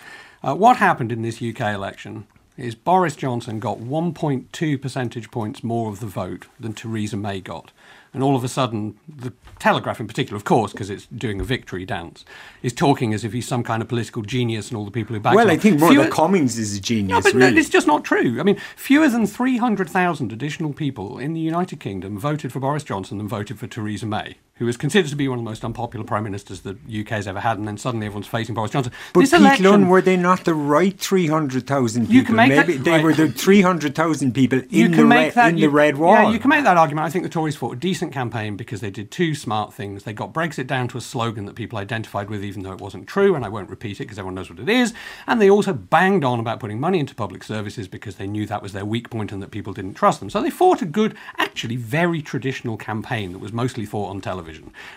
Uh, 0.42 0.54
what 0.54 0.78
happened 0.78 1.12
in 1.12 1.20
this 1.20 1.42
UK 1.42 1.60
election 1.74 2.26
is 2.58 2.74
Boris 2.74 3.16
Johnson 3.16 3.60
got 3.60 3.78
1.2 3.78 4.82
percentage 4.82 5.30
points 5.30 5.62
more 5.62 5.88
of 5.90 6.00
the 6.00 6.06
vote 6.06 6.46
than 6.58 6.72
Theresa 6.74 7.16
May 7.16 7.40
got. 7.40 7.70
And 8.14 8.22
all 8.22 8.34
of 8.34 8.42
a 8.42 8.48
sudden, 8.48 8.98
the 9.06 9.34
Telegraph 9.58 10.00
in 10.00 10.06
particular, 10.08 10.36
of 10.36 10.44
course, 10.44 10.72
because 10.72 10.88
it's 10.88 11.06
doing 11.06 11.40
a 11.40 11.44
victory 11.44 11.84
dance, 11.84 12.24
is 12.62 12.72
talking 12.72 13.12
as 13.12 13.22
if 13.22 13.32
he's 13.34 13.46
some 13.46 13.62
kind 13.62 13.82
of 13.82 13.88
political 13.88 14.22
genius 14.22 14.68
and 14.68 14.78
all 14.78 14.84
the 14.86 14.90
people 14.90 15.14
who 15.14 15.20
back 15.20 15.34
well, 15.34 15.44
him 15.44 15.48
Well, 15.48 15.56
I 15.56 15.58
think 15.60 15.78
more 15.80 15.90
Fewer- 15.90 16.08
Cummings 16.08 16.58
is 16.58 16.76
a 16.76 16.80
genius. 16.80 17.10
no, 17.10 17.20
but 17.20 17.34
really. 17.34 17.58
it's 17.58 17.68
just 17.68 17.86
not 17.86 18.04
true. 18.04 18.40
I 18.40 18.44
mean, 18.44 18.56
fewer 18.76 19.08
than 19.08 19.26
300,000 19.26 20.32
additional 20.32 20.72
people 20.72 21.18
in 21.18 21.34
the 21.34 21.40
United 21.40 21.80
Kingdom 21.80 22.18
voted 22.18 22.50
for 22.50 22.60
Boris 22.60 22.82
Johnson 22.82 23.18
than 23.18 23.28
voted 23.28 23.58
for 23.58 23.66
Theresa 23.66 24.06
May, 24.06 24.36
who 24.58 24.68
is 24.68 24.76
considered 24.76 25.08
to 25.10 25.16
be 25.16 25.28
one 25.28 25.38
of 25.38 25.44
the 25.44 25.48
most 25.50 25.64
unpopular 25.64 26.04
prime 26.04 26.24
ministers 26.24 26.60
the 26.60 26.76
UK 26.88 27.08
has 27.08 27.26
ever 27.28 27.40
had, 27.40 27.58
and 27.58 27.66
then 27.68 27.78
suddenly 27.78 28.06
everyone's 28.06 28.26
facing 28.26 28.54
Boris 28.54 28.70
Johnson. 28.72 28.92
But 29.12 29.20
this 29.20 29.30
Pete 29.30 29.40
election, 29.40 29.64
Lunn, 29.66 29.88
were 29.88 30.02
they 30.02 30.16
not 30.16 30.44
the 30.44 30.54
right 30.54 30.98
300,000 30.98 32.02
people? 32.02 32.14
You 32.14 32.22
can 32.24 32.36
make 32.36 32.48
Maybe 32.50 32.74
that- 32.74 32.84
they 32.84 32.90
right. 32.92 33.02
were 33.04 33.14
the 33.14 33.28
300,000 33.28 34.32
people 34.32 34.60
in, 34.70 34.92
the, 34.92 35.04
red, 35.06 35.34
that 35.34 35.50
in 35.50 35.58
you- 35.58 35.66
the 35.66 35.70
red 35.70 35.96
wall. 35.96 36.12
Yeah, 36.14 36.30
you 36.30 36.38
can 36.38 36.48
make 36.50 36.64
that 36.64 36.76
argument. 36.76 37.06
I 37.06 37.10
think 37.10 37.24
the 37.24 37.28
Tories 37.30 37.56
fought 37.56 37.72
a 37.74 37.76
decent 37.76 38.12
campaign 38.12 38.56
because 38.56 38.80
they 38.80 38.90
did 38.90 39.10
two 39.10 39.34
smart 39.34 39.72
things. 39.72 40.04
They 40.04 40.12
got 40.12 40.32
Brexit 40.32 40.66
down 40.66 40.88
to 40.88 40.98
a 40.98 41.00
slogan 41.00 41.46
that 41.46 41.54
people 41.54 41.78
identified 41.78 42.28
with, 42.30 42.44
even 42.44 42.62
though 42.62 42.72
it 42.72 42.80
wasn't 42.80 43.06
true, 43.06 43.34
and 43.34 43.44
I 43.44 43.48
won't 43.48 43.70
repeat 43.70 43.96
it 44.00 44.04
because 44.04 44.18
everyone 44.18 44.34
knows 44.34 44.50
what 44.50 44.58
it 44.58 44.68
is. 44.68 44.92
And 45.26 45.40
they 45.40 45.50
also 45.50 45.72
banged 45.72 46.24
on 46.24 46.40
about 46.40 46.60
putting 46.60 46.80
money 46.80 46.98
into 46.98 47.14
public 47.14 47.42
services 47.44 47.88
because 47.88 48.16
they 48.16 48.26
knew 48.26 48.46
that 48.46 48.62
was 48.62 48.72
their 48.72 48.84
weak 48.84 49.10
point 49.10 49.32
and 49.32 49.42
that 49.42 49.50
people 49.50 49.72
didn't 49.72 49.94
trust 49.94 50.20
them. 50.20 50.30
So 50.30 50.42
they 50.42 50.50
fought 50.50 50.82
a 50.82 50.86
good, 50.86 51.14
actually 51.36 51.76
very 51.76 52.22
traditional 52.22 52.76
campaign 52.76 53.32
that 53.32 53.38
was 53.38 53.52
mostly 53.52 53.84
fought 53.84 54.10
on 54.10 54.20
television. 54.20 54.47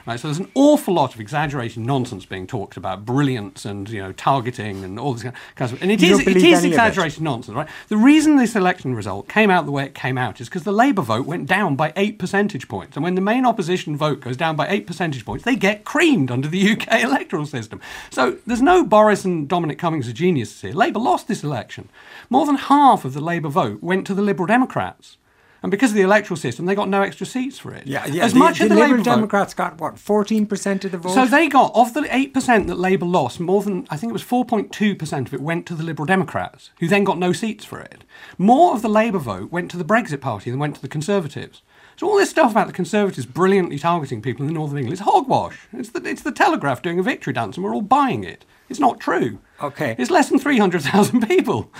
Right? 0.05 0.19
So 0.19 0.27
there's 0.27 0.39
an 0.39 0.51
awful 0.55 0.93
lot 0.93 1.13
of 1.13 1.19
exaggerated 1.19 1.83
nonsense 1.83 2.25
being 2.25 2.47
talked 2.47 2.77
about, 2.77 3.05
brilliance 3.05 3.65
and 3.65 3.89
you 3.89 4.01
know 4.01 4.11
targeting 4.13 4.83
and 4.83 4.99
all 4.99 5.13
this 5.13 5.23
kind 5.23 5.35
of 5.59 5.67
stuff. 5.69 5.81
And 5.81 5.91
it 5.91 6.01
You 6.01 6.15
is 6.15 6.27
it 6.27 6.37
is 6.37 6.59
of 6.59 6.65
it? 6.65 6.67
exaggerated 6.69 7.21
nonsense, 7.21 7.55
right? 7.55 7.67
The 7.89 7.97
reason 7.97 8.37
this 8.37 8.55
election 8.55 8.95
result 8.95 9.27
came 9.27 9.49
out 9.49 9.65
the 9.65 9.71
way 9.71 9.85
it 9.85 9.93
came 9.93 10.17
out 10.17 10.39
is 10.41 10.47
because 10.49 10.63
the 10.63 10.71
Labour 10.71 11.01
vote 11.01 11.25
went 11.25 11.47
down 11.47 11.75
by 11.75 11.93
eight 11.95 12.17
percentage 12.19 12.67
points. 12.67 12.95
And 12.95 13.03
when 13.03 13.15
the 13.15 13.21
main 13.21 13.45
opposition 13.45 13.95
vote 13.97 14.21
goes 14.21 14.37
down 14.37 14.55
by 14.55 14.67
eight 14.69 14.87
percentage 14.87 15.25
points, 15.25 15.43
they 15.43 15.55
get 15.55 15.83
creamed 15.83 16.31
under 16.31 16.47
the 16.47 16.71
UK 16.71 17.01
electoral 17.03 17.45
system. 17.45 17.81
So 18.09 18.37
there's 18.45 18.61
no 18.61 18.83
Boris 18.83 19.25
and 19.25 19.47
Dominic 19.47 19.77
Cummings 19.77 20.07
are 20.07 20.13
geniuses 20.13 20.61
here. 20.61 20.73
Labour 20.73 20.99
lost 20.99 21.27
this 21.27 21.43
election. 21.43 21.89
More 22.29 22.45
than 22.45 22.55
half 22.55 23.05
of 23.05 23.13
the 23.13 23.21
Labour 23.21 23.49
vote 23.49 23.81
went 23.83 24.07
to 24.07 24.13
the 24.13 24.21
Liberal 24.21 24.47
Democrats. 24.47 25.17
And 25.63 25.69
because 25.69 25.91
of 25.91 25.95
the 25.95 26.01
electoral 26.01 26.37
system, 26.37 26.65
they 26.65 26.73
got 26.73 26.89
no 26.89 27.03
extra 27.03 27.25
seats 27.25 27.59
for 27.59 27.71
it. 27.71 27.85
yeah, 27.85 28.07
yeah. 28.07 28.23
As 28.25 28.33
the, 28.33 28.39
much 28.39 28.57
the 28.57 28.63
of 28.63 28.69
the 28.69 28.75
Liberal 28.75 28.91
Labour 28.91 29.03
vote, 29.03 29.15
Democrats 29.15 29.53
got, 29.53 29.79
what, 29.79 29.95
14% 29.95 30.85
of 30.85 30.91
the 30.91 30.97
vote? 30.97 31.13
so 31.13 31.25
they 31.25 31.47
got 31.47 31.71
of 31.75 31.93
the 31.93 32.07
eight 32.09 32.33
percent 32.33 32.65
that 32.67 32.79
Labour 32.79 33.05
lost, 33.05 33.39
more 33.39 33.61
than 33.61 33.85
I 33.89 33.97
think 33.97 34.09
it 34.09 34.13
was 34.13 34.23
four 34.23 34.43
point 34.43 34.71
two 34.71 34.95
percent 34.95 35.27
of 35.27 35.33
it 35.35 35.41
went 35.41 35.67
to 35.67 35.75
the 35.75 35.83
Liberal 35.83 36.07
Democrats, 36.07 36.71
who 36.79 36.87
then 36.87 37.03
got 37.03 37.19
no 37.19 37.31
seats 37.31 37.63
for 37.63 37.79
it. 37.79 38.03
More 38.39 38.73
of 38.73 38.81
the 38.81 38.89
Labour 38.89 39.19
vote 39.19 39.51
went 39.51 39.69
to 39.71 39.77
the 39.77 39.85
Brexit 39.85 40.19
Party 40.19 40.49
than 40.49 40.59
went 40.59 40.75
to 40.75 40.81
the 40.81 40.87
Conservatives. 40.87 41.61
So 41.95 42.09
all 42.09 42.17
this 42.17 42.31
stuff 42.31 42.51
about 42.51 42.65
the 42.65 42.73
Conservatives 42.73 43.27
brilliantly 43.27 43.77
targeting 43.77 44.23
people 44.23 44.41
in 44.41 44.47
the 44.47 44.53
north 44.55 44.71
of 44.71 44.77
England 44.77 44.93
is 44.93 45.01
hogwash. 45.01 45.67
It's 45.73 45.89
the 45.89 46.01
it's 46.03 46.23
the 46.23 46.31
Telegraph 46.31 46.81
doing 46.81 46.97
a 46.97 47.03
victory 47.03 47.33
dance, 47.33 47.57
and 47.57 47.63
we're 47.63 47.75
all 47.75 47.83
buying 47.83 48.23
it. 48.23 48.45
It's 48.69 48.79
not 48.79 48.99
true. 48.99 49.37
Okay. 49.61 49.95
It's 49.99 50.09
less 50.09 50.29
than 50.29 50.39
three 50.39 50.57
hundred 50.57 50.81
thousand 50.81 51.21
people. 51.27 51.71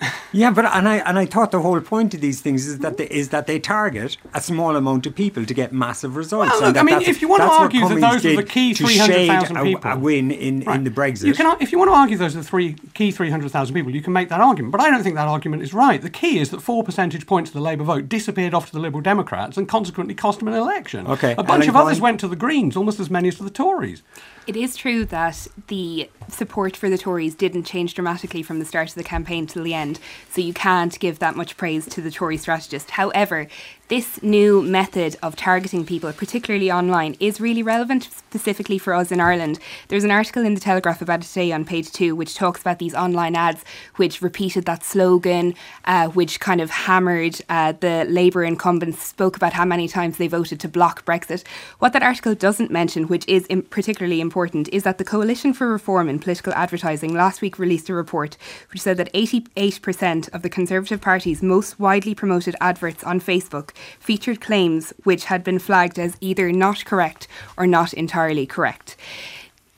Yeah, 0.32 0.50
but 0.50 0.66
and 0.66 0.86
I 0.86 0.96
and 0.96 1.18
I 1.18 1.24
thought 1.24 1.50
the 1.50 1.62
whole 1.62 1.80
point 1.80 2.12
of 2.12 2.20
these 2.20 2.42
things 2.42 2.66
is 2.66 2.80
that 2.80 2.98
they, 2.98 3.06
is 3.06 3.30
that 3.30 3.46
they 3.46 3.58
target 3.58 4.18
a 4.34 4.40
small 4.42 4.76
amount 4.76 5.06
of 5.06 5.14
people 5.14 5.46
to 5.46 5.54
get 5.54 5.72
massive 5.72 6.14
results. 6.14 6.50
Well, 6.50 6.56
and 6.58 6.66
look, 6.66 6.74
that 6.74 6.80
I 6.80 6.98
mean, 6.98 7.08
if 7.08 7.22
you 7.22 7.28
want 7.28 7.42
to 7.42 7.48
argue 7.48 7.88
that 7.88 8.00
those 8.00 8.24
were 8.24 8.42
the 8.42 8.46
key 8.46 8.74
300,000 8.74 9.46
shade 9.48 9.56
a- 9.56 9.62
people. 9.62 9.90
a, 9.90 9.98
win 9.98 10.30
in, 10.30 10.68
in 10.70 10.84
the 10.84 10.90
Brexit. 10.90 11.24
You 11.26 11.32
can, 11.32 11.56
if 11.60 11.72
you 11.72 11.78
want 11.78 11.88
to 11.88 11.94
argue 11.94 12.18
those 12.18 12.34
are 12.34 12.40
the 12.40 12.44
three 12.44 12.74
key 12.92 13.12
300,000 13.12 13.74
people, 13.74 13.94
you 13.94 14.02
can 14.02 14.12
make 14.12 14.28
that 14.28 14.40
argument. 14.42 14.72
But 14.72 14.82
I 14.82 14.90
don't 14.90 15.02
think 15.02 15.14
that 15.14 15.28
argument 15.28 15.62
is 15.62 15.72
right. 15.72 16.02
The 16.02 16.10
key 16.10 16.38
is 16.38 16.50
that 16.50 16.60
four 16.60 16.84
percentage 16.84 17.26
points 17.26 17.48
of 17.50 17.54
the 17.54 17.60
Labour 17.60 17.84
vote 17.84 18.08
disappeared 18.08 18.52
off 18.52 18.66
to 18.66 18.72
the 18.72 18.80
Liberal 18.80 19.00
Democrats 19.02 19.56
and 19.56 19.66
consequently 19.66 20.14
cost 20.14 20.40
them 20.40 20.48
an 20.48 20.54
election. 20.54 21.06
Okay, 21.06 21.32
A 21.32 21.36
bunch 21.36 21.64
Ellen 21.64 21.68
of 21.70 21.76
others 21.76 21.98
Coyne? 21.98 22.02
went 22.02 22.20
to 22.20 22.28
the 22.28 22.36
Greens, 22.36 22.76
almost 22.76 23.00
as 23.00 23.08
many 23.08 23.28
as 23.28 23.36
to 23.36 23.44
the 23.44 23.50
Tories. 23.50 24.02
It 24.46 24.54
is 24.56 24.76
true 24.76 25.04
that 25.06 25.48
the 25.66 26.08
support 26.28 26.76
for 26.76 26.88
the 26.88 26.98
Tories 26.98 27.34
didn't 27.34 27.64
change 27.64 27.94
dramatically 27.94 28.42
from 28.44 28.60
the 28.60 28.64
start 28.64 28.88
of 28.90 28.94
the 28.94 29.02
campaign 29.02 29.46
till 29.46 29.64
the 29.64 29.74
end, 29.74 29.85
so 30.30 30.40
you 30.40 30.52
can't 30.52 30.98
give 30.98 31.18
that 31.20 31.36
much 31.36 31.56
praise 31.56 31.86
to 31.86 32.00
the 32.00 32.10
Tory 32.10 32.36
strategist. 32.36 32.90
However, 32.90 33.46
this 33.88 34.20
new 34.20 34.62
method 34.62 35.16
of 35.22 35.36
targeting 35.36 35.86
people, 35.86 36.12
particularly 36.12 36.72
online, 36.72 37.16
is 37.20 37.40
really 37.40 37.62
relevant 37.62 38.02
specifically 38.02 38.78
for 38.78 38.92
us 38.92 39.12
in 39.12 39.20
Ireland. 39.20 39.60
There's 39.88 40.02
an 40.02 40.10
article 40.10 40.44
in 40.44 40.54
the 40.54 40.60
Telegraph 40.60 41.00
about 41.00 41.20
it 41.20 41.26
today 41.28 41.52
on 41.52 41.64
page 41.64 41.92
two, 41.92 42.16
which 42.16 42.34
talks 42.34 42.60
about 42.60 42.80
these 42.80 42.94
online 42.94 43.36
ads 43.36 43.64
which 43.94 44.20
repeated 44.20 44.64
that 44.64 44.82
slogan, 44.82 45.54
uh, 45.84 46.08
which 46.08 46.40
kind 46.40 46.60
of 46.60 46.70
hammered 46.70 47.40
uh, 47.48 47.72
the 47.72 48.04
Labour 48.08 48.42
incumbents, 48.42 49.02
spoke 49.02 49.36
about 49.36 49.52
how 49.52 49.64
many 49.64 49.86
times 49.86 50.16
they 50.16 50.26
voted 50.26 50.58
to 50.60 50.68
block 50.68 51.04
Brexit. 51.04 51.44
What 51.78 51.92
that 51.92 52.02
article 52.02 52.34
doesn't 52.34 52.72
mention, 52.72 53.04
which 53.04 53.26
is 53.28 53.46
im- 53.48 53.62
particularly 53.62 54.20
important, 54.20 54.68
is 54.72 54.82
that 54.82 54.98
the 54.98 55.04
Coalition 55.04 55.52
for 55.52 55.70
Reform 55.70 56.08
in 56.08 56.18
Political 56.18 56.54
Advertising 56.54 57.14
last 57.14 57.40
week 57.40 57.56
released 57.56 57.88
a 57.88 57.94
report 57.94 58.36
which 58.72 58.82
said 58.82 58.96
that 58.96 59.12
88% 59.12 60.32
of 60.34 60.42
the 60.42 60.50
Conservative 60.50 61.00
Party's 61.00 61.40
most 61.40 61.78
widely 61.78 62.14
promoted 62.14 62.56
adverts 62.60 63.04
on 63.04 63.20
Facebook 63.20 63.75
featured 64.00 64.40
claims 64.40 64.92
which 65.04 65.24
had 65.24 65.44
been 65.44 65.58
flagged 65.58 65.98
as 65.98 66.16
either 66.20 66.52
not 66.52 66.84
correct 66.84 67.28
or 67.56 67.66
not 67.66 67.92
entirely 67.94 68.46
correct. 68.46 68.96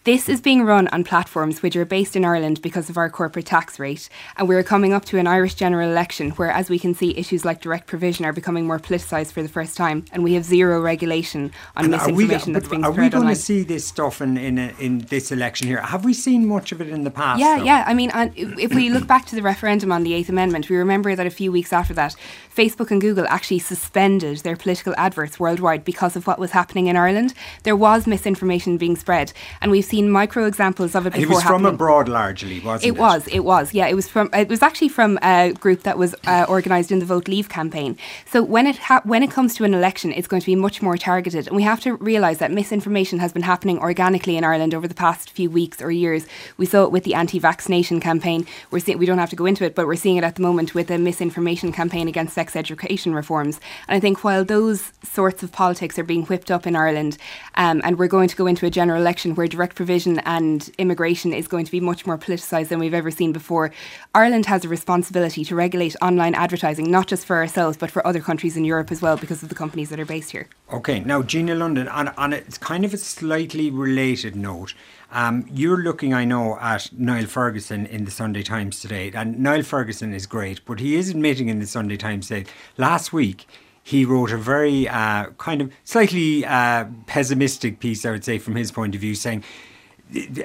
This 0.09 0.27
is 0.27 0.40
being 0.40 0.64
run 0.64 0.88
on 0.88 1.05
platforms 1.05 1.61
which 1.61 1.77
are 1.77 1.85
based 1.85 2.16
in 2.16 2.25
Ireland 2.25 2.62
because 2.62 2.88
of 2.88 2.97
our 2.97 3.11
corporate 3.11 3.44
tax 3.44 3.79
rate, 3.79 4.09
and 4.38 4.49
we're 4.49 4.62
coming 4.62 4.94
up 4.94 5.05
to 5.05 5.18
an 5.18 5.27
Irish 5.27 5.53
general 5.53 5.90
election 5.90 6.31
where, 6.31 6.51
as 6.51 6.71
we 6.71 6.79
can 6.79 6.94
see, 6.94 7.14
issues 7.14 7.44
like 7.44 7.61
direct 7.61 7.87
provision 7.87 8.25
are 8.25 8.33
becoming 8.33 8.67
more 8.67 8.79
politicised 8.79 9.33
for 9.33 9.42
the 9.42 9.50
first 9.50 9.77
time, 9.77 10.06
and 10.11 10.25
we 10.25 10.33
have 10.33 10.46
zero 10.46 10.81
regulation 10.81 11.52
on 11.77 11.85
And 11.85 11.90
misinformation 11.90 12.52
are 12.52 12.54
we, 12.54 12.54
that's 12.54 12.69
being 12.71 12.85
are 12.85 12.90
we 12.90 13.11
going 13.11 13.29
to 13.29 13.35
see 13.35 13.65
this 13.65 13.87
stuff 13.87 14.23
in, 14.23 14.38
in, 14.38 14.59
a, 14.59 14.75
in 14.79 15.00
this 15.00 15.31
election 15.31 15.67
here? 15.67 15.83
Have 15.83 16.06
we 16.06 16.15
seen 16.15 16.46
much 16.46 16.73
of 16.73 16.81
it 16.81 16.88
in 16.88 17.04
the 17.04 17.11
past? 17.11 17.38
Yeah, 17.38 17.59
though? 17.59 17.65
yeah. 17.65 17.85
I 17.87 17.92
mean, 17.92 18.11
if 18.35 18.73
we 18.75 18.88
look 18.88 19.06
back 19.06 19.27
to 19.27 19.35
the 19.35 19.42
referendum 19.42 19.92
on 19.92 20.04
the 20.04 20.15
Eighth 20.15 20.31
Amendment, 20.31 20.71
we 20.71 20.77
remember 20.77 21.17
that 21.17 21.27
a 21.27 21.31
few 21.31 21.52
weeks 21.52 21.71
after 21.71 21.92
that, 21.92 22.17
Facebook 22.56 22.90
and 22.90 22.98
Google 22.98 23.27
actually 23.29 23.59
suspended 23.59 24.38
their 24.38 24.56
political 24.56 24.94
adverts 24.96 25.38
worldwide 25.38 25.85
because 25.85 26.17
of 26.17 26.27
what 26.27 26.38
was 26.38 26.52
happening 26.52 26.87
in 26.87 26.96
Ireland. 26.96 27.35
There 27.65 27.77
was 27.77 28.06
misinformation 28.06 28.79
being 28.79 28.96
spread, 28.96 29.35
and 29.61 29.71
we've 29.71 29.85
seen 29.85 29.98
micro 30.03 30.44
examples 30.44 30.94
of 30.94 31.07
it 31.07 31.13
before 31.13 31.25
it 31.25 31.35
was 31.35 31.42
from 31.42 31.67
abroad 31.67 32.09
largely, 32.09 32.61
wasn't 32.61 32.85
it? 32.85 32.88
It 32.88 32.99
was, 32.99 33.27
it 33.29 33.40
was, 33.40 33.75
yeah. 33.75 33.87
It 33.87 33.94
was 33.94 34.09
from. 34.09 34.31
It 34.33 34.49
was 34.49 34.63
actually 34.63 34.88
from 34.88 35.19
a 35.23 35.53
group 35.53 35.83
that 35.83 35.99
was 35.99 36.15
uh, 36.27 36.46
organised 36.49 36.92
in 36.92 36.99
the 36.99 37.07
Vote 37.07 37.29
Leave 37.29 37.49
campaign. 37.49 37.96
So 38.27 38.42
when 38.42 38.67
it 38.67 38.77
ha- 38.77 39.03
when 39.05 39.23
it 39.23 39.31
comes 39.31 39.55
to 39.57 39.65
an 39.65 39.75
election, 39.75 40.13
it's 40.13 40.29
going 40.29 40.40
to 40.40 40.46
be 40.46 40.55
much 40.55 40.83
more 40.83 40.96
targeted, 40.96 41.46
and 41.46 41.57
we 41.57 41.63
have 41.63 41.81
to 41.81 41.96
realise 41.96 42.38
that 42.38 42.51
misinformation 42.51 43.19
has 43.19 43.33
been 43.33 43.42
happening 43.42 43.79
organically 43.79 44.37
in 44.37 44.44
Ireland 44.44 44.75
over 44.75 44.87
the 44.87 44.94
past 44.94 45.31
few 45.31 45.51
weeks 45.51 45.81
or 45.81 45.90
years. 45.90 46.27
We 46.57 46.67
saw 46.67 46.85
it 46.85 46.92
with 46.92 47.05
the 47.05 47.15
anti-vaccination 47.15 48.01
campaign. 48.01 48.46
We're 48.71 48.81
seeing. 48.81 48.99
We 48.99 49.07
don't 49.07 49.19
have 49.19 49.31
to 49.31 49.37
go 49.37 49.46
into 49.46 49.65
it, 49.65 49.75
but 49.75 49.87
we're 49.87 49.96
seeing 49.96 50.17
it 50.17 50.25
at 50.25 50.35
the 50.35 50.42
moment 50.42 50.75
with 50.75 50.88
the 50.88 50.99
misinformation 50.99 51.73
campaign 51.73 52.09
against 52.09 52.35
sex 52.35 52.55
education 52.55 53.15
reforms. 53.15 53.61
And 53.87 53.96
I 53.96 54.01
think 54.01 54.25
while 54.25 54.44
those 54.44 54.92
sorts 55.03 55.42
of 55.42 55.53
politics 55.53 55.99
are 55.99 56.05
being 56.05 56.25
whipped 56.27 56.51
up 56.51 56.67
in 56.67 56.77
Ireland, 56.77 57.17
um, 57.55 57.81
and 57.85 57.99
we're 57.99 58.09
going 58.09 58.29
to 58.29 58.37
go 58.37 58.46
into 58.46 58.67
a 58.67 58.71
general 58.71 59.01
election 59.01 59.35
where 59.35 59.46
direct 59.46 59.77
provision 59.79 60.18
and 60.26 60.70
immigration 60.76 61.33
is 61.33 61.46
going 61.46 61.64
to 61.64 61.70
be 61.70 61.79
much 61.79 62.04
more 62.04 62.18
politicised 62.18 62.66
than 62.66 62.81
we've 62.81 62.92
ever 62.92 63.12
seen 63.12 63.33
before, 63.33 63.70
Ireland 64.12 64.44
has 64.46 64.64
a 64.64 64.68
responsibility 64.68 65.44
to 65.44 65.54
regulate 65.54 65.94
online 66.02 66.35
advertising, 66.35 66.90
not 66.90 67.06
just 67.06 67.24
for 67.24 67.37
ourselves, 67.37 67.76
but 67.76 67.88
for 67.88 68.04
other 68.04 68.20
countries 68.20 68.56
in 68.56 68.64
Europe 68.64 68.90
as 68.90 69.00
well, 69.00 69.16
because 69.16 69.40
of 69.44 69.48
the 69.48 69.54
companies 69.54 69.88
that 69.90 70.00
are 70.00 70.04
based 70.04 70.33
here. 70.33 70.48
Okay, 70.72 70.98
now 70.98 71.22
Gina 71.22 71.54
London, 71.54 71.87
on, 71.87 72.08
on 72.08 72.33
a, 72.33 72.37
it's 72.37 72.58
kind 72.58 72.85
of 72.85 72.92
a 72.92 72.98
slightly 72.98 73.70
related 73.70 74.35
note. 74.35 74.74
Um, 75.12 75.46
you're 75.48 75.79
looking, 75.79 76.12
I 76.12 76.24
know, 76.24 76.58
at 76.60 76.92
Niall 76.92 77.26
Ferguson 77.26 77.87
in 77.87 78.04
the 78.04 78.10
Sunday 78.10 78.42
Times 78.42 78.81
today, 78.81 79.12
and 79.14 79.38
Niall 79.38 79.62
Ferguson 79.62 80.12
is 80.12 80.26
great, 80.26 80.64
but 80.64 80.81
he 80.81 80.96
is 80.96 81.08
admitting 81.08 81.48
in 81.48 81.60
the 81.60 81.68
Sunday 81.68 81.96
Times 81.96 82.26
today 82.26 82.50
last 82.76 83.12
week 83.12 83.46
he 83.89 84.05
wrote 84.05 84.31
a 84.31 84.37
very 84.37 84.87
uh, 84.87 85.31
kind 85.39 85.63
of 85.63 85.73
slightly 85.85 86.45
uh, 86.45 86.85
pessimistic 87.07 87.81
piece, 87.81 88.05
I 88.05 88.11
would 88.11 88.23
say, 88.23 88.39
from 88.39 88.55
his 88.55 88.71
point 88.71 88.95
of 88.95 89.01
view, 89.01 89.15
saying 89.15 89.43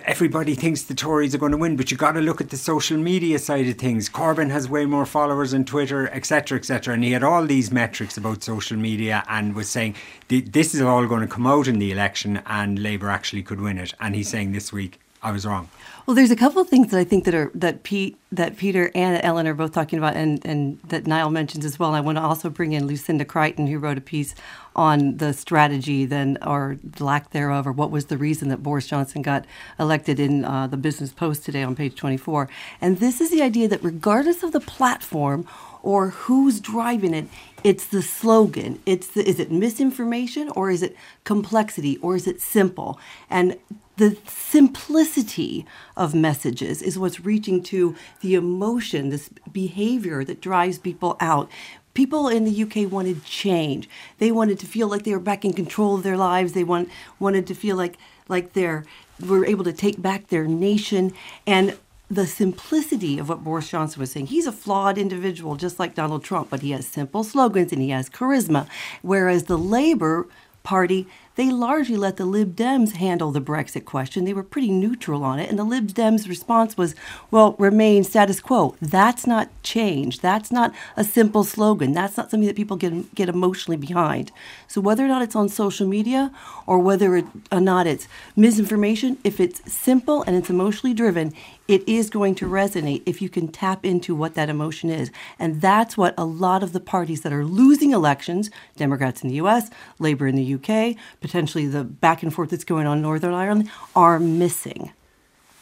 everybody 0.05 0.55
thinks 0.55 0.83
the 0.83 0.93
Tories 0.93 1.35
are 1.35 1.37
going 1.37 1.51
to 1.51 1.57
win, 1.57 1.75
but 1.75 1.91
you 1.91 1.97
got 1.97 2.13
to 2.13 2.21
look 2.21 2.39
at 2.39 2.51
the 2.51 2.57
social 2.57 2.97
media 2.97 3.37
side 3.37 3.67
of 3.67 3.77
things. 3.77 4.07
Corbyn 4.07 4.49
has 4.49 4.69
way 4.69 4.85
more 4.85 5.05
followers 5.05 5.53
on 5.53 5.65
Twitter, 5.65 6.07
etc., 6.11 6.57
etc. 6.57 6.93
And 6.93 7.03
he 7.03 7.11
had 7.11 7.21
all 7.21 7.45
these 7.45 7.69
metrics 7.69 8.15
about 8.15 8.43
social 8.43 8.77
media 8.77 9.25
and 9.27 9.55
was 9.55 9.67
saying 9.67 9.95
this 10.29 10.73
is 10.73 10.79
all 10.79 11.05
going 11.05 11.19
to 11.19 11.27
come 11.27 11.45
out 11.45 11.67
in 11.67 11.79
the 11.79 11.91
election, 11.91 12.41
and 12.45 12.79
Labour 12.79 13.09
actually 13.09 13.43
could 13.43 13.59
win 13.59 13.77
it. 13.77 13.93
And 13.99 14.15
he's 14.15 14.29
saying 14.29 14.53
this 14.53 14.71
week, 14.71 15.01
I 15.21 15.31
was 15.31 15.45
wrong. 15.45 15.69
Well, 16.05 16.15
there's 16.15 16.31
a 16.31 16.35
couple 16.35 16.61
of 16.61 16.67
things 16.67 16.91
that 16.91 16.99
I 16.99 17.05
think 17.05 17.23
that 17.23 17.33
are 17.33 17.49
that 17.55 17.83
Pete, 17.83 18.17
that 18.29 18.57
Peter 18.57 18.91
and 18.93 19.23
Ellen 19.23 19.47
are 19.47 19.53
both 19.53 19.71
talking 19.71 19.97
about, 19.97 20.17
and 20.17 20.45
and 20.45 20.77
that 20.89 21.07
Niall 21.07 21.29
mentions 21.29 21.63
as 21.63 21.79
well. 21.79 21.91
And 21.91 21.97
I 21.97 22.01
want 22.01 22.17
to 22.17 22.21
also 22.21 22.49
bring 22.49 22.73
in 22.73 22.87
Lucinda 22.87 23.23
Creighton, 23.23 23.67
who 23.67 23.79
wrote 23.79 23.97
a 23.97 24.01
piece 24.01 24.35
on 24.75 25.15
the 25.15 25.31
strategy, 25.31 26.03
then 26.03 26.37
or 26.45 26.77
lack 26.99 27.29
thereof, 27.29 27.65
or 27.65 27.71
what 27.71 27.89
was 27.89 28.07
the 28.07 28.17
reason 28.17 28.49
that 28.49 28.61
Boris 28.61 28.85
Johnson 28.85 29.21
got 29.21 29.45
elected 29.79 30.19
in 30.19 30.43
uh, 30.43 30.67
the 30.67 30.75
Business 30.75 31.13
Post 31.13 31.45
today 31.45 31.63
on 31.63 31.73
page 31.73 31.95
24. 31.95 32.49
And 32.81 32.97
this 32.97 33.21
is 33.21 33.31
the 33.31 33.41
idea 33.41 33.69
that 33.69 33.81
regardless 33.81 34.43
of 34.43 34.51
the 34.51 34.59
platform 34.59 35.47
or 35.83 36.09
who's 36.09 36.59
driving 36.59 37.13
it, 37.13 37.27
it's 37.63 37.87
the 37.87 38.01
slogan. 38.01 38.81
It's 38.85 39.07
the, 39.07 39.27
is 39.27 39.39
it 39.39 39.51
misinformation 39.51 40.49
or 40.49 40.69
is 40.69 40.83
it 40.83 40.97
complexity 41.23 41.97
or 41.97 42.17
is 42.17 42.27
it 42.27 42.41
simple? 42.41 42.99
And 43.29 43.57
the 43.97 44.17
simplicity 44.27 45.65
of 45.95 46.15
messages 46.15 46.81
is 46.81 46.97
what's 46.97 47.19
reaching 47.19 47.61
to 47.63 47.95
the 48.21 48.35
emotion, 48.35 49.09
this 49.09 49.29
behavior 49.51 50.23
that 50.23 50.41
drives 50.41 50.77
people 50.77 51.15
out. 51.19 51.49
People 51.93 52.27
in 52.27 52.43
the 52.43 52.63
UK 52.63 52.91
wanted 52.91 53.23
change. 53.23 53.87
They 54.17 54.31
wanted 54.31 54.57
to 54.59 54.65
feel 54.65 54.87
like 54.87 55.03
they 55.03 55.11
were 55.11 55.19
back 55.19 55.45
in 55.45 55.53
control 55.53 55.95
of 55.95 56.03
their 56.03 56.17
lives. 56.17 56.53
They 56.53 56.63
want, 56.63 56.89
wanted 57.19 57.45
to 57.47 57.55
feel 57.55 57.75
like 57.75 57.97
like 58.29 58.53
they're 58.53 58.85
were 59.27 59.45
able 59.45 59.63
to 59.63 59.73
take 59.73 60.01
back 60.01 60.27
their 60.27 60.45
nation 60.45 61.13
and 61.45 61.77
the 62.09 62.27
simplicity 62.27 63.17
of 63.17 63.29
what 63.29 63.43
Boris 63.43 63.69
Johnson 63.69 63.99
was 63.99 64.11
saying. 64.11 64.27
He's 64.27 64.45
a 64.45 64.51
flawed 64.51 64.97
individual, 64.97 65.55
just 65.55 65.79
like 65.79 65.95
Donald 65.95 66.23
Trump, 66.23 66.49
but 66.49 66.61
he 66.61 66.71
has 66.71 66.87
simple 66.87 67.23
slogans 67.23 67.71
and 67.71 67.81
he 67.81 67.89
has 67.89 68.09
charisma. 68.09 68.67
Whereas 69.01 69.43
the 69.43 69.57
Labour 69.57 70.27
Party, 70.63 71.07
they 71.35 71.49
largely 71.49 71.97
let 71.97 72.17
the 72.17 72.25
Lib 72.25 72.55
Dems 72.55 72.93
handle 72.93 73.31
the 73.31 73.41
Brexit 73.41 73.85
question. 73.85 74.25
They 74.25 74.33
were 74.33 74.43
pretty 74.43 74.69
neutral 74.69 75.23
on 75.23 75.39
it. 75.39 75.49
And 75.49 75.57
the 75.57 75.63
Lib 75.63 75.87
Dems' 75.87 76.27
response 76.27 76.77
was, 76.77 76.93
well, 77.31 77.55
remain 77.57 78.03
status 78.03 78.39
quo. 78.39 78.75
That's 78.81 79.25
not 79.25 79.49
change. 79.63 80.19
That's 80.19 80.51
not 80.51 80.73
a 80.95 81.03
simple 81.03 81.43
slogan. 81.43 81.93
That's 81.93 82.17
not 82.17 82.29
something 82.29 82.47
that 82.47 82.55
people 82.55 82.77
get, 82.77 83.15
get 83.15 83.29
emotionally 83.29 83.77
behind. 83.77 84.31
So 84.67 84.79
whether 84.81 85.03
or 85.03 85.07
not 85.07 85.21
it's 85.21 85.35
on 85.35 85.49
social 85.49 85.87
media 85.87 86.31
or 86.67 86.79
whether 86.79 87.23
or 87.51 87.59
not 87.59 87.87
it's 87.87 88.07
misinformation, 88.35 89.17
if 89.23 89.39
it's 89.39 89.71
simple 89.71 90.23
and 90.23 90.35
it's 90.35 90.49
emotionally 90.49 90.93
driven, 90.93 91.33
it 91.67 91.87
is 91.87 92.09
going 92.09 92.35
to 92.35 92.45
resonate 92.45 93.01
if 93.05 93.21
you 93.21 93.29
can 93.29 93.47
tap 93.47 93.85
into 93.85 94.13
what 94.15 94.35
that 94.35 94.49
emotion 94.49 94.89
is. 94.89 95.11
And 95.39 95.61
that's 95.61 95.97
what 95.97 96.13
a 96.17 96.25
lot 96.25 96.63
of 96.63 96.73
the 96.73 96.79
parties 96.79 97.21
that 97.21 97.31
are 97.31 97.45
losing 97.45 97.91
elections, 97.91 98.49
Democrats 98.75 99.23
in 99.23 99.29
the 99.29 99.35
US, 99.35 99.69
Labour 99.99 100.27
in 100.27 100.35
the 100.35 100.53
UK, 100.55 100.95
potentially 101.21 101.67
the 101.67 101.83
back 101.83 102.23
and 102.23 102.33
forth 102.33 102.49
that's 102.49 102.63
going 102.63 102.87
on 102.87 102.97
in 102.97 103.03
Northern 103.03 103.33
Ireland, 103.33 103.69
are 103.95 104.19
missing. 104.19 104.91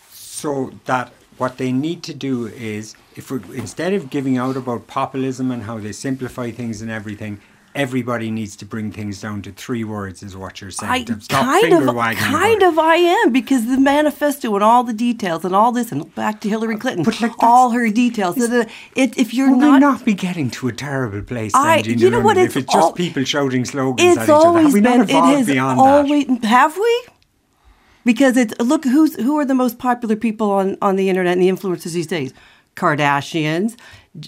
So 0.09 0.71
that 0.85 1.13
what 1.37 1.57
they 1.57 1.71
need 1.71 2.03
to 2.03 2.13
do 2.13 2.47
is, 2.47 2.95
if 3.15 3.31
we 3.31 3.39
instead 3.57 3.93
of 3.93 4.09
giving 4.09 4.37
out 4.37 4.57
about 4.57 4.87
populism 4.87 5.51
and 5.51 5.63
how 5.63 5.79
they 5.79 5.91
simplify 5.91 6.51
things 6.51 6.81
and 6.81 6.91
everything, 6.91 7.39
everybody 7.73 8.29
needs 8.31 8.55
to 8.57 8.65
bring 8.65 8.91
things 8.91 9.21
down 9.21 9.41
to 9.43 9.51
three 9.51 9.83
words, 9.83 10.21
is 10.23 10.35
what 10.35 10.59
you're 10.61 10.71
saying. 10.71 10.91
I 10.91 11.03
kind 11.29 11.73
of, 11.73 11.95
kind 11.95 12.63
of, 12.63 12.77
I 12.79 12.95
am 12.97 13.31
because 13.31 13.65
the 13.65 13.77
manifesto 13.77 14.53
and 14.55 14.63
all 14.63 14.83
the 14.83 14.93
details 14.93 15.45
and 15.45 15.55
all 15.55 15.71
this, 15.71 15.91
and 15.91 16.13
back 16.15 16.41
to 16.41 16.49
Hillary 16.49 16.77
Clinton, 16.77 17.05
like, 17.21 17.31
all 17.39 17.71
her 17.71 17.89
details. 17.89 18.35
It, 18.37 19.17
if 19.17 19.33
you're 19.33 19.49
Will 19.51 19.57
we 19.59 19.65
not, 19.65 19.81
not 19.81 20.05
be 20.05 20.13
getting 20.13 20.49
to 20.51 20.67
a 20.67 20.71
terrible 20.73 21.21
place 21.21 21.53
I- 21.55 21.77
you 21.77 22.09
know 22.09 22.19
what, 22.21 22.37
it's 22.37 22.55
if 22.55 22.63
it's 22.63 22.73
just 22.73 22.85
al- 22.87 22.93
people 22.93 23.23
shouting 23.23 23.65
slogans 23.65 24.01
at 24.01 24.13
it's 24.13 24.23
each 24.23 24.29
other? 24.29 24.47
always 24.47 24.65
Have 24.65 24.73
we 24.73 24.81
been. 24.81 24.97
not 24.99 25.09
evolved 25.09 25.47
beyond 25.47 25.79
always. 25.79 26.43
Have 26.43 26.77
we? 26.77 27.03
Because 28.03 28.35
it's 28.35 28.53
look 28.59 28.83
who's 28.83 29.15
who 29.15 29.37
are 29.37 29.45
the 29.45 29.53
most 29.55 29.77
popular 29.77 30.15
people 30.15 30.51
on 30.51 30.77
on 30.81 30.95
the 30.95 31.07
internet 31.09 31.33
and 31.37 31.41
the 31.41 31.49
influencers 31.49 31.93
these 31.93 32.07
days. 32.07 32.33
Kardashians, 32.75 33.75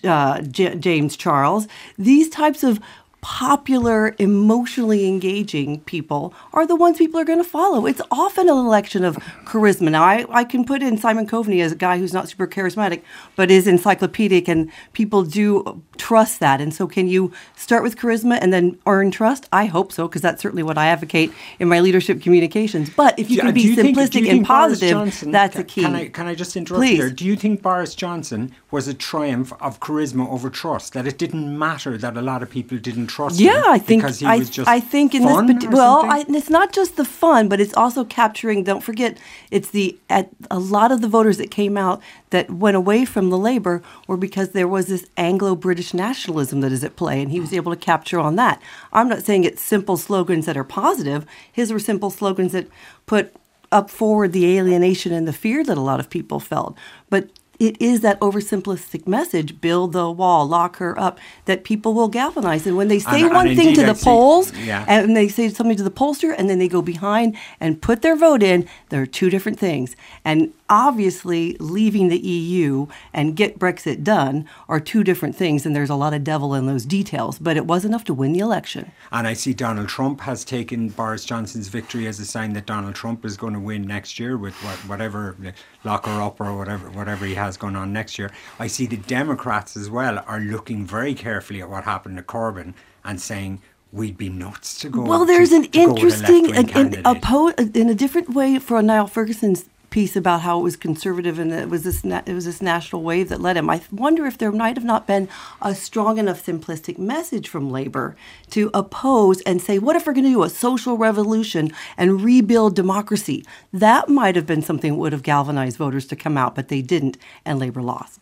uh, 0.03 0.41
J- 0.41 0.75
James 0.75 1.15
Charles. 1.17 1.67
These 1.97 2.29
types 2.29 2.63
of 2.63 2.79
popular, 3.24 4.13
emotionally 4.19 5.07
engaging 5.07 5.80
people 5.82 6.34
are 6.51 6.67
the 6.67 6.76
ones 6.76 6.97
people 6.97 7.17
are 7.17 7.24
going 7.24 7.39
to 7.41 7.49
follow. 7.49 7.86
It's 7.86 8.01
often 8.11 8.49
an 8.49 8.57
election 8.57 9.05
of 9.05 9.15
charisma. 9.45 9.89
Now, 9.91 10.03
I, 10.03 10.26
I 10.30 10.43
can 10.43 10.65
put 10.65 10.84
in 10.84 10.97
Simon 10.97 11.26
Coveney 11.26 11.61
as 11.61 11.71
a 11.71 11.76
guy 11.76 11.97
who's 11.97 12.11
not 12.13 12.28
super 12.28 12.45
charismatic, 12.45 13.01
but 13.38 13.49
is 13.49 13.65
encyclopedic, 13.65 14.49
and 14.49 14.69
people 14.91 15.24
do 15.24 15.82
trust 15.97 16.41
that. 16.41 16.59
And 16.59 16.74
so, 16.74 16.86
can 16.86 17.07
you 17.07 17.32
start 17.55 17.82
with 17.82 17.95
charisma 17.95 18.39
and 18.41 18.51
then 18.51 18.78
earn 18.86 19.09
trust? 19.09 19.47
I 19.53 19.65
hope 19.65 19.93
so, 19.93 20.07
because 20.09 20.21
that's 20.21 20.41
certainly 20.41 20.63
what 20.63 20.78
I 20.78 20.88
advocate 20.88 21.32
in 21.59 21.69
my 21.69 21.80
leadership 21.80 22.21
communications. 22.21 22.89
But 22.89 23.17
if 23.17 23.32
you 23.32 23.39
can 23.39 23.53
be 23.53 23.74
think- 23.74 23.97
simplistic 23.97 24.21
you 24.21 24.28
and 24.28 24.39
think 24.39 24.47
positive, 24.47 24.89
Johnson- 24.89 25.32
that's 25.32 25.57
a 25.57 25.63
key. 25.63 25.84
Can 25.84 25.95
I, 25.95 26.07
can 26.09 26.28
I 26.28 26.36
just 26.36 26.57
interrupt 26.57 26.82
Please. 26.82 26.97
you 26.97 26.97
there? 26.97 27.09
Do 27.09 27.26
you 27.26 27.38
think 27.38 27.61
Boris 27.61 27.95
Johnson 27.95 28.53
was 28.69 28.89
a 28.89 28.93
triumph 28.93 29.53
of 29.61 29.80
charisma 29.80 30.30
over 30.30 30.49
trust? 30.49 30.91
That 30.91 31.07
it 31.07 31.17
didn't 31.17 31.57
matter 31.57 31.97
that 31.97 32.17
a 32.17 32.21
lot 32.21 32.43
of 32.43 32.49
people 32.49 32.78
didn't 32.78 33.07
trust 33.14 33.39
Yeah, 33.39 33.64
I 33.68 33.80
think 33.80 34.03
I, 34.03 34.45
I 34.66 34.80
think 34.80 35.14
in 35.14 35.24
this 35.24 35.66
or 35.66 35.70
well. 35.70 36.05
I, 36.05 36.26
it's 36.28 36.49
not 36.49 36.74
just 36.74 36.95
the 36.95 37.05
fun, 37.05 37.47
but 37.47 37.61
it's 37.61 37.74
also 37.76 38.03
capturing. 38.03 38.64
Don't 38.64 38.82
forget, 38.82 39.18
it's 39.51 39.70
the 39.70 39.97
at 40.09 40.30
a 40.49 40.59
lot 40.59 40.91
of 40.91 41.01
the 41.01 41.07
voters 41.07 41.38
that 41.38 41.51
came 41.51 41.78
out 41.78 42.01
that 42.32 42.49
went 42.49 42.76
away 42.76 43.05
from 43.05 43.30
the 43.30 43.38
Labour 43.38 43.82
were 44.07 44.18
because 44.18 44.49
there 44.49 44.68
was 44.68 44.88
this 44.88 45.05
Anglo-British 45.18 45.93
nationalism 45.93 46.61
that 46.61 46.72
is 46.72 46.84
at 46.84 46.95
play, 46.95 47.22
and 47.22 47.32
he 47.32 47.39
was 47.39 47.53
able 47.53 47.72
to 47.72 47.80
capture 47.80 48.20
on 48.20 48.36
that. 48.38 48.61
I'm 48.91 49.09
not 49.09 49.24
saying 49.24 49.43
it's 49.43 49.61
simple 49.61 49.97
slogans 49.97 50.45
that 50.45 50.57
are 50.57 50.64
positive. 50.64 51.26
His 51.51 51.72
were 51.72 51.80
simple 51.80 52.09
slogans 52.09 52.51
that 52.53 52.68
put 53.05 53.36
up 53.72 53.89
forward 53.89 54.34
the 54.34 54.57
alienation 54.57 55.11
and 55.14 55.28
the 55.28 55.34
fear 55.34 55.64
that 55.64 55.78
a 55.78 55.82
lot 55.82 55.99
of 55.99 56.09
people 56.09 56.39
felt, 56.39 56.78
but 57.09 57.30
it 57.68 57.76
is 57.82 58.01
that 58.01 58.20
oversimplistic 58.20 59.07
message: 59.07 59.61
build 59.61 59.93
the 59.93 60.09
wall, 60.11 60.47
lock 60.47 60.78
her 60.78 60.93
up, 60.99 61.18
that 61.45 61.64
people 61.64 61.93
will 61.93 62.09
galvanize. 62.09 62.68
And 62.68 62.76
when 62.76 62.89
they 62.89 62.99
say 62.99 63.22
And- 63.22 63.34
one 63.34 63.47
and 63.47 63.57
thing 63.57 63.70
indeed 63.70 63.80
to 63.82 63.86
the 63.86 63.89
I'd 63.91 63.97
say- 63.97 64.03
polls, 64.11 64.51
yeah. 64.66 64.86
and 64.88 65.16
they 65.16 65.28
say 65.28 65.49
something 65.49 65.78
to 65.78 65.84
the 65.84 65.91
pollster, 65.91 66.34
and 66.38 66.49
then 66.49 66.59
they 66.59 66.68
go 66.68 66.82
behind 66.82 67.36
and 67.59 67.82
put 67.82 68.01
their 68.01 68.16
vote 68.16 68.43
in, 68.43 68.68
there 68.89 69.01
are 69.01 69.05
two 69.20 69.30
different 69.30 69.59
things. 69.59 69.95
And 70.26 70.51
obviously, 70.70 71.55
leaving 71.59 72.07
the 72.07 72.18
EU 72.20 72.88
and 73.14 73.36
get 73.36 73.59
Brexit 73.59 74.03
done 74.03 74.47
are 74.68 74.80
two 74.80 75.03
different 75.03 75.36
things, 75.36 75.66
and 75.66 75.76
there's 75.76 75.89
a 75.89 75.95
lot 75.95 76.14
of 76.14 76.24
devil 76.24 76.53
in 76.55 76.66
those 76.66 76.86
details. 76.86 77.39
But 77.39 77.57
it 77.57 77.66
was 77.66 77.86
enough 77.86 78.03
to 78.05 78.14
win 78.14 78.34
the 78.34 78.39
election. 78.39 78.91
And 79.11 79.28
I 79.28 79.34
see 79.34 79.53
Donald 79.53 79.89
Trump 79.89 80.22
has 80.22 80.43
taken 80.43 80.89
Boris 80.89 81.26
Johnson's 81.26 81.68
victory 81.68 82.07
as 82.07 82.20
a 82.20 82.26
sign 82.26 82.53
that 82.53 82.66
Donald 82.66 82.95
Trump 82.95 83.26
is 83.26 83.38
going 83.38 83.53
to 83.53 83.59
win 83.59 83.86
next 83.86 84.20
year 84.20 84.38
with 84.38 84.53
what, 84.64 84.76
whatever 84.88 85.36
lock 85.84 86.05
her 86.05 86.22
up 86.22 86.39
or 86.39 86.55
whatever 86.57 86.89
whatever 86.91 87.26
he 87.26 87.36
has 87.36 87.57
going 87.57 87.76
on 87.76 87.93
next 87.93 88.18
year. 88.18 88.32
I 88.59 88.68
see 88.68 88.86
the 88.86 88.97
Democrats 88.97 89.76
as 89.78 89.89
well 89.89 90.24
are 90.28 90.39
looking 90.39 90.86
very 90.86 91.14
carefully 91.14 91.61
at 91.61 91.70
what 91.70 91.84
happened 91.84 92.18
to 92.18 92.24
Corbyn 92.24 92.74
and 93.03 93.20
saying 93.22 93.61
we'd 93.91 94.18
be 94.18 94.30
nuts 94.30 94.80
to 94.80 94.89
go. 94.89 95.01
Well, 95.01 95.26
there's 95.26 95.49
to- 95.49 95.57
an 95.57 95.64
to 95.64 95.70
go 95.70 95.93
with 95.93 96.03
a 96.03 96.05
interesting, 96.05 96.47
left-wing 96.47 96.76
an, 96.76 96.93
an, 96.95 97.03
oppo- 97.03 97.76
in 97.76 97.89
a 97.89 97.95
different 97.95 98.30
way 98.34 98.57
for 98.59 98.82
Niall 98.82 99.07
Ferguson's 99.07 99.70
piece 99.93 100.15
about 100.15 100.41
how 100.41 100.59
it 100.59 100.63
was 100.63 100.75
conservative 100.75 101.37
and 101.37 101.53
it 101.53 101.69
was 101.69 101.83
this 101.83 102.03
na- 102.03 102.23
it 102.25 102.33
was 102.33 102.45
this 102.45 102.63
national 102.63 103.03
wave 103.03 103.29
that 103.29 103.39
led 103.39 103.55
him. 103.55 103.69
I 103.69 103.79
wonder 103.91 104.25
if 104.25 104.39
there 104.39 104.51
might 104.51 104.75
have 104.75 104.83
not 104.93 105.05
been 105.05 105.29
a 105.61 105.75
strong 105.75 106.17
enough 106.17 106.43
simplistic 106.43 106.97
message 106.97 107.47
from 107.47 107.69
Labor 107.69 108.15
to 108.49 108.71
oppose 108.73 109.41
and 109.41 109.61
say, 109.61 109.77
what 109.77 109.95
if 109.95 110.07
we're 110.07 110.13
going 110.13 110.23
to 110.25 110.31
do 110.31 110.41
a 110.41 110.49
social 110.49 110.97
revolution 110.97 111.71
and 111.95 112.21
rebuild 112.23 112.75
democracy? 112.75 113.45
That 113.71 114.09
might 114.09 114.35
have 114.35 114.47
been 114.47 114.63
something 114.63 114.93
that 114.93 114.97
would 114.99 115.13
have 115.13 115.21
galvanized 115.21 115.77
voters 115.77 116.07
to 116.07 116.15
come 116.15 116.37
out, 116.39 116.55
but 116.55 116.69
they 116.69 116.81
didn't, 116.81 117.15
and 117.45 117.59
Labor 117.59 117.83
lost. 117.83 118.19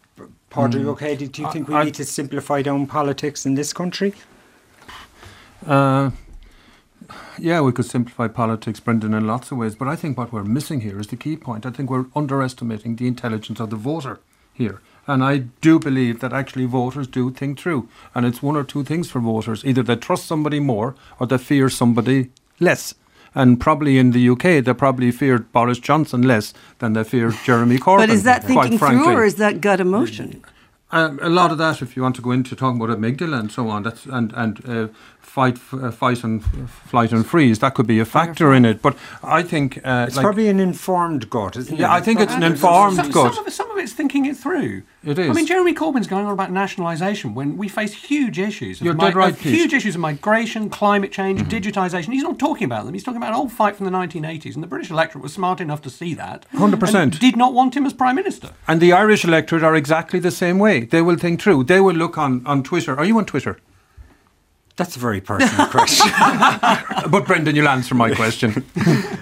Padraig, 0.50 0.86
okay, 0.88 1.16
do 1.16 1.26
do 1.28 1.42
you 1.42 1.52
think 1.54 1.70
we 1.70 1.76
I- 1.76 1.86
need 1.86 1.94
to 1.96 2.04
simplify 2.06 2.62
down 2.62 2.86
politics 2.86 3.46
in 3.46 3.56
this 3.56 3.72
country? 3.72 4.12
Uh, 5.66 6.12
yeah, 7.38 7.62
we 7.62 7.72
could 7.72 7.86
simplify 7.86 8.28
politics, 8.28 8.80
Brendan, 8.80 9.14
in 9.14 9.28
lots 9.28 9.52
of 9.52 9.58
ways, 9.58 9.76
but 9.76 9.88
I 9.88 9.96
think 9.96 10.18
what 10.18 10.32
we're 10.32 10.44
missing 10.44 10.82
here 10.82 11.00
is 11.00 11.08
the 11.08 11.16
key 11.16 11.38
point. 11.38 11.66
I 11.66 11.72
think 11.72 11.90
we're 11.90 12.06
underestimating 12.16 12.96
the 12.96 13.08
intelligence 13.08 13.60
of 13.60 13.70
the 13.70 13.76
voter 13.76 14.20
here. 14.54 14.82
And 15.08 15.24
I 15.24 15.38
do 15.62 15.80
believe 15.80 16.20
that 16.20 16.34
actually 16.34 16.66
voters 16.66 17.08
do 17.08 17.32
think 17.32 17.60
through. 17.60 17.90
And 18.14 18.26
it's 18.26 18.44
one 18.44 18.56
or 18.56 18.64
two 18.64 18.84
things 18.84 19.10
for 19.10 19.20
voters 19.20 19.66
either 19.66 19.84
they 19.84 19.96
trust 19.96 20.26
somebody 20.26 20.60
more 20.60 20.96
or 21.20 21.28
they 21.28 21.38
fear 21.38 21.70
somebody 21.70 22.30
less. 22.60 22.94
And 23.34 23.60
probably 23.60 23.98
in 23.98 24.12
the 24.12 24.30
UK, 24.30 24.64
they 24.64 24.74
probably 24.74 25.10
feared 25.12 25.52
Boris 25.52 25.80
Johnson 25.80 26.22
less 26.22 26.54
than 26.80 26.94
they 26.94 27.04
feared 27.04 27.36
Jeremy 27.46 27.78
Corbyn. 27.78 27.98
But 28.08 28.10
is 28.10 28.24
that 28.24 28.44
thinking 28.44 28.78
frankly. 28.78 29.06
through 29.06 29.18
or 29.18 29.26
is 29.26 29.36
that 29.36 29.62
gut 29.62 29.80
emotion? 29.80 30.44
Um, 30.94 31.20
a 31.22 31.30
lot 31.30 31.52
of 31.52 31.58
that, 31.58 31.82
if 31.82 31.96
you 31.96 32.04
want 32.04 32.18
to 32.18 32.22
go 32.22 32.32
into 32.32 32.56
talking 32.56 32.82
about 32.82 32.98
amygdala 32.98 33.40
and 33.40 33.52
so 33.52 33.70
on, 33.70 33.84
that's 33.84 34.06
and 34.06 34.34
and 34.34 34.70
uh, 34.70 34.88
fight, 35.32 35.56
f- 35.56 35.74
uh, 35.74 35.92
fight 35.92 36.24
and 36.26 36.42
f- 36.44 36.82
flight 36.88 37.14
and 37.14 37.26
freeze, 37.26 37.60
that 37.60 37.74
could 37.74 37.88
be 37.88 38.00
a 38.00 38.06
factor 38.06 38.54
in 38.54 38.66
it. 38.66 38.82
But 38.82 38.98
I 39.24 39.44
think 39.44 39.78
uh, 39.78 40.06
It's 40.08 40.18
like- 40.18 40.24
probably 40.26 40.50
an 40.50 40.60
informed 40.60 41.30
gut, 41.30 41.56
isn't 41.56 41.74
it? 41.74 41.80
Yeah, 41.80 41.94
I 41.94 42.02
think 42.02 42.20
it's 42.20 42.34
an 42.34 42.44
informed 42.44 42.98
some, 42.98 43.12
gut. 43.12 43.34
Some 43.34 43.48
of, 43.48 43.54
some 43.54 43.72
of 43.72 43.78
it's 43.78 43.94
thinking 43.94 44.26
it 44.26 44.36
through. 44.36 44.84
It 45.06 45.18
I 45.18 45.32
mean, 45.32 45.46
Jeremy 45.48 45.74
Corbyn's 45.74 46.08
going 46.08 46.26
on 46.26 46.34
about 46.34 46.52
nationalisation 46.52 47.34
when 47.34 47.56
we 47.58 47.70
face 47.70 47.94
huge 47.94 48.40
issues. 48.40 48.82
Of 48.82 48.86
You're 48.86 48.94
dead 48.94 49.16
right, 49.16 49.34
of 49.34 49.40
Huge 49.40 49.74
issues 49.74 49.96
of 49.96 50.02
migration, 50.02 50.70
climate 50.70 51.14
change, 51.14 51.42
digitisation. 51.44 52.12
He's 52.12 52.24
not 52.24 52.38
talking 52.38 52.66
about 52.66 52.84
them. 52.84 52.94
He's 52.94 53.04
talking 53.04 53.18
about 53.18 53.30
an 53.30 53.36
old 53.36 53.54
fight 53.54 53.78
from 53.78 53.86
the 53.86 53.92
1980s, 53.92 54.54
and 54.56 54.62
the 54.62 54.68
British 54.68 54.92
electorate 54.92 55.24
was 55.24 55.34
smart 55.34 55.62
enough 55.62 55.82
to 55.84 55.90
see 55.90 56.14
that. 56.16 56.46
100%. 56.54 57.20
Did 57.20 57.38
not 57.38 57.54
want 57.54 57.76
him 57.78 57.86
as 57.86 57.94
prime 57.94 58.16
minister. 58.18 58.50
And 58.68 58.82
the 58.82 58.92
Irish 58.92 59.24
electorate 59.24 59.64
are 59.64 59.76
exactly 59.76 60.20
the 60.20 60.30
same 60.32 60.60
way. 60.60 60.82
They 60.82 61.02
will 61.02 61.18
think 61.18 61.42
through. 61.42 61.64
They 61.64 61.80
will 61.80 61.96
look 61.96 62.18
on, 62.18 62.46
on 62.46 62.64
Twitter. 62.64 62.98
Are 63.00 63.06
you 63.06 63.18
on 63.18 63.26
Twitter? 63.26 63.58
That's 64.78 64.96
a 64.96 65.00
very 65.00 65.22
personal 65.22 65.68
question. 65.76 66.12
But 67.12 67.26
Brendan, 67.26 67.56
you'll 67.56 67.68
answer 67.68 67.94
my 67.94 68.14
question. 68.14 68.64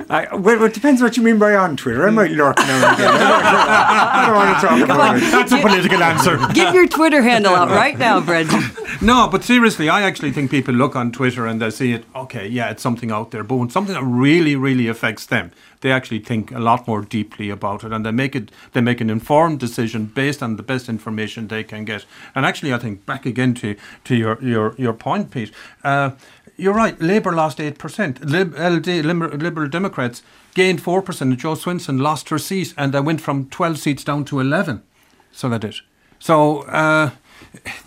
I, 0.09 0.27
well, 0.35 0.61
it 0.63 0.73
depends 0.73 1.01
what 1.01 1.17
you 1.17 1.23
mean 1.23 1.39
by 1.39 1.55
on 1.55 1.75
Twitter. 1.75 2.07
I 2.07 2.11
might 2.11 2.29
lurk 2.31 2.57
now 2.57 2.75
and 2.75 2.95
again. 2.99 3.11
I 3.11 4.25
don't 4.27 4.35
want 4.35 4.59
to 4.59 4.67
talk 4.67 4.81
about 4.81 5.17
it. 5.17 5.31
That's 5.31 5.51
a 5.51 5.57
political 5.57 6.03
answer. 6.03 6.37
Give 6.53 6.73
your 6.75 6.87
Twitter 6.87 7.21
handle 7.23 7.55
out 7.55 7.69
right 7.69 7.97
now, 7.97 8.19
Brendan. 8.21 8.61
No, 9.01 9.27
but 9.31 9.43
seriously, 9.43 9.89
I 9.89 10.01
actually 10.01 10.31
think 10.31 10.51
people 10.51 10.73
look 10.73 10.95
on 10.95 11.11
Twitter 11.11 11.47
and 11.47 11.61
they 11.61 11.69
see 11.71 11.93
it, 11.93 12.05
okay, 12.15 12.47
yeah, 12.47 12.69
it's 12.69 12.83
something 12.83 13.11
out 13.11 13.31
there. 13.31 13.43
But 13.43 13.55
when 13.55 13.69
something 13.69 13.95
that 13.95 14.03
really, 14.03 14.55
really 14.55 14.87
affects 14.87 15.25
them, 15.25 15.51
they 15.81 15.91
actually 15.91 16.19
think 16.19 16.51
a 16.51 16.59
lot 16.59 16.87
more 16.87 17.01
deeply 17.01 17.49
about 17.49 17.83
it 17.83 17.91
and 17.91 18.05
they 18.05 18.11
make 18.11 18.35
it 18.35 18.51
they 18.73 18.81
make 18.81 19.01
an 19.01 19.09
informed 19.09 19.59
decision 19.59 20.05
based 20.05 20.43
on 20.43 20.55
the 20.55 20.63
best 20.63 20.89
information 20.89 21.47
they 21.47 21.63
can 21.63 21.85
get. 21.85 22.05
And 22.35 22.45
actually 22.45 22.73
I 22.73 22.77
think 22.77 23.05
back 23.05 23.25
again 23.25 23.53
to, 23.55 23.75
to 24.05 24.15
your, 24.15 24.41
your, 24.41 24.75
your 24.77 24.93
point, 24.93 25.31
Pete, 25.31 25.51
uh, 25.83 26.11
you're 26.57 26.73
right, 26.73 26.99
Labour 27.01 27.31
lost 27.31 27.61
eight 27.61 27.77
percent. 27.77 28.23
Lib, 28.25 28.53
LD, 28.53 28.87
Liberal 29.05 29.69
Democrats 29.69 30.21
gained 30.53 30.81
four 30.81 31.01
percent. 31.01 31.39
Jo 31.39 31.53
Swinson 31.55 32.01
lost 32.01 32.29
her 32.29 32.37
seat 32.37 32.73
and 32.77 32.93
they 32.93 32.99
went 32.99 33.21
from 33.21 33.49
twelve 33.49 33.79
seats 33.79 34.03
down 34.03 34.25
to 34.25 34.39
eleven. 34.39 34.83
So 35.31 35.47
they 35.47 35.59
did. 35.59 35.75
So 36.19 36.63
uh, 36.63 37.11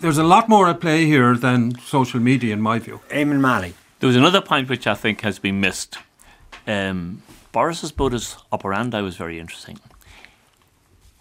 there's 0.01 0.17
a 0.17 0.23
lot 0.23 0.49
more 0.49 0.67
at 0.67 0.81
play 0.81 1.05
here 1.05 1.35
than 1.35 1.77
social 1.79 2.19
media, 2.19 2.53
in 2.53 2.61
my 2.61 2.79
view. 2.79 3.01
Eamon 3.09 3.39
Mallie. 3.39 3.75
There 3.99 4.07
was 4.07 4.15
another 4.15 4.41
point 4.41 4.69
which 4.69 4.87
I 4.87 4.95
think 4.95 5.21
has 5.21 5.37
been 5.37 5.61
missed. 5.61 5.97
Um, 6.65 7.21
Boris's 7.53 7.97
modus 7.97 8.35
operandi 8.51 8.99
was 8.99 9.15
very 9.15 9.39
interesting. 9.39 9.79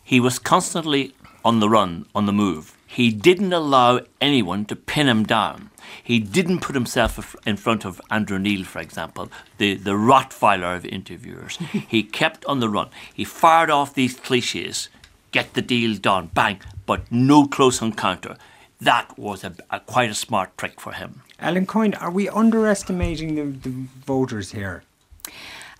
He 0.02 0.18
was 0.18 0.40
constantly 0.40 1.14
on 1.44 1.60
the 1.60 1.68
run, 1.68 2.06
on 2.14 2.26
the 2.26 2.32
move. 2.32 2.76
He 2.86 3.12
didn't 3.12 3.52
allow 3.52 4.00
anyone 4.20 4.64
to 4.66 4.74
pin 4.74 5.08
him 5.08 5.22
down. 5.24 5.70
He 6.02 6.18
didn't 6.18 6.60
put 6.60 6.74
himself 6.74 7.36
in 7.46 7.56
front 7.56 7.84
of 7.84 8.00
Andrew 8.10 8.38
Neil, 8.38 8.64
for 8.64 8.80
example, 8.80 9.30
the, 9.58 9.74
the 9.74 9.92
Rottweiler 9.92 10.76
of 10.76 10.84
interviewers. 10.86 11.56
he 11.88 12.02
kept 12.02 12.44
on 12.46 12.60
the 12.60 12.68
run. 12.68 12.88
He 13.14 13.24
fired 13.24 13.70
off 13.70 13.94
these 13.94 14.18
cliches 14.18 14.88
get 15.32 15.54
the 15.54 15.62
deal 15.62 15.96
done, 15.96 16.30
bang, 16.34 16.60
but 16.86 17.10
no 17.10 17.46
close 17.46 17.82
encounter. 17.82 18.36
That 18.80 19.18
was 19.18 19.42
a, 19.44 19.54
a 19.70 19.80
quite 19.80 20.10
a 20.10 20.14
smart 20.14 20.56
trick 20.56 20.80
for 20.80 20.92
him. 20.92 21.22
Ellen 21.40 21.66
Coyne, 21.66 21.94
are 21.94 22.10
we 22.10 22.28
underestimating 22.28 23.34
the, 23.34 23.44
the 23.68 23.86
voters 24.06 24.52
here? 24.52 24.84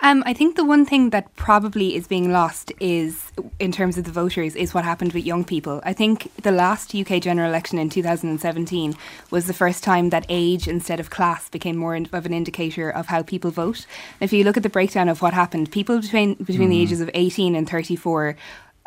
Um, 0.04 0.24
I 0.26 0.32
think 0.32 0.56
the 0.56 0.64
one 0.64 0.84
thing 0.84 1.10
that 1.10 1.32
probably 1.36 1.94
is 1.94 2.08
being 2.08 2.32
lost 2.32 2.72
is, 2.80 3.30
in 3.60 3.70
terms 3.70 3.96
of 3.96 4.02
the 4.02 4.10
voters, 4.10 4.56
is 4.56 4.74
what 4.74 4.84
happened 4.84 5.12
with 5.12 5.24
young 5.24 5.44
people. 5.44 5.80
I 5.84 5.92
think 5.92 6.34
the 6.42 6.50
last 6.50 6.92
UK 6.92 7.22
general 7.22 7.48
election 7.48 7.78
in 7.78 7.88
2017 7.88 8.96
was 9.30 9.46
the 9.46 9.54
first 9.54 9.84
time 9.84 10.10
that 10.10 10.26
age 10.28 10.66
instead 10.66 10.98
of 10.98 11.10
class 11.10 11.48
became 11.48 11.76
more 11.76 11.94
of 11.94 12.26
an 12.26 12.34
indicator 12.34 12.90
of 12.90 13.06
how 13.06 13.22
people 13.22 13.52
vote. 13.52 13.86
And 14.20 14.26
if 14.26 14.32
you 14.32 14.42
look 14.42 14.56
at 14.56 14.64
the 14.64 14.68
breakdown 14.68 15.08
of 15.08 15.22
what 15.22 15.34
happened, 15.34 15.70
people 15.70 16.00
between 16.00 16.34
between 16.34 16.70
the 16.70 16.80
ages 16.80 17.00
of 17.00 17.08
18 17.14 17.54
and 17.54 17.70
34 17.70 18.36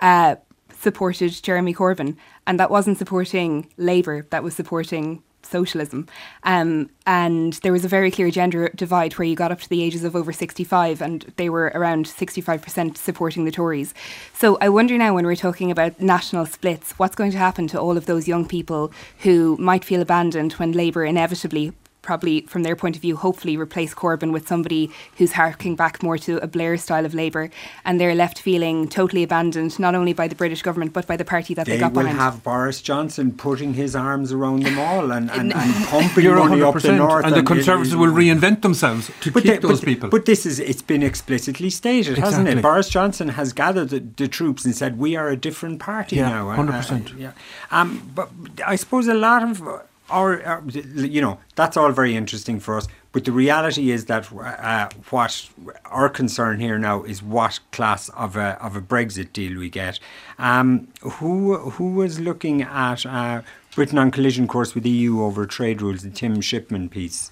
uh, 0.02 0.36
supported 0.78 1.32
Jeremy 1.42 1.74
Corbyn, 1.74 2.18
and 2.46 2.60
that 2.60 2.70
wasn't 2.70 2.98
supporting 2.98 3.72
Labour, 3.78 4.28
that 4.32 4.44
was 4.44 4.54
supporting 4.54 5.24
socialism. 5.46 6.08
Um, 6.44 6.90
and 7.06 7.54
there 7.64 7.72
was 7.72 7.86
a 7.86 7.88
very 7.88 8.12
clear 8.12 8.32
gender 8.32 8.70
divide 8.76 9.14
where 9.14 9.28
you 9.28 9.36
got 9.36 9.52
up 9.52 9.62
to 9.62 9.70
the 9.70 9.84
ages 9.84 10.04
of 10.04 10.16
over 10.16 10.34
65 10.34 11.02
and 11.02 11.34
they 11.38 11.50
were 11.50 11.72
around 11.76 12.06
65% 12.06 12.98
supporting 12.98 13.46
the 13.46 13.52
Tories. 13.52 13.94
So 14.34 14.58
I 14.60 14.70
wonder 14.70 14.98
now 14.98 15.14
when 15.14 15.26
we're 15.26 15.36
talking 15.36 15.72
about 15.72 16.02
national 16.02 16.46
splits, 16.46 16.94
what's 16.94 17.16
going 17.16 17.32
to 17.32 17.38
happen 17.38 17.68
to 17.68 17.80
all 17.80 17.98
of 17.98 18.06
those 18.06 18.28
young 18.28 18.48
people 18.48 18.92
who 19.20 19.58
might 19.58 19.86
feel 19.86 20.02
abandoned 20.02 20.54
when 20.54 20.72
Labour 20.72 21.06
inevitably 21.06 21.74
probably 22.06 22.42
from 22.42 22.64
their 22.64 22.76
point 22.76 22.96
of 22.96 23.02
view 23.02 23.16
hopefully 23.18 23.58
replace 23.58 23.94
Corbyn 23.94 24.32
with 24.32 24.48
somebody 24.48 24.92
who's 25.18 25.34
harking 25.34 25.76
back 25.76 26.02
more 26.02 26.18
to 26.20 26.38
a 26.38 26.48
Blair 26.48 26.78
style 26.78 27.06
of 27.06 27.14
Labour 27.14 27.50
and 27.84 28.00
they're 28.00 28.16
left 28.16 28.40
feeling 28.40 28.88
totally 28.88 29.24
abandoned 29.24 29.78
not 29.80 29.96
only 29.96 30.14
by 30.14 30.28
the 30.28 30.36
British 30.36 30.62
government 30.62 30.94
but 30.94 31.08
by 31.08 31.18
the 31.18 31.26
party 31.26 31.54
that 31.56 31.66
they, 31.66 31.74
They 31.74 31.80
got 31.80 31.94
will 31.94 32.04
behind. 32.04 32.20
have 32.20 32.44
Boris 32.44 32.82
Johnson 32.82 33.32
putting 33.34 33.74
his 33.74 33.96
arms 33.96 34.32
around 34.32 34.64
them 34.64 34.78
all 34.80 35.12
and, 35.12 35.30
and, 35.32 35.54
and 35.54 35.86
pumping 35.88 36.24
You're 36.24 36.38
money 36.38 36.62
up 36.62 36.80
the 36.80 36.92
north. 36.94 37.26
And 37.26 37.36
the 37.36 37.44
Conservatives 37.44 37.96
will 37.96 38.12
reinvent 38.12 38.62
themselves 38.62 39.12
to 39.22 39.32
keep 39.32 39.44
they- 39.44 39.58
those 39.58 39.80
but, 39.82 39.86
people. 39.88 40.10
But 40.10 40.26
this 40.26 40.46
is 40.46 40.60
it's 40.60 40.82
been 40.84 41.04
explicitly 41.04 41.70
stated, 41.72 42.18
hasn't 42.20 42.48
it? 42.48 42.62
Boris 42.62 42.90
Johnson 42.90 43.30
has 43.30 43.52
gathered 43.54 43.90
the, 43.90 44.00
the 44.00 44.28
troops 44.28 44.64
and 44.66 44.76
said 44.76 44.98
we 45.00 45.16
are 45.16 45.30
a 45.30 45.36
different 45.38 45.80
party 45.80 46.18
Yeah, 46.18 46.30
now. 46.30 46.50
Uh, 46.52 46.58
100%. 46.58 47.14
uh, 47.14 47.18
yeah, 47.18 47.32
um, 47.72 48.12
but 48.14 48.30
I 48.66 48.76
suppose 48.76 49.08
a 49.08 49.14
lot 49.14 49.42
of 49.44 49.64
our, 50.10 50.44
our, 50.44 50.64
you 50.68 51.22
know, 51.22 51.40
that's 51.56 51.78
all 51.78 51.92
very 51.92 52.16
interesting 52.16 52.60
for 52.60 52.78
us. 52.78 52.88
But 53.12 53.24
the 53.24 53.32
reality 53.32 53.92
is 53.92 54.06
that 54.06 54.32
uh, 54.32 54.90
what 55.10 55.50
our 55.86 56.10
concern 56.10 56.60
here 56.60 56.78
now 56.78 57.04
is 57.04 57.24
what 57.24 57.60
class 57.72 58.10
of 58.10 58.36
a 58.36 58.62
of 58.62 58.76
a 58.76 58.82
Brexit 58.82 59.32
deal 59.32 59.58
we 59.58 59.70
get. 59.70 60.00
Um, 60.38 60.90
who 61.02 61.58
who 61.58 61.94
was 61.94 62.20
looking 62.20 62.62
at 62.62 63.06
uh, 63.06 63.42
Britain 63.74 63.98
on 63.98 64.12
collision 64.12 64.48
course 64.48 64.76
with 64.76 64.84
the 64.84 64.90
EU 64.90 65.22
over 65.22 65.46
trade 65.46 65.82
rules? 65.82 66.04
The 66.04 66.10
Tim 66.10 66.42
Shipman 66.42 66.90
piece. 66.90 67.32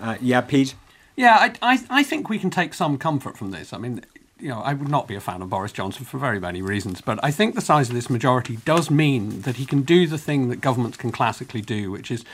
Uh, 0.00 0.16
yeah, 0.20 0.40
Pete. 0.40 0.76
Yeah, 1.16 1.36
I, 1.38 1.74
I, 1.74 1.84
I 1.90 2.02
think 2.02 2.28
we 2.28 2.38
can 2.38 2.50
take 2.50 2.74
some 2.74 2.98
comfort 2.98 3.36
from 3.36 3.50
this. 3.52 3.72
I 3.72 3.78
mean, 3.78 4.04
you 4.44 4.50
know, 4.50 4.60
I 4.60 4.74
would 4.74 4.90
not 4.90 5.08
be 5.08 5.14
a 5.14 5.22
fan 5.22 5.40
of 5.40 5.48
Boris 5.48 5.72
Johnson 5.72 6.04
for 6.04 6.18
very 6.18 6.38
many 6.38 6.60
reasons, 6.60 7.00
but 7.00 7.18
I 7.22 7.30
think 7.30 7.54
the 7.54 7.62
size 7.62 7.88
of 7.88 7.94
this 7.94 8.10
majority 8.10 8.56
does 8.66 8.90
mean 8.90 9.40
that 9.40 9.56
he 9.56 9.64
can 9.64 9.80
do 9.80 10.06
the 10.06 10.18
thing 10.18 10.50
that 10.50 10.60
governments 10.60 10.98
can 10.98 11.10
classically 11.10 11.62
do, 11.62 11.90
which 11.90 12.10
is 12.10 12.26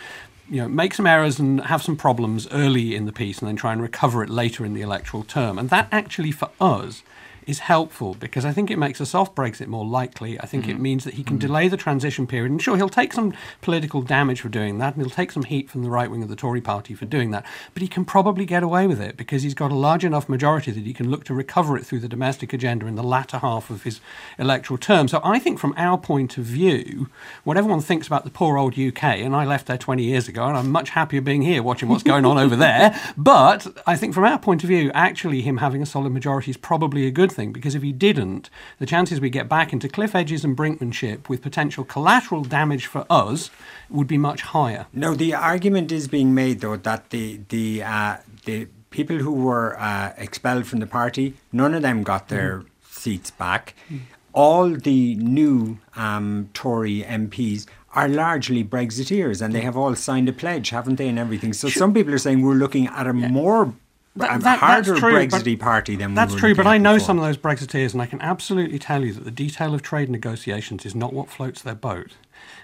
you 0.48 0.60
know, 0.60 0.66
make 0.66 0.92
some 0.92 1.06
errors 1.06 1.38
and 1.38 1.60
have 1.60 1.84
some 1.84 1.94
problems 1.94 2.48
early 2.50 2.96
in 2.96 3.06
the 3.06 3.12
piece 3.12 3.38
and 3.38 3.46
then 3.46 3.54
try 3.54 3.72
and 3.72 3.80
recover 3.80 4.24
it 4.24 4.28
later 4.28 4.64
in 4.64 4.74
the 4.74 4.82
electoral 4.82 5.22
term. 5.22 5.56
And 5.56 5.70
that 5.70 5.86
actually, 5.92 6.32
for 6.32 6.50
us, 6.60 7.04
is 7.46 7.60
helpful 7.60 8.14
because 8.14 8.44
I 8.44 8.52
think 8.52 8.70
it 8.70 8.78
makes 8.78 9.00
a 9.00 9.06
soft 9.06 9.34
Brexit 9.34 9.66
more 9.66 9.84
likely. 9.84 10.40
I 10.40 10.46
think 10.46 10.64
mm-hmm. 10.64 10.72
it 10.72 10.80
means 10.80 11.04
that 11.04 11.14
he 11.14 11.24
can 11.24 11.38
mm-hmm. 11.38 11.46
delay 11.46 11.68
the 11.68 11.76
transition 11.76 12.26
period. 12.26 12.50
And 12.50 12.62
sure, 12.62 12.76
he'll 12.76 12.88
take 12.88 13.12
some 13.12 13.32
political 13.60 14.02
damage 14.02 14.40
for 14.40 14.48
doing 14.48 14.78
that, 14.78 14.94
and 14.94 15.02
he'll 15.02 15.14
take 15.14 15.32
some 15.32 15.44
heat 15.44 15.70
from 15.70 15.82
the 15.82 15.90
right 15.90 16.10
wing 16.10 16.22
of 16.22 16.28
the 16.28 16.36
Tory 16.36 16.60
party 16.60 16.94
for 16.94 17.06
doing 17.06 17.30
that. 17.30 17.44
But 17.74 17.82
he 17.82 17.88
can 17.88 18.04
probably 18.04 18.44
get 18.44 18.62
away 18.62 18.86
with 18.86 19.00
it 19.00 19.16
because 19.16 19.42
he's 19.42 19.54
got 19.54 19.70
a 19.70 19.74
large 19.74 20.04
enough 20.04 20.28
majority 20.28 20.70
that 20.70 20.84
he 20.84 20.92
can 20.92 21.10
look 21.10 21.24
to 21.24 21.34
recover 21.34 21.76
it 21.76 21.84
through 21.86 22.00
the 22.00 22.08
domestic 22.08 22.52
agenda 22.52 22.86
in 22.86 22.94
the 22.94 23.02
latter 23.02 23.38
half 23.38 23.70
of 23.70 23.82
his 23.84 24.00
electoral 24.38 24.78
term. 24.78 25.08
So 25.08 25.20
I 25.24 25.38
think, 25.38 25.58
from 25.58 25.74
our 25.76 25.98
point 25.98 26.38
of 26.38 26.44
view, 26.44 27.08
what 27.44 27.56
everyone 27.56 27.80
thinks 27.80 28.06
about 28.06 28.24
the 28.24 28.30
poor 28.30 28.58
old 28.58 28.78
UK, 28.78 29.04
and 29.04 29.34
I 29.34 29.44
left 29.44 29.66
there 29.66 29.78
20 29.78 30.02
years 30.02 30.28
ago, 30.28 30.46
and 30.46 30.56
I'm 30.56 30.70
much 30.70 30.90
happier 30.90 31.20
being 31.20 31.42
here 31.42 31.62
watching 31.62 31.88
what's 31.88 32.02
going 32.02 32.24
on 32.24 32.38
over 32.38 32.56
there. 32.66 32.98
But 33.16 33.66
I 33.86 33.96
think, 33.96 34.14
from 34.14 34.24
our 34.24 34.38
point 34.38 34.62
of 34.62 34.68
view, 34.68 34.90
actually, 34.94 35.42
him 35.42 35.58
having 35.58 35.82
a 35.82 35.86
solid 35.86 36.10
majority 36.10 36.50
is 36.50 36.56
probably 36.56 37.06
a 37.06 37.10
good 37.10 37.29
thing 37.30 37.52
because 37.52 37.74
if 37.74 37.82
he 37.82 37.92
didn't, 37.92 38.50
the 38.78 38.86
chances 38.86 39.20
we 39.20 39.30
get 39.30 39.48
back 39.48 39.72
into 39.72 39.88
cliff 39.88 40.14
edges 40.14 40.44
and 40.44 40.56
brinkmanship 40.56 41.28
with 41.28 41.42
potential 41.42 41.84
collateral 41.84 42.44
damage 42.44 42.86
for 42.86 43.06
us 43.10 43.50
would 43.88 44.06
be 44.06 44.18
much 44.18 44.42
higher. 44.42 44.86
No, 44.92 45.14
the 45.14 45.34
argument 45.34 45.92
is 45.92 46.08
being 46.08 46.34
made 46.34 46.60
though 46.60 46.76
that 46.76 47.10
the 47.10 47.40
the 47.48 47.82
uh, 47.82 48.16
the 48.44 48.68
people 48.90 49.18
who 49.18 49.32
were 49.32 49.78
uh, 49.78 50.12
expelled 50.16 50.66
from 50.66 50.80
the 50.80 50.86
party, 50.86 51.34
none 51.52 51.74
of 51.74 51.82
them 51.82 52.02
got 52.02 52.28
their 52.28 52.60
mm. 52.60 52.66
seats 52.90 53.30
back. 53.30 53.74
Mm. 53.90 54.00
All 54.32 54.70
the 54.70 55.16
new 55.16 55.78
um, 55.96 56.50
Tory 56.54 57.02
MPs 57.02 57.66
are 57.94 58.08
largely 58.08 58.62
Brexiteers 58.62 59.42
and 59.42 59.54
they 59.54 59.62
have 59.62 59.76
all 59.76 59.94
signed 59.96 60.28
a 60.28 60.32
pledge, 60.32 60.70
haven't 60.70 60.96
they, 60.96 61.08
and 61.08 61.18
everything. 61.18 61.52
So 61.52 61.68
some 61.68 61.92
people 61.92 62.14
are 62.14 62.18
saying 62.18 62.42
we're 62.42 62.54
looking 62.54 62.86
at 62.86 63.06
a 63.06 63.16
yeah. 63.16 63.28
more 63.28 63.74
that, 64.20 64.40
that, 64.42 64.58
harder 64.58 64.96
true, 64.96 65.12
Brexity 65.12 65.56
party 65.56 65.96
than 65.96 66.14
that's 66.14 66.34
true. 66.34 66.54
But 66.54 66.66
I 66.66 66.78
know 66.78 66.94
before. 66.94 67.06
some 67.06 67.18
of 67.18 67.24
those 67.24 67.36
Brexiteers, 67.36 67.92
and 67.92 68.02
I 68.02 68.06
can 68.06 68.20
absolutely 68.20 68.78
tell 68.78 69.04
you 69.04 69.12
that 69.14 69.24
the 69.24 69.30
detail 69.30 69.74
of 69.74 69.82
trade 69.82 70.10
negotiations 70.10 70.86
is 70.86 70.94
not 70.94 71.12
what 71.12 71.28
floats 71.28 71.62
their 71.62 71.74
boat. 71.74 72.12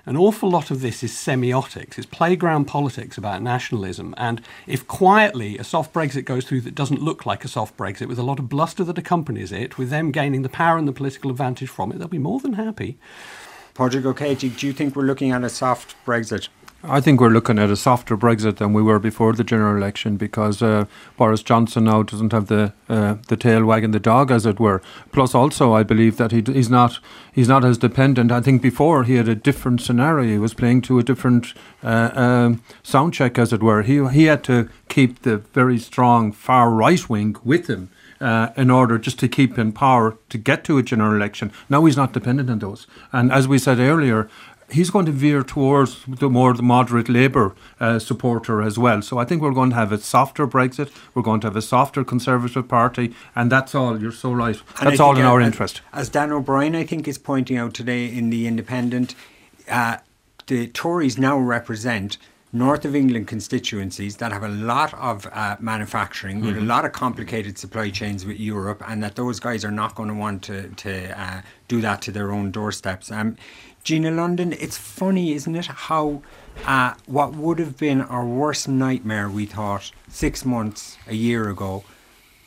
An 0.06 0.16
awful 0.16 0.48
lot 0.48 0.70
of 0.70 0.80
this 0.80 1.02
is 1.02 1.12
semiotics. 1.12 1.98
It's 1.98 2.06
playground 2.06 2.66
politics 2.66 3.18
about 3.18 3.42
nationalism. 3.42 4.14
And 4.16 4.40
if 4.66 4.86
quietly 4.86 5.58
a 5.58 5.64
soft 5.64 5.92
Brexit 5.92 6.24
goes 6.24 6.44
through 6.44 6.60
that 6.62 6.74
doesn't 6.74 7.02
look 7.02 7.26
like 7.26 7.44
a 7.44 7.48
soft 7.48 7.76
Brexit, 7.76 8.06
with 8.06 8.18
a 8.18 8.22
lot 8.22 8.38
of 8.38 8.48
bluster 8.48 8.84
that 8.84 8.98
accompanies 8.98 9.52
it, 9.52 9.78
with 9.78 9.90
them 9.90 10.12
gaining 10.12 10.42
the 10.42 10.48
power 10.48 10.78
and 10.78 10.86
the 10.86 10.92
political 10.92 11.30
advantage 11.30 11.68
from 11.68 11.90
it, 11.90 11.98
they'll 11.98 12.08
be 12.08 12.18
more 12.18 12.40
than 12.40 12.54
happy. 12.54 12.98
Padraig 13.74 14.04
Ó 14.04 14.14
Céidigh, 14.14 14.56
do 14.56 14.66
you 14.66 14.72
think 14.72 14.96
we're 14.96 15.02
looking 15.02 15.32
at 15.32 15.44
a 15.44 15.50
soft 15.50 15.96
Brexit? 16.06 16.48
I 16.88 17.00
think 17.00 17.20
we're 17.20 17.30
looking 17.30 17.58
at 17.58 17.70
a 17.70 17.76
softer 17.76 18.16
Brexit 18.16 18.56
than 18.56 18.72
we 18.72 18.82
were 18.82 18.98
before 18.98 19.32
the 19.32 19.44
general 19.44 19.76
election 19.76 20.16
because 20.16 20.62
uh, 20.62 20.86
Boris 21.16 21.42
Johnson 21.42 21.84
now 21.84 22.02
doesn't 22.02 22.32
have 22.32 22.46
the 22.46 22.72
uh, 22.88 23.16
the 23.28 23.36
tail 23.36 23.64
wagging 23.64 23.90
the 23.90 24.00
dog, 24.00 24.30
as 24.30 24.46
it 24.46 24.60
were. 24.60 24.80
Plus, 25.12 25.34
also, 25.34 25.72
I 25.72 25.82
believe 25.82 26.16
that 26.16 26.32
he, 26.32 26.42
he's 26.46 26.70
not 26.70 26.98
he's 27.32 27.48
not 27.48 27.64
as 27.64 27.78
dependent. 27.78 28.30
I 28.30 28.40
think 28.40 28.62
before 28.62 29.04
he 29.04 29.16
had 29.16 29.28
a 29.28 29.34
different 29.34 29.80
scenario. 29.80 30.30
He 30.30 30.38
was 30.38 30.54
playing 30.54 30.82
to 30.82 30.98
a 30.98 31.02
different 31.02 31.54
uh, 31.82 32.10
um, 32.14 32.62
sound 32.82 33.14
check, 33.14 33.38
as 33.38 33.52
it 33.52 33.62
were. 33.62 33.82
He 33.82 34.04
he 34.08 34.24
had 34.24 34.44
to 34.44 34.68
keep 34.88 35.22
the 35.22 35.38
very 35.38 35.78
strong 35.78 36.32
far 36.32 36.70
right 36.70 37.08
wing 37.08 37.36
with 37.44 37.68
him. 37.68 37.90
Uh, 38.18 38.50
in 38.56 38.70
order 38.70 38.96
just 38.96 39.18
to 39.18 39.28
keep 39.28 39.58
in 39.58 39.70
power 39.72 40.16
to 40.30 40.38
get 40.38 40.64
to 40.64 40.78
a 40.78 40.82
general 40.82 41.14
election. 41.14 41.52
Now 41.68 41.84
he's 41.84 41.98
not 41.98 42.14
dependent 42.14 42.48
on 42.48 42.60
those. 42.60 42.86
And 43.12 43.30
as 43.30 43.46
we 43.46 43.58
said 43.58 43.78
earlier, 43.78 44.30
he's 44.70 44.90
going 44.90 45.06
to 45.06 45.12
veer 45.12 45.42
towards 45.42 46.04
the 46.06 46.28
more 46.28 46.54
the 46.54 46.62
moderate 46.62 47.08
Labour 47.08 47.54
uh, 47.80 47.98
supporter 47.98 48.62
as 48.62 48.78
well. 48.78 49.02
So 49.02 49.18
I 49.18 49.24
think 49.24 49.42
we're 49.42 49.52
going 49.52 49.70
to 49.70 49.76
have 49.76 49.92
a 49.92 49.98
softer 49.98 50.46
Brexit. 50.46 50.90
We're 51.14 51.22
going 51.22 51.40
to 51.40 51.46
have 51.46 51.56
a 51.56 51.62
softer 51.62 52.04
Conservative 52.04 52.68
Party, 52.68 53.14
and 53.34 53.50
that's 53.50 53.74
all. 53.74 54.00
You're 54.00 54.12
so 54.12 54.32
right. 54.32 54.60
That's 54.82 55.00
all 55.00 55.16
in 55.16 55.24
our 55.24 55.40
as, 55.40 55.46
interest. 55.46 55.80
As 55.92 56.08
Dan 56.08 56.32
O'Brien, 56.32 56.74
I 56.74 56.84
think, 56.84 57.06
is 57.08 57.18
pointing 57.18 57.56
out 57.56 57.74
today 57.74 58.06
in 58.06 58.30
the 58.30 58.46
Independent, 58.46 59.14
uh, 59.68 59.98
the 60.46 60.68
Tories 60.68 61.18
now 61.18 61.38
represent. 61.38 62.18
North 62.52 62.86
of 62.86 62.94
England 62.94 63.26
constituencies 63.26 64.16
that 64.16 64.32
have 64.32 64.42
a 64.42 64.48
lot 64.48 64.94
of 64.94 65.26
uh, 65.32 65.56
manufacturing 65.60 66.38
mm-hmm. 66.38 66.46
with 66.46 66.56
a 66.56 66.60
mm-hmm. 66.60 66.68
lot 66.68 66.86
of 66.86 66.92
complicated 66.92 67.58
supply 67.58 67.90
chains 67.90 68.24
with 68.24 68.40
Europe, 68.40 68.82
and 68.88 69.02
that 69.02 69.16
those 69.16 69.40
guys 69.40 69.62
are 69.62 69.70
not 69.70 69.94
going 69.94 70.08
to 70.08 70.14
want 70.14 70.42
to, 70.44 70.68
to 70.68 71.20
uh, 71.20 71.42
do 71.68 71.82
that 71.82 72.00
to 72.02 72.12
their 72.12 72.32
own 72.32 72.50
doorsteps. 72.50 73.10
Um, 73.10 73.36
Gina 73.86 74.10
London, 74.10 74.52
it's 74.52 74.76
funny, 74.76 75.32
isn't 75.32 75.54
it, 75.54 75.66
how 75.66 76.20
uh, 76.64 76.94
what 77.06 77.36
would 77.36 77.60
have 77.60 77.76
been 77.76 78.00
our 78.00 78.26
worst 78.26 78.66
nightmare, 78.66 79.28
we 79.28 79.46
thought, 79.46 79.92
six 80.08 80.44
months, 80.44 80.98
a 81.06 81.14
year 81.14 81.48
ago, 81.48 81.84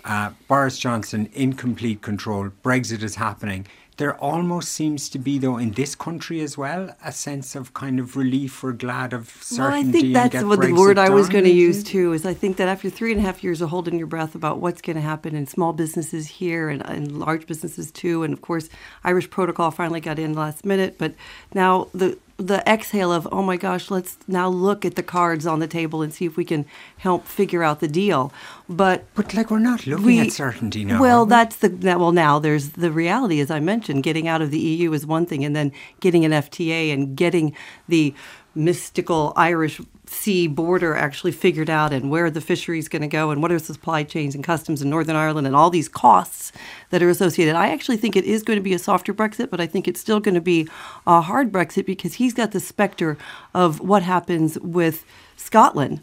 uh, 0.09 0.31
Boris 0.49 0.77
Johnson 0.77 1.29
in 1.33 1.53
complete 1.53 2.01
control, 2.01 2.49
Brexit 2.63 3.03
is 3.03 3.15
happening 3.15 3.65
there 3.99 4.15
almost 4.15 4.69
seems 4.71 5.09
to 5.09 5.19
be, 5.19 5.37
though, 5.37 5.57
in 5.57 5.71
this 5.71 5.93
country 5.93 6.39
as 6.39 6.57
well, 6.57 6.95
a 7.03 7.11
sense 7.11 7.53
of 7.53 7.73
kind 7.73 7.99
of 7.99 8.15
relief 8.15 8.63
or 8.63 8.71
glad 8.71 9.11
of 9.11 9.27
certainty. 9.27 9.61
Well, 9.61 9.73
I 9.73 9.83
think 9.83 10.13
that's 10.13 10.43
what 10.45 10.61
the 10.61 10.71
word 10.71 10.97
I 10.97 11.09
was 11.09 11.27
going 11.27 11.43
to 11.43 11.51
use 11.51 11.83
too. 11.83 12.13
Is 12.13 12.25
I 12.25 12.33
think 12.33 12.55
that 12.57 12.69
after 12.69 12.89
three 12.89 13.11
and 13.11 13.19
a 13.19 13.23
half 13.23 13.43
years 13.43 13.59
of 13.61 13.69
holding 13.69 13.97
your 13.97 14.07
breath 14.07 14.35
about 14.35 14.59
what's 14.59 14.81
going 14.81 14.95
to 14.95 15.01
happen 15.01 15.35
in 15.35 15.45
small 15.47 15.73
businesses 15.73 16.27
here 16.27 16.69
and, 16.69 16.81
and 16.85 17.19
large 17.19 17.45
businesses 17.45 17.91
too, 17.91 18.23
and 18.23 18.33
of 18.33 18.41
course, 18.41 18.69
Irish 19.03 19.29
Protocol 19.29 19.69
finally 19.69 19.99
got 19.99 20.17
in 20.17 20.33
last 20.33 20.65
minute, 20.65 20.97
but 20.97 21.13
now 21.53 21.89
the 21.93 22.17
the 22.39 22.67
exhale 22.67 23.11
of 23.11 23.27
oh 23.31 23.43
my 23.43 23.57
gosh 23.57 23.91
let's 23.91 24.17
now 24.27 24.47
look 24.47 24.85
at 24.85 24.95
the 24.95 25.03
cards 25.03 25.45
on 25.45 25.59
the 25.59 25.67
table 25.67 26.01
and 26.01 26.13
see 26.13 26.25
if 26.25 26.37
we 26.37 26.45
can 26.45 26.65
help 26.97 27.27
figure 27.27 27.63
out 27.63 27.81
the 27.81 27.87
deal. 27.87 28.31
But 28.69 29.05
but 29.13 29.33
like 29.33 29.51
we're 29.51 29.59
not 29.59 29.85
looking 29.85 30.05
we, 30.05 30.19
at 30.19 30.31
certainty 30.31 30.85
now 30.85 31.01
well 31.01 31.25
that's 31.25 31.57
the 31.57 31.69
well 31.69 32.13
now 32.13 32.39
there's 32.39 32.69
the 32.69 32.91
reality 32.91 33.39
as 33.41 33.51
i 33.51 33.59
mentioned. 33.59 34.03
Getting 34.03 34.27
out 34.27 34.41
of 34.41 34.51
the 34.51 34.59
eu 34.59 34.93
is 34.93 35.05
one 35.05 35.25
thing 35.25 35.43
and 35.43 35.55
then 35.55 35.71
getting 35.99 36.23
an 36.23 36.31
fta 36.31 36.93
and 36.93 37.15
getting 37.15 37.55
the 37.87 38.13
mystical 38.59 39.33
irish 39.35 39.81
sea 40.05 40.47
border 40.47 40.95
actually 40.95 41.31
figured 41.31 41.69
out 41.69 41.93
and 41.93 42.09
where 42.09 42.29
the 42.31 42.41
fishery 42.41 42.79
is 42.79 42.89
going 42.89 43.01
to 43.01 43.07
go 43.07 43.29
and 43.29 43.41
what 43.41 43.51
are 43.51 43.59
supply 43.59 44.03
chains 44.03 44.33
and 44.33 44.43
customs 44.43 44.81
in 44.81 44.89
Northern 44.89 45.15
Ireland 45.15 45.45
and 45.45 45.55
all 45.55 45.69
these 45.69 45.87
costs 45.87 46.51
that 46.89 47.03
are 47.03 47.09
associated. 47.09 47.55
I 47.55 47.69
actually 47.69 47.97
think 47.97 48.15
it 48.15 48.25
is 48.25 48.43
going 48.43 48.57
to 48.57 48.63
be 48.63 48.73
a 48.73 48.79
softer 48.79 49.13
Brexit, 49.13 49.49
but 49.49 49.61
I 49.61 49.67
think 49.67 49.87
it's 49.87 49.99
still 49.99 50.19
going 50.19 50.35
to 50.35 50.41
be 50.41 50.67
a 51.05 51.21
hard 51.21 51.51
Brexit 51.51 51.85
because 51.85 52.15
he's 52.15 52.33
got 52.33 52.51
the 52.51 52.59
specter 52.59 53.17
of 53.53 53.79
what 53.79 54.01
happens 54.01 54.57
with 54.59 55.05
Scotland 55.37 56.01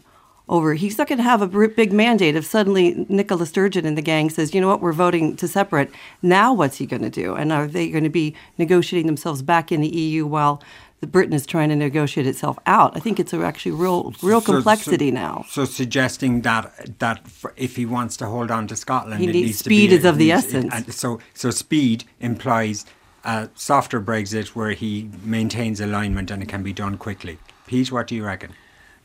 over. 0.49 0.75
He's 0.75 0.97
not 0.97 1.07
going 1.07 1.17
to 1.17 1.23
have 1.23 1.41
a 1.41 1.67
big 1.67 1.91
mandate 1.91 2.35
if 2.37 2.45
suddenly 2.45 3.05
Nicola 3.09 3.45
Sturgeon 3.45 3.85
and 3.85 3.97
the 3.97 4.01
gang 4.01 4.29
says, 4.29 4.53
you 4.53 4.61
know 4.61 4.69
what, 4.69 4.81
we're 4.81 4.93
voting 4.93 5.35
to 5.35 5.47
separate. 5.47 5.91
Now 6.21 6.53
what's 6.53 6.77
he 6.77 6.85
going 6.85 7.01
to 7.01 7.09
do? 7.09 7.35
And 7.35 7.51
are 7.51 7.67
they 7.67 7.89
going 7.89 8.05
to 8.05 8.09
be 8.09 8.35
negotiating 8.57 9.07
themselves 9.07 9.41
back 9.41 9.71
in 9.71 9.81
the 9.81 9.89
EU 9.89 10.25
while 10.25 10.63
the 10.99 11.07
Britain 11.07 11.33
is 11.33 11.45
trying 11.45 11.69
to 11.69 11.75
negotiate 11.75 12.25
itself 12.25 12.57
out. 12.65 12.95
I 12.95 12.99
think 12.99 13.19
it's 13.19 13.33
actually 13.33 13.73
real, 13.73 14.13
real 14.21 14.41
so, 14.41 14.53
complexity 14.53 15.09
so, 15.09 15.15
now. 15.15 15.45
So 15.47 15.65
suggesting 15.65 16.41
that 16.41 16.99
that 16.99 17.21
if 17.55 17.75
he 17.75 17.85
wants 17.85 18.17
to 18.17 18.25
hold 18.25 18.49
on 18.49 18.67
to 18.67 18.75
Scotland, 18.75 19.19
he 19.19 19.27
needs, 19.27 19.47
needs 19.47 19.59
speed 19.59 19.91
is 19.91 20.05
of 20.05 20.17
the 20.17 20.31
essence. 20.31 20.73
It, 20.73 20.93
so 20.93 21.19
so 21.33 21.51
speed 21.51 22.05
implies 22.19 22.85
a 23.23 23.49
softer 23.53 24.01
Brexit 24.01 24.49
where 24.49 24.71
he 24.71 25.09
maintains 25.23 25.79
alignment 25.79 26.31
and 26.31 26.41
it 26.41 26.49
can 26.49 26.63
be 26.63 26.73
done 26.73 26.97
quickly. 26.97 27.37
Pete, 27.67 27.91
what 27.91 28.07
do 28.07 28.15
you 28.15 28.25
reckon? 28.25 28.53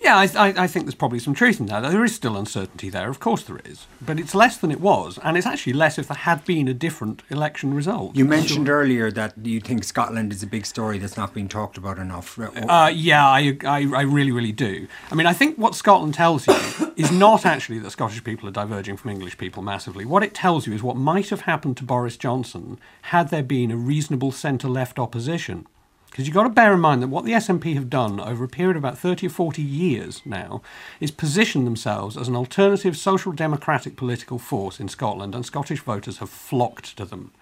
Yeah, 0.03 0.17
I, 0.17 0.25
I, 0.37 0.55
I, 0.65 0.67
think 0.67 0.87
there's 0.87 0.97
probably 0.97 1.21
some 1.21 1.33
truth 1.33 1.61
in 1.61 1.67
that. 1.67 1.81
There 1.81 2.05
is 2.05 2.13
still 2.13 2.37
uncertainty 2.37 2.91
there, 2.91 3.09
of 3.09 3.21
course 3.21 3.45
there 3.45 3.61
is, 3.65 3.87
but 4.01 4.19
it's 4.19 4.35
less 4.35 4.57
than 4.57 4.73
it 4.73 4.81
was, 4.81 5.17
and 5.23 5.37
it's 5.37 5.47
actually 5.47 5.75
less 5.75 5.97
if 5.97 6.09
there 6.09 6.17
had 6.17 6.45
been 6.45 6.67
a 6.67 6.75
different 6.75 7.23
election 7.31 7.73
result. 7.73 8.17
You 8.17 8.25
mentioned 8.25 8.67
sure. 8.67 8.81
earlier 8.81 9.13
that 9.13 9.35
you 9.47 9.61
think 9.61 9.85
Scotland 9.85 10.33
is 10.33 10.43
a 10.43 10.47
big 10.47 10.67
story 10.67 10.99
that's 10.99 11.17
not 11.17 11.33
being 11.33 11.49
talked 11.49 11.79
about 11.79 11.99
enough. 11.99 12.37
Uh, 12.37 12.91
yeah, 12.93 13.25
I, 13.25 13.57
I, 13.65 13.79
I 13.95 14.03
really, 14.03 14.33
really 14.33 14.51
do. 14.51 14.89
I 15.11 15.15
mean, 15.15 15.27
I 15.27 15.33
think 15.33 15.57
what 15.57 15.77
Scotland 15.77 16.15
tells 16.15 16.49
you 16.49 16.55
is 16.97 17.13
not 17.13 17.47
actually 17.47 17.79
that 17.79 17.91
Scottish 17.91 18.25
people 18.25 18.49
are 18.49 18.53
diverging 18.53 18.97
from 18.97 19.13
English 19.13 19.39
people 19.39 19.63
massively. 19.63 20.05
What 20.05 20.25
it 20.25 20.35
tells 20.35 20.67
you 20.67 20.75
is 20.75 20.83
what 20.83 20.97
might 20.97 21.29
have 21.29 21.43
happened 21.43 21.77
to 21.77 21.85
Boris 21.85 22.17
Johnson 22.17 22.81
had 23.03 23.29
there 23.29 23.45
been 23.45 23.71
a 23.71 23.77
reasonable 23.77 24.33
centre-left 24.33 24.99
opposition. 24.99 25.67
Because 26.13 26.27
you've 26.27 26.35
got 26.35 26.43
to 26.43 26.51
bear 26.51 26.75
in 26.75 26.81
mind 26.81 27.03
that 27.03 27.09
what 27.09 27.25
the 27.25 27.33
SNP 27.33 27.73
have 27.73 27.89
done 27.89 28.21
over 28.21 28.45
a 28.45 28.49
period 28.49 28.77
of 28.77 28.85
about 28.85 28.99
30 28.99 29.29
or 29.29 29.31
40 29.31 29.63
years 29.63 30.21
now 30.27 30.61
is 31.01 31.11
position 31.11 31.65
themselves 31.65 32.19
as 32.19 32.29
an 32.29 32.37
alternative 32.37 32.99
social 32.99 33.33
democratic 33.33 33.97
political 33.97 34.39
force 34.39 34.79
in 34.79 34.89
Scotland, 34.89 35.35
and 35.35 35.47
Scottish 35.47 35.81
voters 35.81 36.19
have 36.19 36.29
flocked 36.29 36.99
to 36.99 37.07
them 37.07 37.33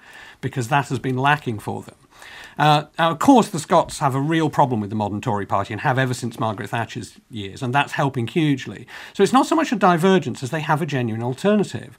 because 0.41 0.69
that 0.69 0.89
has 0.89 1.01
been 1.01 1.17
lacking 1.17 1.59
for 1.59 1.83
them. 1.83 1.97
Uh, 2.57 2.85
now, 2.97 3.11
of 3.11 3.19
course, 3.19 3.49
the 3.49 3.59
Scots 3.59 3.99
have 3.99 4.15
a 4.15 4.21
real 4.21 4.49
problem 4.49 4.81
with 4.81 4.91
the 4.91 4.97
modern 4.97 5.21
Tory 5.21 5.47
party 5.47 5.75
and 5.75 5.81
have 5.81 5.99
ever 5.99 6.15
since 6.15 6.39
Margaret 6.39 6.71
Thatcher's 6.71 7.19
years, 7.29 7.65
and 7.65 7.75
that's 7.75 7.93
helping 7.93 8.29
hugely. 8.29 8.87
So 9.15 9.25
it's 9.25 9.33
not 9.33 9.47
so 9.47 9.57
much 9.57 9.73
a 9.73 9.77
divergence 9.77 10.45
as 10.45 10.51
they 10.51 10.61
have 10.61 10.81
a 10.81 10.87
genuine 10.87 11.25
alternative. 11.25 11.99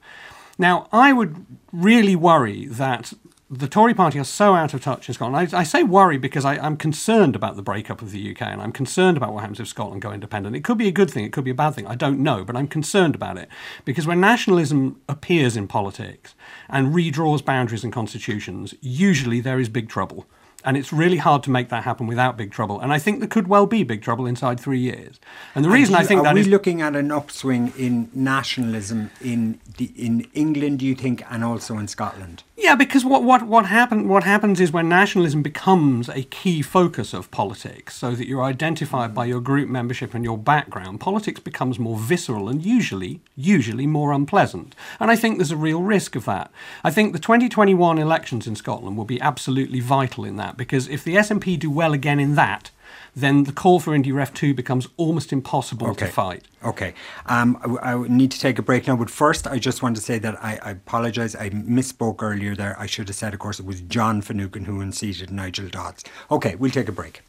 Now, 0.58 0.88
I 0.94 1.12
would 1.12 1.46
really 1.74 2.16
worry 2.16 2.66
that 2.66 3.12
the 3.54 3.68
Tory 3.68 3.93
party 3.93 4.18
are 4.18 4.24
so 4.24 4.56
out 4.56 4.74
of 4.74 4.82
touch 4.82 5.10
in 5.10 5.14
Scotland. 5.14 5.54
I, 5.54 5.60
I 5.60 5.64
say 5.64 5.84
worry 5.84 6.18
because 6.18 6.45
I, 6.45 6.56
am 6.66 6.78
concerned 6.78 7.36
about 7.36 7.58
the 7.58 7.62
breakup 7.62 8.02
of 8.02 8.12
the 8.12 8.32
UK 8.32 8.43
and 8.43 8.62
I'm 8.62 8.72
concerned 8.72 9.18
about 9.18 9.34
what 9.34 9.41
happens 9.41 9.60
if 9.60 9.68
Scotland 9.68 10.02
go 10.02 10.14
independent. 10.14 10.56
It 10.56 10.64
could 10.64 10.78
be 10.78 10.88
a 10.88 10.91
good 10.91 11.12
thing, 11.12 11.26
it 11.26 11.34
could 11.34 11.43
be 11.43 11.52
a 11.52 11.56
bad 11.56 11.72
thing. 11.76 11.86
I 11.86 11.95
don't 11.95 12.20
know, 12.20 12.45
but 12.45 12.56
I'm 12.56 12.68
concerned 12.70 13.14
about 13.14 13.38
it 13.38 13.49
because 13.84 14.08
when 14.08 14.22
nationalism 14.22 15.02
appears 15.10 15.58
in 15.58 15.68
politics 15.68 16.34
and 16.70 16.95
redraws 16.95 17.43
boundaries 17.43 17.84
and 17.84 17.91
constitutions, 17.91 18.74
usually 18.80 19.41
there 19.41 19.60
is 19.60 19.68
big 19.68 19.89
trouble. 19.89 20.26
And 20.64 20.78
it's 20.78 20.93
really 20.93 21.18
hard 21.18 21.41
to 21.43 21.49
make 21.49 21.70
that 21.70 21.84
happen 21.86 22.06
without 22.06 22.38
big 22.38 22.52
trouble. 22.52 22.80
And 22.80 22.93
I 22.93 22.99
think 22.99 23.18
there 23.20 23.28
could 23.28 23.47
well 23.47 23.66
be 23.66 23.84
big 23.84 24.04
trouble 24.04 24.28
inside 24.28 24.60
three 24.60 24.80
years. 24.80 25.20
And 25.56 25.66
the 25.66 25.70
And 25.70 25.74
reason 25.74 25.93
do 25.93 25.97
I 25.97 26.02
you- 26.04 26.08
think 26.08 26.20
are 26.20 26.24
that 26.26 26.36
we 26.36 26.41
is 26.41 26.47
looking 26.47 26.82
at 26.84 26.95
an 26.95 27.12
upswing 27.12 27.74
in 27.78 28.12
nationalism 28.14 29.10
in 29.20 29.60
the 29.78 29.86
in 29.95 30.28
England, 30.36 30.78
do 30.80 30.86
you 30.86 30.93
think, 30.93 31.24
and 31.32 31.43
also 31.43 31.80
in 31.80 31.88
Scotland? 31.88 32.43
Yeah, 32.64 32.76
because 32.76 33.03
what, 33.03 33.24
what, 33.24 33.41
what, 33.47 33.66
happen, 33.66 34.07
what 34.07 34.24
happens 34.24 34.62
is 34.62 34.72
when 34.72 34.88
nationalism 34.88 35.41
becomes 35.41 36.07
a 36.07 36.22
key 36.22 36.62
focus 36.62 37.12
of 37.12 37.32
politics, 37.32 37.95
so 37.95 38.12
that 38.12 38.28
you're 38.28 38.43
identified 38.43 39.16
by 39.16 39.26
your 39.26 39.41
group 39.41 39.68
membership 39.68 40.14
and 40.14 40.24
your 40.24 40.38
background, 40.38 40.99
politics 40.99 41.39
becomes 41.39 41.80
more 41.80 41.97
visceral 41.97 42.47
and 42.47 42.64
usually, 42.64 43.20
usually 43.36 43.88
more 43.88 44.14
unpleasant. 44.14 44.76
And 44.99 45.09
I 45.09 45.16
think 45.16 45.38
there's 45.38 45.49
a 45.49 45.57
real 45.57 45.82
risk 45.82 46.16
of 46.16 46.26
that. 46.26 46.51
I 46.84 46.91
think 46.91 47.14
the 47.14 47.20
2021 47.20 47.97
elections 47.97 48.45
in 48.45 48.55
Scotland 48.55 48.95
will 48.95 49.05
be 49.05 49.20
absolutely 49.20 49.80
vital 49.80 50.24
in 50.24 50.36
that, 50.36 50.55
because 50.55 50.88
if 50.88 51.03
the 51.03 51.16
SNP 51.16 51.57
do 51.57 51.72
well 51.72 51.93
again 51.93 52.20
in 52.20 52.36
that, 52.36 52.70
then 53.16 53.43
the 53.43 53.51
call 53.51 53.80
for 53.80 53.91
Indie 53.91 54.14
Ref 54.14 54.34
2 54.34 54.53
becomes 54.53 54.88
almost 54.97 55.34
impossible 55.34 55.93
to 55.95 56.07
fight. 56.07 56.45
Okay. 56.64 56.93
Um, 57.26 57.80
I, 57.82 57.93
I 57.93 58.07
need 58.07 58.32
to 58.32 58.39
take 58.39 58.57
a 58.57 58.62
break 58.62 58.88
now, 58.88 58.95
but 58.95 59.09
first, 59.09 59.47
I 59.47 59.59
just 59.59 59.84
want 59.84 59.95
to 59.97 60.01
say 60.01 60.18
that 60.20 60.41
I, 60.43 60.59
I 60.64 60.72
apologise. 60.72 61.36
I 61.36 61.49
misspoke 61.49 62.22
earlier 62.22 62.55
there. 62.55 62.80
I 62.80 62.86
should 62.86 63.09
have 63.09 63.16
said, 63.16 63.34
of 63.34 63.39
course, 63.39 63.59
it 63.59 63.66
was 63.66 63.82
John 63.82 64.22
Finucane 64.22 64.66
who 64.66 64.80
unseated 64.80 65.32
Nigel 65.32 65.68
Dodds. 65.68 66.03
Okay, 66.30 66.55
we'll 66.55 66.72
take 66.72 66.88
a 66.88 66.93
break. 66.93 67.22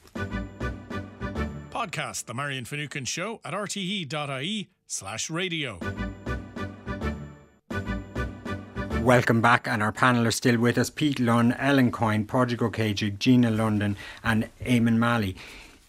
Podcast 1.71 2.27
The 2.27 2.35
Marion 2.35 2.65
Finucane 2.65 3.05
Show 3.05 3.41
at 3.45 3.55
rte.ie 3.55 4.69
slash 4.87 5.31
radio. 5.31 5.79
Welcome 9.03 9.41
back, 9.41 9.67
and 9.67 9.83
our 9.83 9.91
panel 9.91 10.29
are 10.29 10.31
still 10.31 10.59
with 10.59 10.79
us 10.79 10.89
Pete 10.89 11.19
Lunn, 11.19 11.55
Ellen 11.55 11.91
Coyne, 11.91 12.25
Padraig 12.25 12.61
Ó 12.63 12.71
Céidigh, 12.71 13.19
Gina 13.19 13.51
London, 13.51 13.97
and 14.23 14.49
Eamon 14.65 14.99
Mallie. 14.99 15.35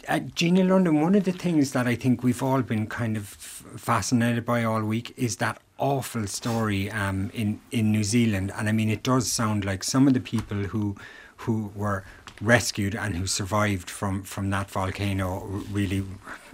Uh, 0.08 0.20
Gina 0.20 0.64
London, 0.64 1.00
one 1.02 1.16
of 1.16 1.24
the 1.24 1.32
things 1.32 1.72
that 1.72 1.88
I 1.88 1.96
think 1.96 2.24
we've 2.24 2.44
all 2.44 2.62
been 2.62 2.88
kind 2.88 3.16
of 3.16 3.26
fascinated 3.28 4.46
by 4.46 4.64
all 4.64 4.82
week 4.84 5.14
is 5.16 5.38
that 5.38 5.60
awful 5.78 6.28
story 6.28 6.92
um, 6.92 7.32
in, 7.34 7.60
in 7.72 7.92
New 7.92 8.04
Zealand. 8.04 8.52
And 8.58 8.68
I 8.68 8.72
mean, 8.74 8.90
it 8.90 9.04
does 9.04 9.32
sound 9.32 9.64
like 9.64 9.84
some 9.84 10.08
of 10.08 10.14
the 10.14 10.20
people 10.20 10.58
who 10.58 10.96
who 11.38 11.72
were 11.76 12.06
rescued 12.42 12.96
and 12.96 13.16
who 13.16 13.28
survived 13.28 13.90
from, 13.90 14.24
from 14.24 14.50
that 14.50 14.70
volcano 14.70 15.64
really, 15.72 16.04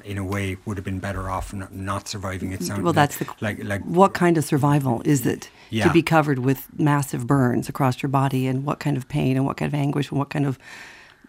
in 0.04 0.18
a 0.18 0.24
way, 0.24 0.58
would 0.66 0.78
have 0.78 0.84
been 0.86 1.00
better 1.00 1.30
off 1.30 1.54
not, 1.54 1.74
not 1.74 2.08
surviving. 2.08 2.52
It 2.52 2.64
sounded 2.64 2.84
Well, 2.84 2.93
that's 2.93 3.18
the 3.18 3.26
like, 3.39 3.60
like, 3.60 3.64
like 3.64 3.82
what 3.86 4.14
kind 4.14 4.38
of 4.38 4.43
survival 4.45 5.02
is 5.06 5.26
it 5.26 5.50
Yeah. 5.70 5.86
to 5.88 5.93
be 5.93 6.02
covered 6.02 6.39
with 6.39 6.68
massive 6.78 7.28
burns 7.28 7.70
across 7.70 8.02
your 8.02 8.10
body, 8.10 8.47
and 8.47 8.64
what 8.66 8.80
kind 8.80 8.97
of 8.97 9.08
pain, 9.08 9.38
and 9.38 9.45
what 9.45 9.58
kind 9.58 9.72
of 9.72 9.80
anguish, 9.80 10.10
and 10.10 10.18
what 10.18 10.30
kind 10.30 10.45
of 10.47 10.58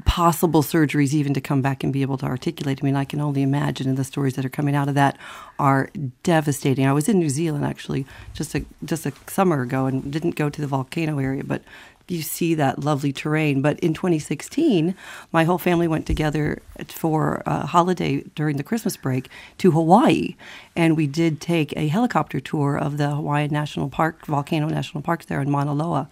possible 0.05 0.62
surgeries 0.62 1.14
even 1.14 1.34
to 1.34 1.40
come 1.40 1.62
back 1.62 1.82
and 1.82 1.92
be 1.92 2.03
able 2.03 2.18
to 2.18 2.26
articulate. 2.26 2.80
I 2.82 2.84
mean, 2.84 2.96
I 2.96 3.05
can 3.05 3.20
only 3.20 3.42
imagine, 3.42 3.88
and 3.88 3.96
the 3.96 4.05
stories 4.05 4.34
that 4.34 4.44
are 4.44 4.51
coming 4.51 4.74
out 4.74 4.88
of 4.88 4.94
that 4.94 5.18
are 5.59 5.90
devastating. 6.22 6.86
I 6.86 6.92
was 6.92 7.09
in 7.09 7.18
New 7.18 7.30
Zealand 7.30 7.64
actually 7.64 8.07
just 8.34 8.55
a 8.55 8.64
just 8.84 9.07
a 9.07 9.12
summer 9.26 9.62
ago, 9.62 9.86
and 9.86 10.12
didn't 10.12 10.36
go 10.36 10.51
to 10.51 10.61
the 10.61 10.66
volcano 10.66 11.18
area, 11.18 11.44
but 11.44 11.62
you 12.09 12.22
see 12.22 12.55
that 12.55 12.80
lovely 12.80 13.12
terrain. 13.12 13.62
But 13.62 13.78
in 13.80 13.94
2016, 13.94 14.96
my 15.32 15.44
whole 15.44 15.59
family 15.59 15.86
went 15.86 16.07
together 16.07 16.61
for 16.88 17.42
a 17.46 17.66
holiday 17.66 18.24
during 18.34 18.57
the 18.57 18.64
Christmas 18.64 18.96
break 18.96 19.28
to 19.59 19.70
Hawaii, 19.70 20.34
and 20.74 20.96
we 20.96 21.07
did 21.07 21.40
take 21.40 21.72
a 21.76 21.88
helicopter 21.88 22.40
tour 22.40 22.76
of 22.76 22.96
the 22.96 23.11
Hawaiian 23.11 23.53
National 23.53 23.88
Park, 23.88 24.26
Volcano 24.26 24.68
National 24.68 25.03
Park 25.03 25.26
there 25.26 25.40
in 25.40 25.51
Mauna 25.51 25.72
Loa. 25.72 26.09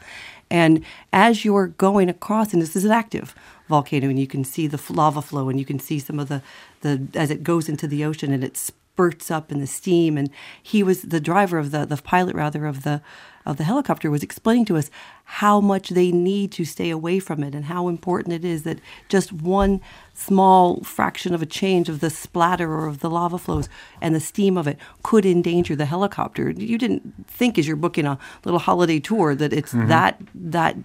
And 0.50 0.84
as 1.12 1.44
you're 1.44 1.66
going 1.66 2.08
across, 2.08 2.52
and 2.52 2.62
this 2.62 2.76
is 2.76 2.84
an 2.84 2.92
active 2.92 3.34
volcano, 3.68 4.08
and 4.08 4.18
you 4.18 4.26
can 4.26 4.44
see 4.44 4.66
the 4.66 4.80
lava 4.92 5.22
flow, 5.22 5.48
and 5.48 5.58
you 5.58 5.64
can 5.64 5.78
see 5.78 5.98
some 5.98 6.18
of 6.18 6.28
the, 6.28 6.42
the 6.80 7.06
as 7.14 7.30
it 7.30 7.42
goes 7.42 7.68
into 7.68 7.86
the 7.86 8.04
ocean, 8.04 8.32
and 8.32 8.42
it 8.42 8.56
spurts 8.56 9.30
up 9.30 9.52
in 9.52 9.60
the 9.60 9.66
steam. 9.66 10.18
And 10.18 10.30
he 10.62 10.82
was 10.82 11.02
the 11.02 11.20
driver 11.20 11.58
of 11.58 11.70
the 11.70 11.86
the 11.86 11.96
pilot 11.96 12.34
rather 12.34 12.66
of 12.66 12.82
the 12.82 13.00
of 13.48 13.56
the 13.56 13.64
helicopter 13.64 14.10
was 14.10 14.22
explaining 14.22 14.66
to 14.66 14.76
us 14.76 14.90
how 15.24 15.58
much 15.58 15.88
they 15.88 16.12
need 16.12 16.52
to 16.52 16.66
stay 16.66 16.90
away 16.90 17.18
from 17.18 17.42
it 17.42 17.54
and 17.54 17.64
how 17.64 17.88
important 17.88 18.34
it 18.34 18.44
is 18.44 18.62
that 18.64 18.78
just 19.08 19.32
one 19.32 19.80
small 20.12 20.82
fraction 20.82 21.34
of 21.34 21.40
a 21.40 21.46
change 21.46 21.88
of 21.88 22.00
the 22.00 22.10
splatter 22.10 22.70
or 22.70 22.86
of 22.86 22.98
the 23.00 23.08
lava 23.08 23.38
flows 23.38 23.68
and 24.02 24.14
the 24.14 24.20
steam 24.20 24.58
of 24.58 24.66
it 24.66 24.76
could 25.02 25.24
endanger 25.24 25.74
the 25.74 25.86
helicopter. 25.86 26.50
You 26.50 26.76
didn't 26.76 27.26
think 27.26 27.58
as 27.58 27.66
you're 27.66 27.76
booking 27.76 28.04
a 28.04 28.18
little 28.44 28.60
holiday 28.60 29.00
tour 29.00 29.34
that 29.34 29.52
it's 29.54 29.72
mm-hmm. 29.72 29.88
that 29.88 30.20
that 30.34 30.76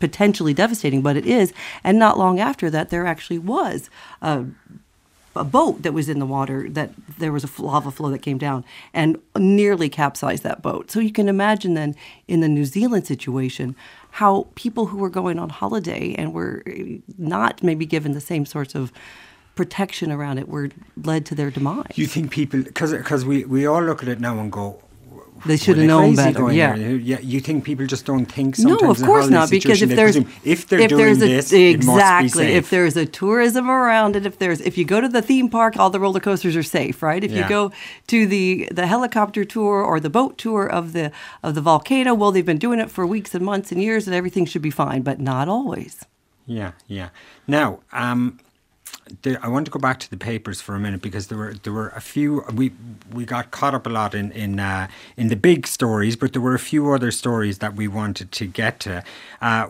potentially 0.00 0.52
devastating, 0.52 1.02
but 1.02 1.16
it 1.16 1.26
is. 1.26 1.52
And 1.84 1.98
not 1.98 2.18
long 2.18 2.40
after 2.40 2.70
that, 2.70 2.90
there 2.90 3.06
actually 3.06 3.38
was 3.38 3.88
a, 4.20 4.46
a 5.36 5.44
boat 5.44 5.82
that 5.82 5.92
was 5.92 6.08
in 6.08 6.18
the 6.18 6.26
water 6.26 6.68
that 6.70 6.90
there 7.18 7.30
was 7.30 7.44
a 7.44 7.62
lava 7.62 7.90
flow 7.92 8.10
that 8.10 8.22
came 8.22 8.38
down 8.38 8.64
and 8.92 9.18
nearly 9.36 9.88
capsized 9.88 10.42
that 10.42 10.62
boat. 10.62 10.90
So 10.90 10.98
you 10.98 11.12
can 11.12 11.28
imagine 11.28 11.74
then 11.74 11.94
in 12.26 12.40
the 12.40 12.48
New 12.48 12.64
Zealand 12.64 13.06
situation 13.06 13.76
how 14.12 14.48
people 14.56 14.86
who 14.86 14.96
were 14.96 15.10
going 15.10 15.38
on 15.38 15.50
holiday 15.50 16.14
and 16.18 16.34
were 16.34 16.64
eh, 16.66 16.98
not 17.16 17.62
maybe 17.62 17.86
given 17.86 18.12
the 18.12 18.20
same 18.20 18.44
sorts 18.44 18.74
of 18.74 18.90
protection 19.54 20.10
around 20.10 20.38
it 20.38 20.48
were 20.48 20.70
led 20.96 21.26
to 21.26 21.34
their 21.34 21.50
demise. 21.50 21.92
You 21.94 22.06
think 22.06 22.30
people, 22.30 22.62
because 22.62 23.24
we, 23.24 23.44
we 23.44 23.66
all 23.66 23.82
look 23.82 24.02
at 24.02 24.08
it 24.08 24.18
now 24.18 24.38
and 24.38 24.50
go, 24.50 24.82
They 25.46 25.56
should 25.56 25.78
have 25.78 25.86
known 25.86 26.16
better, 26.16 26.52
yeah. 26.52 26.74
yeah. 26.76 27.18
You 27.20 27.40
think 27.40 27.64
people 27.64 27.86
just 27.86 28.04
don't 28.04 28.26
think 28.26 28.56
sometimes 28.56 28.82
no, 28.82 28.90
of 28.90 29.02
course 29.02 29.28
not. 29.28 29.50
Because 29.50 29.80
if 29.80 29.90
there's 29.90 30.16
if 30.44 30.68
they're 30.68 30.86
doing 30.88 31.02
there's 31.04 31.22
a, 31.22 31.26
this, 31.26 31.52
it 31.52 31.84
must 31.84 31.88
be 31.88 31.92
exactly 32.26 32.46
if 32.52 32.70
there's 32.70 32.96
a 32.96 33.06
tourism 33.06 33.70
around 33.70 34.16
it, 34.16 34.26
if 34.26 34.38
there's 34.38 34.60
if 34.60 34.76
you 34.76 34.84
go 34.84 35.00
to 35.00 35.08
the 35.08 35.22
theme 35.22 35.48
park, 35.48 35.76
all 35.78 35.90
the 35.90 36.00
roller 36.00 36.20
coasters 36.20 36.56
are 36.56 36.62
safe, 36.62 37.02
right? 37.02 37.24
If 37.24 37.30
Yeah. 37.32 37.42
you 37.44 37.48
go 37.48 37.72
to 38.08 38.26
the 38.26 38.68
the 38.70 38.86
helicopter 38.86 39.44
tour 39.44 39.82
or 39.82 39.98
the 40.00 40.10
boat 40.10 40.36
tour 40.36 40.66
of 40.66 40.92
the 40.92 41.10
of 41.42 41.54
the 41.54 41.60
volcano, 41.62 42.14
well, 42.14 42.32
they've 42.32 42.44
been 42.44 42.58
doing 42.58 42.78
it 42.78 42.90
for 42.90 43.06
weeks 43.06 43.34
and 43.34 43.44
months 43.44 43.72
and 43.72 43.82
years, 43.82 44.06
and 44.06 44.14
everything 44.14 44.44
should 44.46 44.62
be 44.62 44.70
fine, 44.70 45.02
but 45.02 45.20
not 45.20 45.48
always. 45.48 46.04
Yeah, 46.46 46.72
yeah. 46.86 47.10
Now, 47.46 47.80
um, 47.92 48.40
there, 49.22 49.38
I 49.42 49.48
want 49.48 49.66
to 49.66 49.70
go 49.70 49.78
back 49.78 50.00
to 50.00 50.10
the 50.10 50.16
papers 50.16 50.60
for 50.60 50.74
a 50.74 50.80
minute 50.80 51.02
because 51.02 51.28
there 51.28 51.38
were 51.38 51.54
there 51.54 51.72
were 51.72 51.88
a 51.90 52.00
few 52.00 52.44
we 52.54 52.72
we 53.12 53.24
got 53.24 53.50
caught 53.50 53.74
up 53.74 53.86
a 53.86 53.90
lot 53.90 54.14
in 54.14 54.32
in 54.32 54.60
uh, 54.60 54.88
in 55.16 55.28
the 55.28 55.36
big 55.36 55.66
stories, 55.66 56.16
but 56.16 56.32
there 56.32 56.42
were 56.42 56.54
a 56.54 56.58
few 56.58 56.92
other 56.92 57.10
stories 57.10 57.58
that 57.58 57.74
we 57.74 57.88
wanted 57.88 58.32
to 58.32 58.46
get 58.46 58.80
to. 58.80 59.02
Uh, 59.40 59.68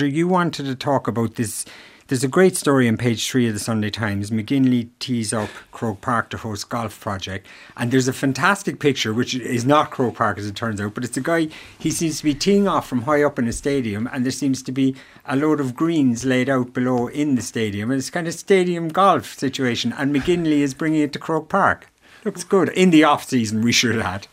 you 0.00 0.28
wanted 0.28 0.66
to 0.66 0.74
talk 0.74 1.08
about 1.08 1.36
this. 1.36 1.64
There's 2.08 2.24
a 2.24 2.28
great 2.28 2.56
story 2.56 2.88
on 2.88 2.96
page 2.96 3.28
three 3.28 3.48
of 3.48 3.52
the 3.52 3.60
Sunday 3.60 3.90
Times. 3.90 4.30
McGinley 4.30 4.88
tees 4.98 5.34
up 5.34 5.50
Croke 5.72 6.00
Park 6.00 6.30
to 6.30 6.38
host 6.38 6.70
golf 6.70 6.98
project, 6.98 7.46
and 7.76 7.90
there's 7.90 8.08
a 8.08 8.14
fantastic 8.14 8.80
picture, 8.80 9.12
which 9.12 9.34
is 9.34 9.66
not 9.66 9.90
Croke 9.90 10.14
Park 10.14 10.38
as 10.38 10.46
it 10.46 10.56
turns 10.56 10.80
out, 10.80 10.94
but 10.94 11.04
it's 11.04 11.18
a 11.18 11.20
guy. 11.20 11.48
He 11.78 11.90
seems 11.90 12.16
to 12.16 12.24
be 12.24 12.32
teeing 12.32 12.66
off 12.66 12.88
from 12.88 13.02
high 13.02 13.22
up 13.22 13.38
in 13.38 13.46
a 13.46 13.52
stadium, 13.52 14.08
and 14.10 14.24
there 14.24 14.32
seems 14.32 14.62
to 14.62 14.72
be 14.72 14.96
a 15.26 15.36
load 15.36 15.60
of 15.60 15.74
greens 15.76 16.24
laid 16.24 16.48
out 16.48 16.72
below 16.72 17.08
in 17.08 17.34
the 17.34 17.42
stadium, 17.42 17.90
and 17.90 17.98
it's 17.98 18.08
kind 18.08 18.26
of 18.26 18.32
stadium 18.32 18.88
golf 18.88 19.38
situation. 19.38 19.92
And 19.98 20.16
McGinley 20.16 20.60
is 20.60 20.72
bringing 20.72 21.02
it 21.02 21.12
to 21.12 21.18
Croke 21.18 21.50
Park. 21.50 21.90
Looks 22.24 22.42
good 22.42 22.70
in 22.70 22.88
the 22.88 23.04
off 23.04 23.24
season. 23.24 23.60
We 23.60 23.72
should 23.72 23.98
add. 23.98 24.28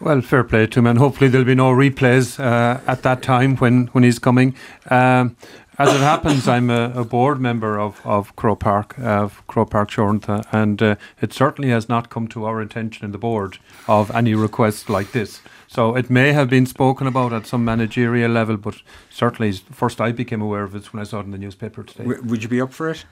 Well, 0.00 0.20
fair 0.22 0.42
play 0.42 0.66
to 0.66 0.78
him, 0.80 0.86
and 0.86 0.98
hopefully 0.98 1.28
there'll 1.28 1.46
be 1.46 1.54
no 1.54 1.70
replays 1.70 2.40
uh, 2.40 2.80
at 2.88 3.02
that 3.02 3.22
time 3.22 3.56
when, 3.58 3.86
when 3.88 4.02
he's 4.02 4.18
coming. 4.18 4.56
Um, 4.88 5.36
as 5.80 5.94
it 5.94 6.00
happens, 6.02 6.46
I'm 6.46 6.68
a, 6.68 6.92
a 6.94 7.04
board 7.04 7.40
member 7.40 7.80
of, 7.80 8.04
of 8.04 8.36
Croke 8.36 8.60
Park, 8.60 8.98
of 8.98 9.42
Croke 9.46 9.70
Park 9.70 9.90
Shorntha, 9.90 10.46
and 10.52 10.82
uh, 10.82 10.96
it 11.22 11.32
certainly 11.32 11.70
has 11.70 11.88
not 11.88 12.10
come 12.10 12.28
to 12.28 12.44
our 12.44 12.60
attention 12.60 13.06
in 13.06 13.12
the 13.12 13.18
board 13.18 13.56
of 13.88 14.10
any 14.10 14.34
requests 14.34 14.90
like 14.90 15.12
this. 15.12 15.40
So 15.68 15.96
it 15.96 16.10
may 16.10 16.32
have 16.32 16.50
been 16.50 16.66
spoken 16.66 17.06
about 17.06 17.32
at 17.32 17.46
some 17.46 17.64
managerial 17.64 18.30
level, 18.30 18.58
but 18.58 18.82
certainly 19.08 19.52
first 19.52 20.02
I 20.02 20.12
became 20.12 20.42
aware 20.42 20.64
of 20.64 20.74
it 20.74 20.92
when 20.92 21.00
I 21.00 21.04
saw 21.04 21.20
it 21.20 21.24
in 21.24 21.30
the 21.30 21.38
newspaper 21.38 21.82
today. 21.82 22.04
W- 22.04 22.22
would 22.24 22.42
you 22.42 22.50
be 22.50 22.60
up 22.60 22.74
for 22.74 22.90
it? 22.90 23.06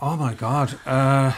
Oh 0.00 0.16
my 0.16 0.34
God. 0.34 0.78
Uh, 0.86 1.32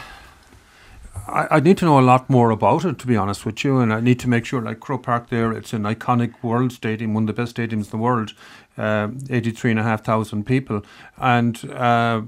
I, 1.27 1.47
I 1.51 1.59
need 1.59 1.77
to 1.79 1.85
know 1.85 1.99
a 1.99 2.01
lot 2.01 2.29
more 2.29 2.51
about 2.51 2.85
it, 2.85 2.99
to 2.99 3.07
be 3.07 3.17
honest 3.17 3.45
with 3.45 3.63
you, 3.63 3.79
and 3.79 3.93
I 3.93 3.99
need 3.99 4.19
to 4.21 4.29
make 4.29 4.45
sure, 4.45 4.61
like 4.61 4.79
Croke 4.79 5.03
Park 5.03 5.29
there, 5.29 5.51
it's 5.51 5.73
an 5.73 5.83
iconic 5.83 6.33
world 6.43 6.71
stadium, 6.71 7.13
one 7.13 7.23
of 7.23 7.27
the 7.27 7.33
best 7.33 7.55
stadiums 7.55 7.85
in 7.85 7.91
the 7.91 7.97
world, 7.97 8.33
uh, 8.77 9.09
83,500 9.29 10.45
people. 10.45 10.83
And 11.17 11.71
uh, 11.71 12.21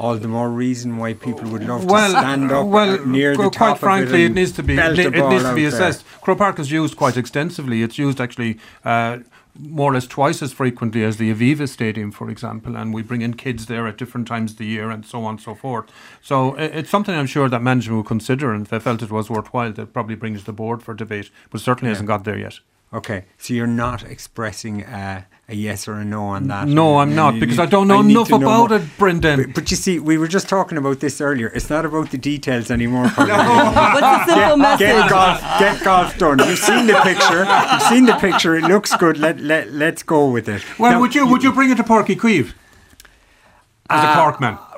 all 0.00 0.16
the 0.16 0.28
more 0.28 0.48
reason 0.48 0.96
why 0.96 1.12
people 1.14 1.50
would 1.50 1.62
love 1.62 1.84
well, 1.84 2.12
to 2.12 2.18
stand 2.18 2.50
up 2.50 2.66
well, 2.66 3.04
near 3.04 3.36
the 3.36 3.50
top 3.50 3.54
quite 3.54 3.78
frankly, 3.78 4.24
it, 4.24 4.30
it 4.30 4.34
needs 4.34 4.52
to 4.52 4.62
be 4.62 4.74
it, 4.78 4.98
it 4.98 5.12
needs 5.12 5.44
to 5.44 5.54
be 5.54 5.64
there. 5.64 5.68
assessed. 5.68 6.04
Croke 6.22 6.38
Park 6.38 6.58
is 6.58 6.72
used 6.72 6.96
quite 6.96 7.16
extensively. 7.16 7.82
It's 7.82 7.98
used 7.98 8.20
actually. 8.20 8.58
Uh, 8.84 9.18
more 9.58 9.90
or 9.90 9.94
less 9.94 10.06
twice 10.06 10.42
as 10.42 10.52
frequently 10.52 11.02
as 11.02 11.16
the 11.16 11.34
Aviva 11.34 11.68
Stadium, 11.68 12.12
for 12.12 12.30
example, 12.30 12.76
and 12.76 12.94
we 12.94 13.02
bring 13.02 13.20
in 13.20 13.34
kids 13.34 13.66
there 13.66 13.86
at 13.88 13.98
different 13.98 14.28
times 14.28 14.52
of 14.52 14.58
the 14.58 14.64
year 14.64 14.90
and 14.90 15.04
so 15.04 15.24
on 15.24 15.34
and 15.34 15.40
so 15.40 15.56
forth. 15.56 15.90
So 16.22 16.54
it's 16.54 16.88
something 16.88 17.14
I'm 17.14 17.26
sure 17.26 17.48
that 17.48 17.60
management 17.60 17.96
will 17.96 18.04
consider, 18.04 18.52
and 18.52 18.64
if 18.64 18.70
they 18.70 18.78
felt 18.78 19.02
it 19.02 19.10
was 19.10 19.28
worthwhile, 19.28 19.72
they'd 19.72 19.92
probably 19.92 20.14
bring 20.14 20.36
it 20.36 20.38
to 20.38 20.44
the 20.44 20.52
board 20.52 20.84
for 20.84 20.94
debate, 20.94 21.30
but 21.50 21.60
certainly 21.60 21.90
hasn't 21.90 22.06
got 22.06 22.24
there 22.24 22.38
yet. 22.38 22.60
Okay, 22.92 23.24
so 23.38 23.52
you're 23.52 23.66
not 23.66 24.04
expressing 24.04 24.84
uh, 24.84 25.24
a 25.50 25.54
yes 25.54 25.88
or 25.88 25.94
a 25.94 26.04
no 26.04 26.22
on 26.26 26.46
that. 26.46 26.68
No, 26.68 26.98
I'm 26.98 27.14
not, 27.14 27.34
you- 27.34 27.40
because 27.40 27.58
I 27.58 27.66
don't 27.66 27.88
know 27.88 28.02
need 28.02 28.12
enough 28.12 28.28
to 28.28 28.38
know 28.38 28.46
about 28.46 28.70
more. 28.70 28.78
it, 28.78 28.84
Brendan. 28.98 29.36
But, 29.42 29.54
but 29.54 29.70
you 29.70 29.76
see, 29.76 29.98
we 29.98 30.16
were 30.16 30.28
just 30.28 30.48
talking 30.48 30.78
about 30.78 31.00
this 31.00 31.20
earlier. 31.20 31.48
It's 31.48 31.68
not 31.68 31.84
about 31.84 32.10
the 32.12 32.18
details 32.18 32.70
anymore. 32.70 33.08
Colin. 33.14 33.28
What's 33.30 34.26
the 34.26 34.34
simple 34.34 34.56
message? 34.56 34.86
Get 34.86 35.10
golf, 35.10 35.40
get 35.58 35.82
golf 35.84 36.18
done. 36.18 36.38
You've 36.38 36.58
seen 36.58 36.86
the 36.86 36.94
picture. 37.02 37.44
You've 37.72 37.82
seen 37.82 38.06
the 38.06 38.14
picture. 38.20 38.54
It 38.56 38.64
looks 38.64 38.94
good. 38.96 39.18
Let 39.18 39.40
let 39.40 39.72
let's 39.72 40.02
go 40.04 40.30
with 40.30 40.48
it. 40.48 40.62
Well, 40.78 40.92
Now, 40.92 41.00
would 41.00 41.14
you 41.14 41.26
would 41.26 41.42
you 41.42 41.52
bring 41.52 41.70
it 41.70 41.76
to 41.78 41.82
Páirc 41.82 42.06
Uí 42.06 42.16
Chaoimh 42.16 42.52
as 43.90 44.04
a 44.04 44.08
uh, 44.08 44.14
Cork 44.22 44.40
man? 44.40 44.54
I- 44.54 44.69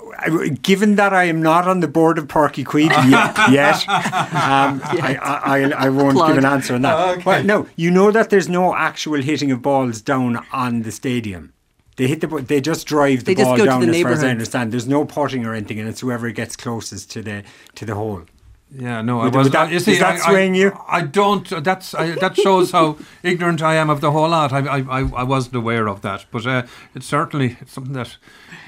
Given 0.63 0.97
that 0.97 1.13
I 1.13 1.25
am 1.25 1.43
not 1.43 1.67
on 1.67 1.81
the 1.81 1.89
board 1.89 2.19
of 2.19 2.27
Páirc 2.29 2.65
Uí 2.65 2.89
Chaoimh 2.89 3.11
yet, 3.11 3.51
yet 3.51 3.89
um, 3.89 4.81
I, 4.85 5.19
I, 5.21 5.61
I, 5.61 5.87
I 5.87 5.89
won't 5.89 6.15
Plug. 6.17 6.29
give 6.29 6.39
an 6.39 6.45
answer 6.45 6.75
on 6.75 6.83
that. 6.83 7.25
Well, 7.25 7.43
no, 7.45 7.69
you 7.77 7.91
know 7.91 8.11
that 8.11 8.31
there's 8.31 8.49
no 8.49 8.75
actual 8.75 9.21
hitting 9.23 9.51
of 9.51 9.63
balls 9.63 10.01
down 10.01 10.45
on 10.53 10.83
the 10.83 10.93
stadium. 10.93 11.53
They 11.97 12.07
hit 12.07 12.21
the 12.21 12.27
they 12.27 12.61
just 12.61 12.87
drive 12.87 13.25
the 13.25 13.35
They 13.35 13.45
ball 13.45 13.57
to 13.59 13.65
down 13.65 13.81
the 13.83 13.89
as 13.91 14.03
far 14.03 14.13
as 14.13 14.25
I 14.25 14.29
understand. 14.31 14.73
There's 14.73 14.89
no 14.89 15.05
potting 15.05 15.45
or 15.45 15.55
anything, 15.55 15.79
and 15.79 15.89
it's 15.89 16.01
whoever 16.01 16.31
gets 16.31 16.57
closest 16.57 17.11
to 17.13 17.23
the 17.23 17.43
to 17.75 17.85
the 17.85 17.95
hole. 17.95 18.23
Yeah, 18.75 19.03
no, 19.03 19.19
Would- 19.19 19.35
I 19.35 19.39
was. 19.39 19.51
that- 19.51 19.71
you 19.71 19.81
see, 19.81 19.93
is 19.93 19.99
that 19.99 20.15
I, 20.15 20.31
swaying 20.31 20.55
I, 20.55 20.59
you? 20.59 20.79
I 20.89 21.03
don't. 21.03 21.47
That's 21.63 21.95
I, 21.95 22.13
that 22.13 22.37
shows 22.37 22.71
how 22.71 22.97
ignorant 23.23 23.61
I 23.63 23.75
am 23.75 23.91
of 23.91 24.01
the 24.01 24.11
whole 24.13 24.31
lot. 24.31 24.53
I, 24.55 24.61
I, 24.61 24.79
I, 24.79 25.01
I 25.01 25.23
wasn't 25.25 25.57
aware 25.57 25.87
of 25.89 26.01
that, 26.01 26.25
but 26.31 26.47
uh, 26.47 26.63
it's 26.95 27.07
certainly 27.07 27.59
it's 27.61 27.73
something 27.73 27.93
that. 27.93 28.17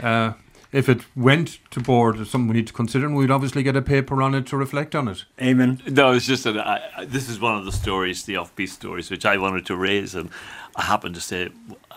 Uh, 0.03 0.33
if 0.75 0.89
it 0.89 1.03
went 1.14 1.59
to 1.70 1.81
board, 1.81 2.18
it's 2.18 2.31
something 2.31 2.49
we 2.49 2.55
need 2.57 2.66
to 2.66 2.72
consider, 2.72 3.07
and 3.07 3.14
we'd 3.14 3.31
obviously 3.31 3.62
get 3.62 3.77
a 3.77 3.83
paper 3.83 4.20
on 4.20 4.35
it 4.35 4.45
to 4.49 4.57
reflect 4.57 4.95
on 4.95 5.07
it. 5.09 5.25
Amen. 5.41 5.81
No, 5.87 6.12
it's 6.12 6.27
just 6.27 6.43
that 6.45 6.59
I, 6.59 6.83
I- 6.97 7.05
this 7.05 7.29
is 7.29 7.39
one 7.39 7.57
of 7.57 7.64
the 7.64 7.72
stories, 7.72 8.25
the 8.25 8.35
offbeat 8.35 8.70
stories, 8.70 9.09
which 9.11 9.25
I 9.25 9.37
wanted 9.39 9.64
to 9.66 9.77
raise, 9.77 10.14
and 10.16 10.31
I 10.75 10.83
happened 10.83 11.14
to 11.14 11.20
say 11.20 11.51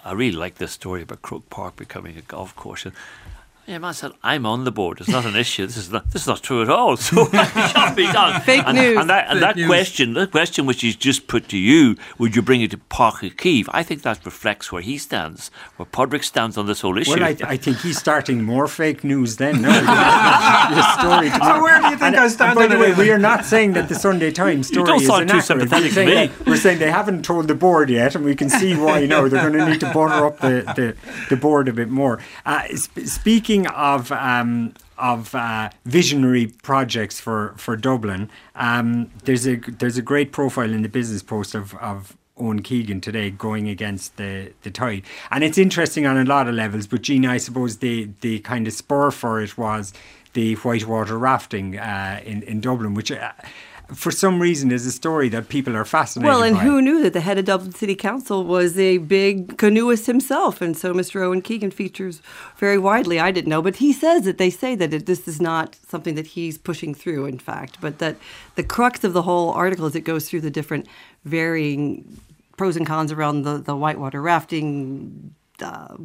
I 0.05 0.11
really 0.13 0.38
like 0.38 0.55
this 0.55 0.71
story 0.73 1.01
about 1.01 1.21
Croke 1.23 1.49
Park 1.49 1.75
becoming 1.75 2.17
a 2.17 2.21
golf 2.21 2.55
course. 2.55 2.86
And 2.86 2.93
yeah, 3.68 3.78
man 3.80 3.93
said, 3.93 4.11
"I'm 4.24 4.45
on 4.45 4.63
the 4.63 4.72
board. 4.72 4.99
It's 5.01 5.09
not 5.09 5.26
an 5.26 5.36
issue. 5.36 5.65
This 5.65 5.78
is 5.78 5.91
not. 5.91 6.09
This 6.11 6.22
is 6.24 6.28
not 6.28 6.41
true 6.41 6.61
at 6.61 6.70
all. 6.70 6.97
So 7.07 7.28
it 7.34 7.70
should 7.70 7.95
be 7.95 8.05
done." 8.11 8.41
Fake 8.47 8.63
and, 8.65 8.78
news. 8.78 8.97
And 8.97 9.09
that, 9.09 9.30
and 9.30 9.41
that 9.41 9.55
news. 9.57 9.68
question, 9.68 10.13
that 10.13 10.32
question 10.32 10.65
which 10.65 10.82
he's 10.82 10.95
just 10.95 11.28
put 11.28 11.49
to 11.49 11.57
you, 11.57 11.97
would 12.18 12.36
you 12.36 12.41
bring 12.41 12.61
it 12.61 12.72
to 12.72 12.78
Páirc 12.78 13.20
Uí 13.20 13.36
Chaoimh? 13.36 13.70
I 13.72 13.84
think 13.84 14.03
that 14.03 14.26
reflects 14.26 14.72
where 14.72 14.82
he 14.82 14.97
stands, 14.97 15.51
where 15.76 15.86
Padraig 15.86 16.24
stands 16.24 16.57
on 16.57 16.65
this 16.65 16.82
whole 16.82 16.97
issue. 16.97 17.11
Well, 17.11 17.24
I, 17.24 17.36
I 17.43 17.57
think 17.57 17.80
he's 17.80 17.97
starting 17.97 18.43
more 18.43 18.68
fake 18.68 19.03
news 19.03 19.38
then. 19.38 19.61
No, 19.61 19.70
Your 19.70 20.84
story 20.99 21.30
to 21.30 21.39
So 21.43 21.61
where 21.61 21.82
do 21.82 21.88
you 21.89 21.97
think 21.97 22.01
and, 22.01 22.15
I 22.15 22.28
stand 22.30 22.55
by 22.55 22.68
the 22.68 22.78
way, 22.78 22.93
we 22.93 23.11
are 23.11 23.20
not 23.20 23.45
saying 23.45 23.74
that 23.74 23.89
the 23.89 23.95
Sunday 23.95 24.32
Times 24.32 24.70
You 24.70 24.76
story 24.76 24.88
don't 24.88 25.01
is 25.01 25.07
sound 25.07 25.30
too 25.30 25.36
inaccurate. 25.36 25.43
sympathetic 25.43 25.89
we're, 25.89 25.93
saying 25.95 26.07
to 26.07 26.15
me. 26.15 26.28
that, 26.28 26.45
we're 26.47 26.57
saying 26.57 26.80
they 26.80 26.91
haven't 26.91 27.26
told 27.26 27.47
the 27.47 27.55
board 27.55 27.89
yet, 27.89 28.15
and 28.15 28.24
we 28.24 28.36
can 28.36 28.49
see 28.49 28.76
why. 28.76 29.05
No, 29.05 29.28
they're 29.28 29.41
going 29.41 29.65
to 29.65 29.70
need 29.72 29.80
to 29.82 29.91
butter 29.93 30.26
up 30.26 30.39
the, 30.39 30.63
the, 30.76 30.95
the 31.30 31.36
board 31.36 31.68
a 31.68 31.74
bit 31.74 31.89
more. 31.89 32.20
Uh, 32.45 32.63
sp- 32.76 33.05
speaking 33.05 33.57
of. 33.66 34.12
Um, 34.12 34.74
of 34.99 35.36
uh, 35.36 35.70
visionary 35.86 36.47
projects 36.64 37.20
for, 37.20 37.53
for 37.55 37.78
Dublin, 37.78 38.32
um, 38.55 39.12
there's 39.26 39.47
a 39.47 39.58
there's 39.58 39.95
a 39.95 40.01
great 40.01 40.32
profile 40.32 40.74
in 40.74 40.82
the 40.82 40.89
Business 40.89 41.22
Post 41.22 41.53
of, 41.53 41.76
of 41.76 42.18
Owen 42.39 42.62
Keegan 42.62 43.01
today 43.01 43.30
going 43.30 43.68
against 43.68 44.18
the, 44.18 44.53
the 44.64 44.72
tide. 44.72 45.03
And 45.32 45.43
it's 45.43 45.58
interesting 45.58 46.05
on 46.05 46.18
a 46.18 46.24
lot 46.24 46.47
of 46.47 46.55
levels, 46.55 46.88
but 46.88 47.01
Gina, 47.01 47.30
I 47.32 47.38
suppose 47.38 47.78
the, 47.78 48.10
the 48.22 48.39
kind 48.39 48.68
of 48.68 48.74
spur 48.74 49.12
for 49.12 49.41
it 49.41 49.58
was 49.58 49.93
the 50.34 50.55
whitewater 50.55 51.18
rafting 51.18 51.78
uh, 51.78 52.22
in, 52.26 52.43
in 52.43 52.62
Dublin, 52.62 52.93
which 52.93 53.12
uh, 53.12 53.32
for 53.93 54.11
some 54.11 54.41
reason 54.41 54.71
is 54.71 54.85
a 54.85 54.91
story 54.91 55.29
that 55.29 55.47
people 55.47 55.75
are 55.75 55.85
fascinated 55.85 56.27
Well, 56.27 56.43
and 56.43 56.55
by. 56.55 56.63
who 56.63 56.81
knew 56.81 57.01
that 57.03 57.13
the 57.13 57.21
head 57.21 57.38
of 57.38 57.45
Dublin 57.45 57.71
City 57.73 57.95
Council 57.95 58.43
was 58.43 58.77
a 58.77 58.97
big 58.97 59.57
canoeist 59.57 60.07
himself? 60.07 60.61
And 60.61 60.75
so 60.75 60.93
Mr. 60.93 61.21
Owen 61.21 61.41
Keegan 61.41 61.71
features 61.71 62.21
very 62.57 62.77
widely. 62.77 63.19
I 63.19 63.31
didn't 63.31 63.49
know, 63.49 63.61
but 63.61 63.77
he 63.77 63.93
says 63.93 64.23
that 64.23 64.38
they 64.38 64.49
say 64.49 64.75
that 64.75 64.93
it, 64.93 65.05
this 65.05 65.27
is 65.27 65.41
not 65.41 65.75
something 65.88 66.15
that 66.15 66.27
he's 66.27 66.57
pushing 66.57 66.93
through, 66.93 67.25
in 67.25 67.39
fact, 67.39 67.77
but 67.79 67.99
that 67.99 68.17
the 68.55 68.63
crux 68.63 69.03
of 69.03 69.13
the 69.13 69.21
whole 69.21 69.51
article 69.51 69.85
is 69.85 69.95
it 69.95 70.01
goes 70.01 70.29
through 70.29 70.41
the 70.41 70.51
different 70.51 70.88
varying 71.23 72.19
pros 72.57 72.75
and 72.75 72.85
cons 72.85 73.11
around 73.11 73.43
the, 73.43 73.57
the 73.57 73.75
whitewater 73.75 74.21
rafting. 74.21 75.33
Uh, 75.61 75.95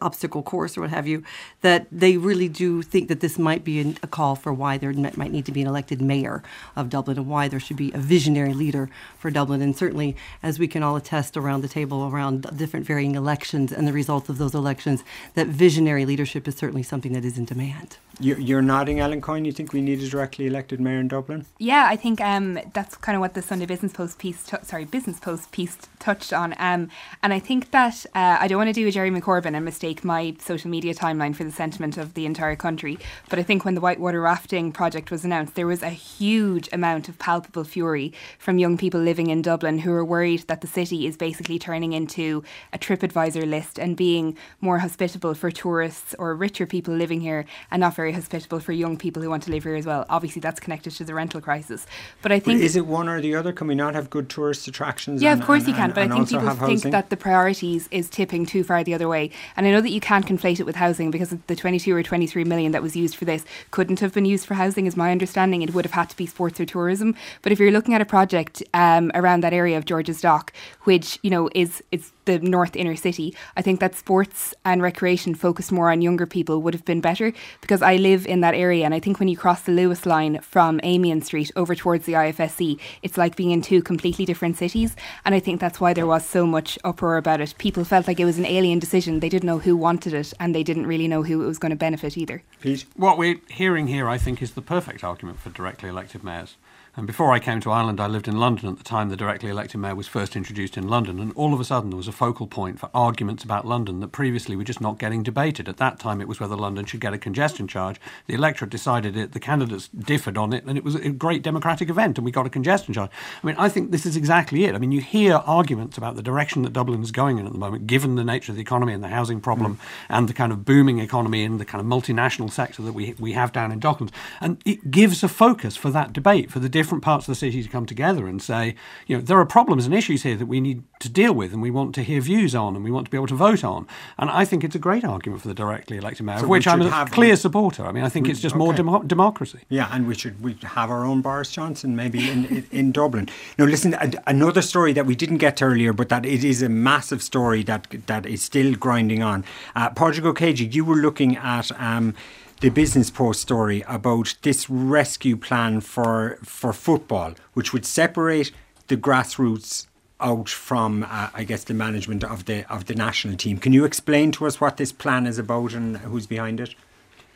obstacle 0.00 0.42
course 0.42 0.76
or 0.76 0.82
what 0.82 0.90
have 0.90 1.06
you, 1.06 1.22
that 1.62 1.86
they 1.90 2.16
really 2.16 2.48
do 2.48 2.82
think 2.82 3.08
that 3.08 3.20
this 3.20 3.38
might 3.38 3.64
be 3.64 3.96
a 4.02 4.06
call 4.06 4.36
for 4.36 4.52
why 4.52 4.78
there 4.78 4.92
might 4.92 5.32
need 5.32 5.46
to 5.46 5.52
be 5.52 5.62
an 5.62 5.66
elected 5.66 6.00
mayor 6.00 6.42
of 6.76 6.90
Dublin 6.90 7.18
and 7.18 7.26
why 7.26 7.48
there 7.48 7.60
should 7.60 7.76
be 7.76 7.92
a 7.92 7.98
visionary 7.98 8.54
leader 8.54 8.88
for 9.18 9.30
Dublin. 9.30 9.62
And 9.62 9.76
certainly, 9.76 10.16
as 10.42 10.58
we 10.58 10.68
can 10.68 10.82
all 10.82 10.96
attest 10.96 11.36
around 11.36 11.62
the 11.62 11.68
table 11.68 12.08
around 12.08 12.42
different 12.56 12.86
varying 12.86 13.14
elections 13.14 13.72
and 13.72 13.86
the 13.86 13.92
results 13.92 14.28
of 14.28 14.38
those 14.38 14.54
elections, 14.54 15.02
that 15.34 15.46
visionary 15.46 16.06
leadership 16.06 16.46
is 16.46 16.56
certainly 16.56 16.82
something 16.82 17.12
that 17.12 17.24
is 17.24 17.38
in 17.38 17.44
demand. 17.44 17.96
You, 18.20 18.36
you're 18.36 18.60
nodding, 18.60 19.00
Ellen 19.00 19.22
Coyne. 19.22 19.46
You 19.46 19.52
think 19.52 19.72
we 19.72 19.80
need 19.80 20.02
a 20.02 20.08
directly 20.08 20.46
elected 20.46 20.78
mayor 20.78 21.00
in 21.00 21.08
Dublin? 21.08 21.46
Yeah, 21.58 21.86
I 21.88 21.96
think 21.96 22.20
um, 22.20 22.58
that's 22.74 22.94
kind 22.96 23.16
of 23.16 23.20
what 23.20 23.32
the 23.32 23.40
Sunday 23.40 23.64
Business 23.64 23.94
Post 23.94 24.18
piece, 24.18 24.44
t- 24.44 24.58
sorry, 24.62 24.84
Business 24.84 25.18
Post 25.18 25.52
piece 25.52 25.78
touched 25.98 26.34
on. 26.34 26.54
Um, 26.58 26.90
and 27.22 27.32
I 27.32 27.38
think 27.38 27.70
that 27.70 28.04
uh, 28.14 28.36
I 28.38 28.46
don't 28.46 28.58
want 28.58 28.68
to 28.68 28.74
do 28.74 28.86
a 28.86 28.90
Jeremy 28.90 29.22
Corbyn 29.22 29.54
and 29.54 29.64
mistake 29.64 30.04
my 30.04 30.36
social 30.38 30.70
media 30.70 30.94
timeline 30.94 31.34
for 31.34 31.44
the 31.44 31.50
sentiment 31.50 31.96
of 31.96 32.12
the 32.12 32.26
entire 32.26 32.56
country. 32.56 32.98
But 33.30 33.38
I 33.38 33.42
think 33.42 33.64
when 33.64 33.74
the 33.74 33.80
Whitewater 33.80 34.20
Rafting 34.20 34.70
project 34.70 35.10
was 35.10 35.24
announced, 35.24 35.54
there 35.54 35.66
was 35.66 35.82
a 35.82 35.88
huge 35.88 36.68
amount 36.74 37.08
of 37.08 37.18
palpable 37.18 37.64
fury 37.64 38.12
from 38.38 38.58
young 38.58 38.76
people 38.76 39.00
living 39.00 39.30
in 39.30 39.40
Dublin 39.40 39.78
who 39.78 39.92
are 39.92 40.04
worried 40.04 40.40
that 40.40 40.60
the 40.60 40.66
city 40.66 41.06
is 41.06 41.16
basically 41.16 41.58
turning 41.58 41.94
into 41.94 42.44
a 42.74 42.78
TripAdvisor 42.78 43.48
list 43.48 43.78
and 43.78 43.96
being 43.96 44.36
more 44.60 44.80
hospitable 44.80 45.32
for 45.32 45.50
tourists 45.50 46.14
or 46.18 46.34
richer 46.34 46.66
people 46.66 46.92
living 46.92 47.22
here 47.22 47.46
and 47.70 47.82
very 47.94 48.09
hospitable 48.12 48.60
for 48.60 48.72
young 48.72 48.96
people 48.96 49.22
who 49.22 49.30
want 49.30 49.42
to 49.44 49.50
live 49.50 49.64
here 49.64 49.74
as 49.76 49.86
well. 49.86 50.04
Obviously, 50.08 50.40
that's 50.40 50.60
connected 50.60 50.92
to 50.92 51.04
the 51.04 51.14
rental 51.14 51.40
crisis. 51.40 51.86
But 52.22 52.32
I 52.32 52.40
think 52.40 52.60
is 52.62 52.76
it 52.76 52.86
one 52.86 53.08
or 53.08 53.20
the 53.20 53.34
other? 53.34 53.52
Can 53.52 53.66
we 53.66 53.74
not 53.74 53.94
have 53.94 54.10
good 54.10 54.28
tourist 54.28 54.66
attractions? 54.68 55.22
yeah, 55.22 55.32
and- 55.32 55.40
of 55.40 55.46
course 55.46 55.60
and- 55.62 55.68
you 55.68 55.74
can, 55.74 55.84
and- 55.84 55.94
but 55.94 56.04
I 56.04 56.08
think 56.08 56.28
people 56.28 56.66
think 56.66 56.82
that 56.92 57.10
the 57.10 57.16
priorities 57.16 57.88
is 57.90 58.08
tipping 58.08 58.46
too 58.46 58.64
far 58.64 58.82
the 58.84 58.94
other 58.94 59.08
way. 59.08 59.30
And 59.56 59.66
I 59.66 59.70
know 59.70 59.80
that 59.80 59.90
you 59.90 60.00
can't 60.00 60.26
conflate 60.26 60.60
it 60.60 60.64
with 60.66 60.76
housing 60.76 61.10
because 61.10 61.34
the 61.46 61.56
22 61.56 61.94
or 61.94 62.02
23 62.02 62.44
million 62.44 62.72
that 62.72 62.82
was 62.82 62.96
used 62.96 63.14
for 63.16 63.24
this 63.24 63.44
couldn't 63.70 64.00
have 64.00 64.12
been 64.12 64.24
used 64.24 64.46
for 64.46 64.54
housing, 64.54 64.86
is 64.86 64.96
my 64.96 65.10
understanding. 65.12 65.62
It 65.62 65.74
would 65.74 65.84
have 65.84 65.92
had 65.92 66.10
to 66.10 66.16
be 66.16 66.26
sports 66.26 66.60
or 66.60 66.64
tourism. 66.66 67.14
But 67.42 67.52
if 67.52 67.58
you're 67.58 67.70
looking 67.70 67.94
at 67.94 68.00
a 68.00 68.04
project 68.04 68.62
um, 68.74 69.10
around 69.14 69.42
that 69.42 69.52
area 69.52 69.76
of 69.78 69.84
George's 69.84 70.20
Dock, 70.20 70.52
which 70.84 71.18
you 71.22 71.30
know 71.30 71.48
is 71.54 71.82
is 71.92 72.12
the 72.26 72.38
north 72.38 72.76
inner 72.76 72.94
city, 72.96 73.34
I 73.56 73.62
think 73.62 73.80
that 73.80 73.94
sports 73.94 74.54
and 74.64 74.82
recreation 74.82 75.34
focused 75.34 75.72
more 75.72 75.90
on 75.90 76.00
younger 76.02 76.26
people 76.26 76.62
would 76.62 76.74
have 76.74 76.84
been 76.84 77.00
better 77.00 77.32
because 77.60 77.82
I 77.82 77.89
live 77.96 78.26
in 78.26 78.40
that 78.40 78.54
area 78.54 78.84
and 78.84 78.94
I 78.94 79.00
think 79.00 79.18
when 79.18 79.28
you 79.28 79.36
cross 79.36 79.62
the 79.62 79.72
Luas 79.72 80.06
line 80.06 80.40
from 80.40 80.80
Amiens 80.82 81.26
Street 81.26 81.50
over 81.56 81.74
towards 81.74 82.06
the 82.06 82.14
IFSC, 82.14 82.78
it's 83.02 83.16
like 83.16 83.36
being 83.36 83.50
in 83.50 83.62
two 83.62 83.82
completely 83.82 84.24
different 84.24 84.56
cities. 84.56 84.96
And 85.24 85.34
I 85.34 85.40
think 85.40 85.60
that's 85.60 85.80
why 85.80 85.92
there 85.92 86.06
was 86.06 86.24
so 86.24 86.46
much 86.46 86.78
uproar 86.84 87.16
about 87.16 87.40
it. 87.40 87.54
People 87.58 87.84
felt 87.84 88.06
like 88.06 88.20
it 88.20 88.24
was 88.24 88.38
an 88.38 88.46
alien 88.46 88.78
decision. 88.78 89.20
They 89.20 89.28
didn't 89.28 89.46
know 89.46 89.58
who 89.58 89.76
wanted 89.76 90.14
it 90.14 90.32
and 90.40 90.54
they 90.54 90.62
didn't 90.62 90.86
really 90.86 91.08
know 91.08 91.22
who 91.22 91.42
it 91.42 91.46
was 91.46 91.58
going 91.58 91.70
to 91.70 91.76
benefit 91.76 92.16
either. 92.16 92.42
Pete? 92.60 92.84
What 92.96 93.18
we're 93.18 93.40
hearing 93.48 93.86
here, 93.86 94.08
I 94.08 94.18
think, 94.18 94.42
is 94.42 94.52
the 94.52 94.62
perfect 94.62 95.04
argument 95.04 95.40
for 95.40 95.50
directly 95.50 95.88
elected 95.88 96.24
mayors. 96.24 96.56
And 96.96 97.06
before 97.06 97.32
I 97.32 97.38
came 97.38 97.60
to 97.60 97.70
Ireland, 97.70 98.00
I 98.00 98.08
lived 98.08 98.26
in 98.26 98.38
London 98.38 98.68
at 98.68 98.78
the 98.78 98.84
time 98.84 99.10
the 99.10 99.16
directly 99.16 99.48
elected 99.48 99.80
mayor 99.80 99.94
was 99.94 100.08
first 100.08 100.34
introduced 100.34 100.76
in 100.76 100.88
London. 100.88 101.20
And 101.20 101.32
all 101.34 101.54
of 101.54 101.60
a 101.60 101.64
sudden, 101.64 101.90
there 101.90 101.96
was 101.96 102.08
a 102.08 102.12
focal 102.12 102.48
point 102.48 102.80
for 102.80 102.90
arguments 102.92 103.44
about 103.44 103.64
London 103.64 104.00
that 104.00 104.08
previously 104.08 104.56
were 104.56 104.64
just 104.64 104.80
not 104.80 104.98
getting 104.98 105.22
debated. 105.22 105.68
At 105.68 105.76
that 105.76 106.00
time, 106.00 106.20
it 106.20 106.26
was 106.26 106.40
whether 106.40 106.56
London 106.56 106.84
should 106.86 107.00
get 107.00 107.14
a 107.14 107.18
congestion 107.18 107.68
charge. 107.68 108.00
The 108.26 108.34
electorate 108.34 108.72
decided 108.72 109.16
it, 109.16 109.32
the 109.32 109.40
candidates 109.40 109.86
differed 109.88 110.36
on 110.36 110.52
it, 110.52 110.64
and 110.64 110.76
it 110.76 110.82
was 110.82 110.96
a 110.96 111.10
great 111.10 111.42
democratic 111.42 111.88
event, 111.88 112.18
and 112.18 112.24
we 112.24 112.32
got 112.32 112.46
a 112.46 112.50
congestion 112.50 112.92
charge. 112.92 113.10
I 113.42 113.46
mean, 113.46 113.56
I 113.56 113.68
think 113.68 113.92
this 113.92 114.04
is 114.04 114.16
exactly 114.16 114.64
it. 114.64 114.74
I 114.74 114.78
mean, 114.78 114.90
you 114.90 115.00
hear 115.00 115.36
arguments 115.36 115.96
about 115.96 116.16
the 116.16 116.22
direction 116.22 116.62
that 116.62 116.72
Dublin 116.72 117.02
is 117.04 117.12
going 117.12 117.38
in 117.38 117.46
at 117.46 117.52
the 117.52 117.58
moment, 117.58 117.86
given 117.86 118.16
the 118.16 118.24
nature 118.24 118.50
of 118.50 118.56
the 118.56 118.62
economy 118.62 118.92
and 118.92 119.04
the 119.04 119.08
housing 119.08 119.40
problem 119.40 119.76
mm. 119.76 119.80
and 120.08 120.28
the 120.28 120.34
kind 120.34 120.50
of 120.50 120.64
booming 120.64 120.98
economy 120.98 121.44
and 121.44 121.60
the 121.60 121.64
kind 121.64 121.80
of 121.80 121.86
multinational 121.86 122.50
sector 122.50 122.82
that 122.82 122.94
we, 122.94 123.14
we 123.20 123.32
have 123.32 123.52
down 123.52 123.70
in 123.70 123.78
Docklands. 123.78 124.10
And 124.40 124.60
it 124.64 124.90
gives 124.90 125.22
a 125.22 125.28
focus 125.28 125.76
for 125.76 125.90
that 125.90 126.12
debate, 126.12 126.50
for 126.50 126.58
the 126.58 126.68
different 126.80 127.04
parts 127.04 127.24
of 127.28 127.32
the 127.32 127.38
city 127.44 127.62
to 127.62 127.68
come 127.68 127.84
together 127.94 128.26
and 128.26 128.40
say, 128.40 128.74
you 129.06 129.14
know, 129.16 129.22
there 129.28 129.38
are 129.38 129.44
problems 129.58 129.84
and 129.86 129.94
issues 129.94 130.22
here 130.22 130.36
that 130.36 130.46
we 130.54 130.60
need 130.60 130.82
to 131.00 131.08
deal 131.22 131.34
with 131.40 131.52
and 131.52 131.60
we 131.60 131.70
want 131.70 131.94
to 131.94 132.02
hear 132.02 132.20
views 132.32 132.54
on 132.54 132.74
and 132.74 132.82
we 132.84 132.90
want 132.90 133.04
to 133.06 133.10
be 133.10 133.18
able 133.20 133.26
to 133.26 133.34
vote 133.48 133.62
on. 133.74 133.86
And 134.18 134.30
I 134.30 134.44
think 134.46 134.64
it's 134.64 134.74
a 134.74 134.78
great 134.88 135.04
argument 135.04 135.42
for 135.42 135.48
the 135.48 135.54
directly 135.54 135.96
elected 135.98 136.24
mayor, 136.26 136.38
So 136.38 136.44
of 136.44 136.48
which 136.54 136.66
I'm 136.66 136.80
a 136.80 137.06
clear 137.18 137.36
supporter. 137.36 137.84
I 137.84 137.92
mean, 137.92 138.04
I 138.04 138.08
think 138.08 138.24
We- 138.26 138.32
it's 138.32 138.40
just 138.40 138.54
more 138.56 138.68
okay. 138.68 138.78
demo- 138.78 139.02
democracy. 139.02 139.60
Yeah, 139.68 139.88
and 139.92 140.06
we 140.08 140.14
should 140.14 140.36
we 140.46 140.56
have 140.78 140.88
our 140.90 141.04
own 141.04 141.20
Boris 141.20 141.50
Johnson 141.52 141.94
maybe 141.94 142.20
in, 142.30 142.44
in, 142.46 142.66
in 142.70 142.92
Dublin. 142.92 143.28
Now, 143.58 143.66
listen, 143.66 143.92
a- 143.94 144.10
another 144.26 144.62
story 144.62 144.92
that 144.94 145.04
we 145.06 145.14
didn't 145.14 145.38
get 145.46 145.56
to 145.58 145.64
earlier, 145.66 145.92
but 145.92 146.08
that 146.08 146.24
it 146.24 146.42
is 146.44 146.62
a 146.62 146.68
massive 146.70 147.22
story 147.22 147.62
that 147.64 147.82
that 148.06 148.24
is 148.26 148.40
still 148.42 148.74
grinding 148.74 149.22
on. 149.22 149.44
Uh, 149.76 149.90
Padraig 149.90 150.24
Ó 150.24 150.32
Céidigh, 150.32 150.74
you 150.74 150.84
were 150.84 151.00
looking 151.06 151.36
at. 151.36 151.66
Um, 151.78 152.14
the 152.60 152.68
Business 152.68 153.08
Post 153.08 153.40
story 153.40 153.82
about 153.88 154.34
this 154.42 154.68
rescue 154.68 155.36
plan 155.36 155.80
for 155.80 156.38
for 156.42 156.74
football, 156.74 157.34
which 157.54 157.72
would 157.72 157.86
separate 157.86 158.52
the 158.88 158.98
grassroots 158.98 159.86
out 160.20 160.50
from, 160.50 161.04
uh, 161.04 161.30
I 161.32 161.44
guess, 161.44 161.64
the 161.64 161.72
management 161.72 162.22
of 162.22 162.44
the 162.44 162.70
of 162.70 162.84
the 162.84 162.94
national 162.94 163.36
team. 163.36 163.56
Can 163.56 163.72
you 163.72 163.86
explain 163.86 164.30
to 164.32 164.46
us 164.46 164.60
what 164.60 164.76
this 164.76 164.92
plan 164.92 165.26
is 165.26 165.38
about 165.38 165.72
and 165.72 165.96
who's 165.98 166.26
behind 166.26 166.60
it? 166.60 166.74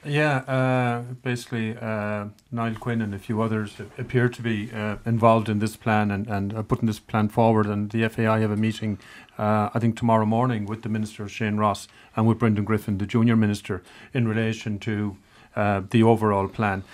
Yeah, 0.07 0.37
uh, 0.47 1.15
basically, 1.23 1.77
uh, 1.79 2.27
Niall 2.53 2.75
Quinn 2.75 3.01
and 3.01 3.15
a 3.15 3.19
few 3.19 3.41
others 3.41 3.77
appear 3.97 4.29
to 4.29 4.43
be 4.43 4.71
uh, 4.71 4.97
involved 5.07 5.49
in 5.49 5.61
this 5.61 5.77
plan 5.77 6.11
and, 6.11 6.27
and 6.27 6.69
putting 6.69 6.87
this 6.87 6.99
plan 6.99 7.29
forward. 7.31 7.67
And 7.67 7.91
the 7.91 8.07
FAI 8.09 8.41
have 8.41 8.51
a 8.51 8.57
meeting, 8.57 8.99
uh, 9.39 9.71
I 9.73 9.79
think, 9.79 9.97
tomorrow 9.97 10.27
morning 10.27 10.67
with 10.67 10.83
the 10.83 10.91
Minister, 10.91 11.27
Shane 11.27 11.57
Ross, 11.57 11.89
and 12.17 12.27
with 12.27 12.39
Brendan 12.39 12.65
Griffin, 12.65 12.99
the 12.99 13.07
Junior 13.07 13.35
Minister, 13.35 13.83
in 14.13 14.29
relation 14.29 14.79
to 14.81 15.17
uh, 15.57 15.83
the 15.89 16.03
overall 16.03 16.49
plan. 16.49 16.85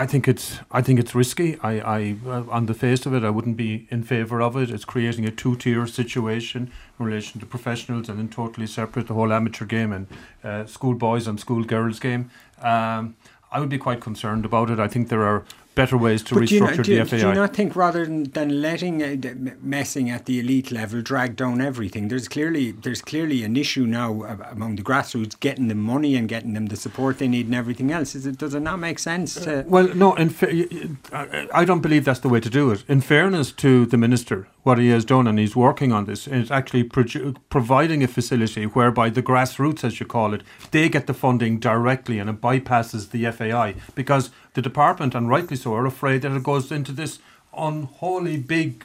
I 0.00 0.06
think 0.06 0.28
it's 0.28 0.60
I 0.70 0.80
think 0.80 1.00
it's 1.00 1.12
risky. 1.12 1.58
I, 1.60 1.72
I 1.80 2.16
uh, 2.24 2.44
on 2.50 2.66
the 2.66 2.74
face 2.74 3.04
of 3.04 3.12
it, 3.14 3.24
I 3.24 3.30
wouldn't 3.30 3.56
be 3.56 3.88
in 3.90 4.04
favour 4.04 4.40
of 4.40 4.56
it. 4.56 4.70
It's 4.70 4.84
creating 4.84 5.26
a 5.26 5.32
two-tier 5.32 5.88
situation 5.88 6.70
in 7.00 7.04
relation 7.04 7.40
to 7.40 7.46
professionals 7.46 8.08
and 8.08 8.16
then 8.16 8.28
totally 8.28 8.68
separate 8.68 9.08
the 9.08 9.14
whole 9.14 9.32
amateur 9.32 9.64
game 9.64 9.92
and 9.92 10.06
uh, 10.44 10.66
school 10.66 10.94
boys 10.94 11.26
and 11.26 11.40
school 11.40 11.64
girls 11.64 11.98
game. 11.98 12.30
Um, 12.62 13.16
I 13.50 13.58
would 13.58 13.68
be 13.68 13.78
quite 13.78 14.00
concerned 14.00 14.44
about 14.44 14.70
it. 14.70 14.78
I 14.78 14.86
think 14.86 15.08
there 15.08 15.24
are 15.24 15.44
better 15.82 15.96
ways 16.06 16.20
to 16.24 16.34
But 16.34 16.48
do 16.48 16.54
you, 16.54 16.60
restructure 16.62 16.76
not, 16.76 16.84
do, 16.90 16.96
the 16.98 17.04
do 17.04 17.18
FAI. 17.22 17.28
you 17.28 17.34
not 17.42 17.52
think 17.58 17.70
rather 17.84 18.02
than, 18.08 18.18
than 18.38 18.48
letting 18.68 18.96
uh, 19.02 19.54
messing 19.76 20.06
at 20.16 20.22
the 20.28 20.36
elite 20.42 20.70
level 20.80 21.00
drag 21.10 21.30
down 21.42 21.56
everything, 21.70 22.08
there's 22.10 22.28
clearly 22.28 22.64
there's 22.84 23.02
clearly 23.10 23.38
an 23.48 23.54
issue 23.64 23.86
now 24.00 24.10
among 24.54 24.76
the 24.78 24.82
grassroots 24.90 25.34
getting 25.46 25.68
the 25.68 25.74
money 25.92 26.12
and 26.18 26.28
getting 26.34 26.52
them 26.56 26.66
the 26.66 26.76
support 26.76 27.12
they 27.18 27.28
need 27.36 27.46
and 27.46 27.54
everything 27.62 27.88
else. 27.98 28.10
Is 28.18 28.24
it 28.30 28.36
does 28.44 28.54
it 28.54 28.64
not 28.70 28.78
make 28.88 28.98
sense? 28.98 29.34
To, 29.44 29.64
Well, 29.74 29.88
no, 29.94 30.08
in 30.22 30.28
fa- 30.38 30.50
y- 30.60 30.68
y- 30.70 30.88
I 31.22 31.60
I 31.60 31.64
don't 31.68 31.82
believe 31.86 32.02
that's 32.08 32.20
the 32.26 32.32
way 32.34 32.40
to 32.40 32.50
do 32.60 32.64
it. 32.74 32.80
In 32.94 33.00
fairness 33.00 33.52
to 33.64 33.70
the 33.92 33.96
minister, 33.96 34.38
what 34.62 34.78
he 34.78 34.88
has 34.88 35.04
done, 35.04 35.26
and 35.26 35.38
he's 35.38 35.54
working 35.56 35.92
on 35.92 36.04
this, 36.04 36.26
is 36.26 36.50
actually 36.50 36.84
produ- 36.84 37.36
providing 37.48 38.02
a 38.02 38.08
facility 38.08 38.64
whereby 38.64 39.08
the 39.08 39.22
grassroots, 39.22 39.84
as 39.84 40.00
you 40.00 40.06
call 40.06 40.34
it, 40.34 40.42
they 40.72 40.88
get 40.88 41.06
the 41.06 41.14
funding 41.14 41.58
directly, 41.58 42.18
and 42.18 42.28
it 42.28 42.40
bypasses 42.40 43.10
the 43.10 43.30
FAI 43.30 43.74
because 43.94 44.30
the 44.54 44.62
department, 44.62 45.14
and 45.14 45.28
rightly 45.28 45.56
so, 45.56 45.74
are 45.74 45.86
afraid 45.86 46.22
that 46.22 46.32
it 46.32 46.42
goes 46.42 46.70
into 46.72 46.92
this 46.92 47.18
unholy 47.56 48.36
big. 48.36 48.84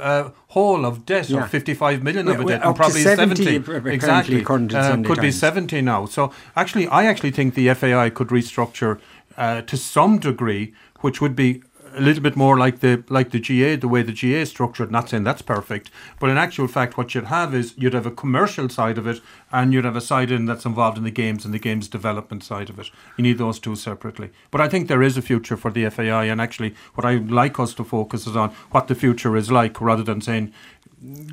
Uh, 0.00 0.30
hole 0.48 0.84
of 0.84 1.06
debt 1.06 1.30
Yeah. 1.30 1.44
of 1.44 1.50
55 1.50 2.02
million 2.02 2.26
of 2.26 2.38
Well, 2.38 2.48
it, 2.48 2.58
well, 2.58 2.68
and 2.70 2.76
probably 2.76 3.02
70 3.02 3.44
70, 3.44 3.88
exactly. 3.88 4.40
according 4.40 4.66
to 4.70 4.82
Sunday 4.82 5.06
could 5.08 5.20
be 5.20 5.30
70 5.30 5.80
now. 5.80 6.06
So 6.06 6.32
actually, 6.56 6.88
I 6.88 7.04
actually 7.06 7.30
think 7.30 7.54
the 7.54 7.72
FAI 7.72 8.10
could 8.10 8.28
restructure 8.28 8.98
uh, 9.36 9.62
to 9.62 9.76
some 9.76 10.18
degree, 10.18 10.74
which 11.02 11.20
would 11.20 11.36
be 11.36 11.62
a 11.96 12.00
little 12.00 12.22
bit 12.22 12.36
more 12.36 12.58
like 12.58 12.80
the 12.80 13.02
like 13.08 13.30
the 13.30 13.40
GA, 13.40 13.76
the 13.76 13.88
way 13.88 14.02
the 14.02 14.12
GA 14.12 14.42
is 14.42 14.50
structured. 14.50 14.90
Not 14.90 15.08
saying 15.08 15.24
that's 15.24 15.42
perfect, 15.42 15.90
but 16.20 16.30
in 16.30 16.36
actual 16.36 16.68
fact, 16.68 16.96
what 16.96 17.14
you'd 17.14 17.24
have 17.24 17.54
is 17.54 17.74
you'd 17.76 17.94
have 17.94 18.06
a 18.06 18.10
commercial 18.10 18.68
side 18.68 18.98
of 18.98 19.06
it, 19.06 19.20
and 19.50 19.72
you'd 19.72 19.84
have 19.84 19.96
a 19.96 20.00
side 20.00 20.30
in 20.30 20.44
that's 20.44 20.66
involved 20.66 20.98
in 20.98 21.04
the 21.04 21.10
games 21.10 21.44
and 21.44 21.54
the 21.54 21.58
games 21.58 21.88
development 21.88 22.44
side 22.44 22.68
of 22.68 22.78
it. 22.78 22.90
You 23.16 23.22
need 23.22 23.38
those 23.38 23.58
two 23.58 23.76
separately. 23.76 24.30
But 24.50 24.60
I 24.60 24.68
think 24.68 24.88
there 24.88 25.02
is 25.02 25.16
a 25.16 25.22
future 25.22 25.56
for 25.56 25.70
the 25.70 25.88
FAI, 25.88 26.24
and 26.24 26.40
actually, 26.40 26.74
what 26.94 27.04
I'd 27.04 27.30
like 27.30 27.58
us 27.58 27.74
to 27.74 27.84
focus 27.84 28.26
is 28.26 28.36
on 28.36 28.50
what 28.70 28.88
the 28.88 28.94
future 28.94 29.36
is 29.36 29.50
like, 29.50 29.80
rather 29.80 30.02
than 30.02 30.20
saying 30.20 30.52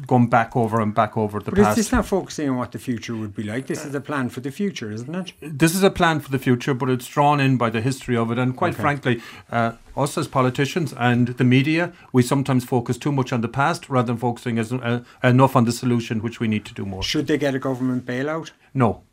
going 0.05 0.27
back 0.27 0.55
over 0.55 0.81
and 0.81 0.93
back 0.93 1.15
over 1.15 1.39
the 1.39 1.51
but 1.51 1.59
past. 1.63 1.77
this 1.77 1.91
not 1.91 2.05
focusing 2.05 2.49
on 2.49 2.57
what 2.57 2.71
the 2.73 2.79
future 2.79 3.15
would 3.15 3.33
be 3.33 3.43
like? 3.43 3.65
This 3.67 3.85
is 3.85 3.95
a 3.95 4.01
plan 4.01 4.29
for 4.29 4.41
the 4.41 4.51
future, 4.51 4.91
isn't 4.91 5.15
it? 5.15 5.33
this 5.41 5.73
is 5.73 5.83
a 5.83 5.89
plan 5.89 6.19
for 6.19 6.29
the 6.31 6.37
future, 6.39 6.73
but 6.73 6.89
it's 6.89 7.07
drawn 7.07 7.39
in 7.39 7.55
by 7.57 7.69
the 7.69 7.79
history 7.81 8.17
of 8.17 8.29
it. 8.31 8.37
And 8.37 8.55
quite 8.57 8.73
Okay. 8.73 8.81
frankly, 8.81 9.21
uh, 9.51 9.73
us 9.95 10.17
as 10.17 10.27
politicians 10.27 10.93
and 10.97 11.29
the 11.29 11.43
media, 11.45 11.93
we 12.11 12.21
sometimes 12.23 12.65
focus 12.65 12.97
too 12.97 13.11
much 13.11 13.31
on 13.31 13.41
the 13.41 13.47
past 13.47 13.89
rather 13.89 14.07
than 14.07 14.17
focusing 14.17 14.59
as, 14.59 14.73
uh, 14.73 14.99
enough 15.23 15.55
on 15.55 15.63
the 15.65 15.71
solution, 15.71 16.21
which 16.21 16.39
we 16.41 16.47
need 16.47 16.65
to 16.65 16.73
do 16.73 16.85
more. 16.85 17.01
Should 17.03 17.27
they 17.27 17.37
get 17.37 17.55
a 17.55 17.59
government 17.59 18.05
bailout? 18.05 18.51
No. 18.73 19.03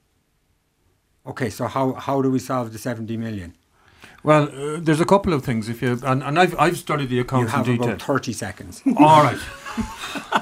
Okay, 1.26 1.50
so 1.50 1.66
how 1.66 1.92
how 1.92 2.22
do 2.22 2.30
we 2.30 2.38
solve 2.38 2.72
the 2.72 2.78
seventy 2.78 3.16
million? 3.16 3.54
Well, 4.22 4.44
uh, 4.48 4.78
there's 4.80 5.00
a 5.00 5.04
couple 5.04 5.32
of 5.32 5.44
things. 5.44 5.68
If 5.68 5.80
you 5.82 5.98
and, 6.02 6.22
and 6.22 6.38
I've 6.38 6.58
I've 6.58 6.76
studied 6.78 7.08
the 7.10 7.16
You 7.16 7.20
accounts 7.22 7.52
in 7.52 7.56
have 7.58 7.66
detail. 7.66 7.88
about 7.88 8.02
thirty 8.02 8.32
seconds. 8.32 8.82
All 8.96 9.22
right. 9.22 9.38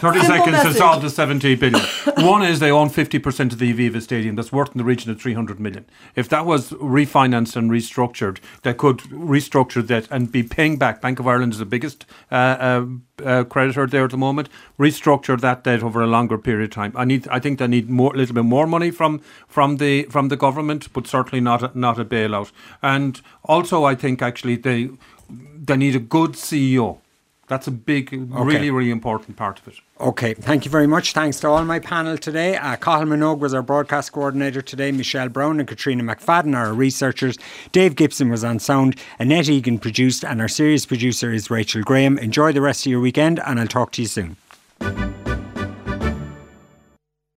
30 0.00 0.20
Simple 0.20 0.36
seconds 0.36 0.46
to 0.46 0.64
message. 0.64 0.76
solve 0.76 1.02
the 1.02 1.10
70 1.10 1.54
billion. 1.56 1.84
One 2.18 2.42
is 2.42 2.60
they 2.60 2.70
own 2.70 2.88
50% 2.88 3.52
of 3.52 3.58
the 3.58 3.72
Aviva 3.72 4.00
Stadium. 4.00 4.36
That's 4.36 4.52
worth 4.52 4.72
in 4.72 4.78
the 4.78 4.84
region 4.84 5.10
of 5.10 5.20
300 5.20 5.58
million. 5.58 5.86
If 6.14 6.28
that 6.28 6.46
was 6.46 6.70
refinanced 6.70 7.56
and 7.56 7.70
restructured, 7.70 8.38
they 8.62 8.74
could 8.74 8.98
restructure 8.98 9.86
that 9.86 10.08
and 10.10 10.30
be 10.30 10.42
paying 10.42 10.76
back. 10.76 11.00
Bank 11.00 11.18
of 11.18 11.26
Ireland 11.26 11.52
is 11.52 11.58
the 11.58 11.66
biggest 11.66 12.06
uh, 12.30 12.34
uh, 12.34 12.86
uh, 13.24 13.44
creditor 13.44 13.86
there 13.86 14.04
at 14.04 14.10
the 14.10 14.16
moment. 14.16 14.48
Restructure 14.78 15.40
that 15.40 15.64
debt 15.64 15.82
over 15.82 16.02
a 16.02 16.06
longer 16.06 16.38
period 16.38 16.64
of 16.64 16.70
time. 16.70 16.92
I 16.94 17.04
need. 17.04 17.26
I 17.28 17.38
think 17.40 17.58
they 17.58 17.66
need 17.66 17.90
more, 17.90 18.14
a 18.14 18.16
little 18.16 18.34
bit 18.34 18.44
more 18.44 18.66
money 18.66 18.90
from 18.90 19.20
from 19.46 19.76
the 19.78 20.04
from 20.04 20.28
the 20.28 20.36
government, 20.36 20.92
but 20.92 21.06
certainly 21.06 21.40
not 21.40 21.62
a, 21.62 21.70
not 21.78 21.98
a 21.98 22.04
bailout. 22.04 22.52
And 22.82 23.20
also, 23.44 23.84
I 23.84 23.94
think 23.94 24.22
actually 24.22 24.56
they 24.56 24.90
they 25.28 25.76
need 25.76 25.96
a 25.96 26.00
good 26.00 26.32
CEO. 26.32 26.98
That's 27.48 27.66
a 27.66 27.70
big, 27.70 28.12
really, 28.12 28.70
really 28.70 28.90
important 28.90 29.36
part 29.36 29.58
of 29.58 29.68
it. 29.68 29.76
Okay, 30.00 30.34
thank 30.34 30.66
you 30.66 30.70
very 30.70 30.86
much. 30.86 31.14
Thanks 31.14 31.40
to 31.40 31.48
all 31.48 31.64
my 31.64 31.78
panel 31.78 32.18
today. 32.18 32.56
Uh, 32.56 32.76
Cathal 32.76 33.06
Minogue 33.06 33.38
was 33.38 33.54
our 33.54 33.62
broadcast 33.62 34.12
coordinator 34.12 34.60
today. 34.60 34.92
Michelle 34.92 35.30
Brown 35.30 35.58
and 35.58 35.66
Katrina 35.66 36.02
McFadden 36.02 36.54
are 36.54 36.66
our 36.66 36.74
researchers. 36.74 37.38
Dave 37.72 37.96
Gibson 37.96 38.28
was 38.28 38.44
on 38.44 38.58
sound. 38.58 38.96
Annette 39.18 39.48
Egan 39.48 39.78
produced, 39.78 40.24
and 40.24 40.42
our 40.42 40.48
series 40.48 40.84
producer 40.84 41.32
is 41.32 41.50
Rachel 41.50 41.82
Graham. 41.82 42.18
Enjoy 42.18 42.52
the 42.52 42.60
rest 42.60 42.84
of 42.84 42.90
your 42.92 43.00
weekend, 43.00 43.40
and 43.46 43.58
I'll 43.58 43.66
talk 43.66 43.92
to 43.92 44.02
you 44.02 44.08
soon. 44.08 44.36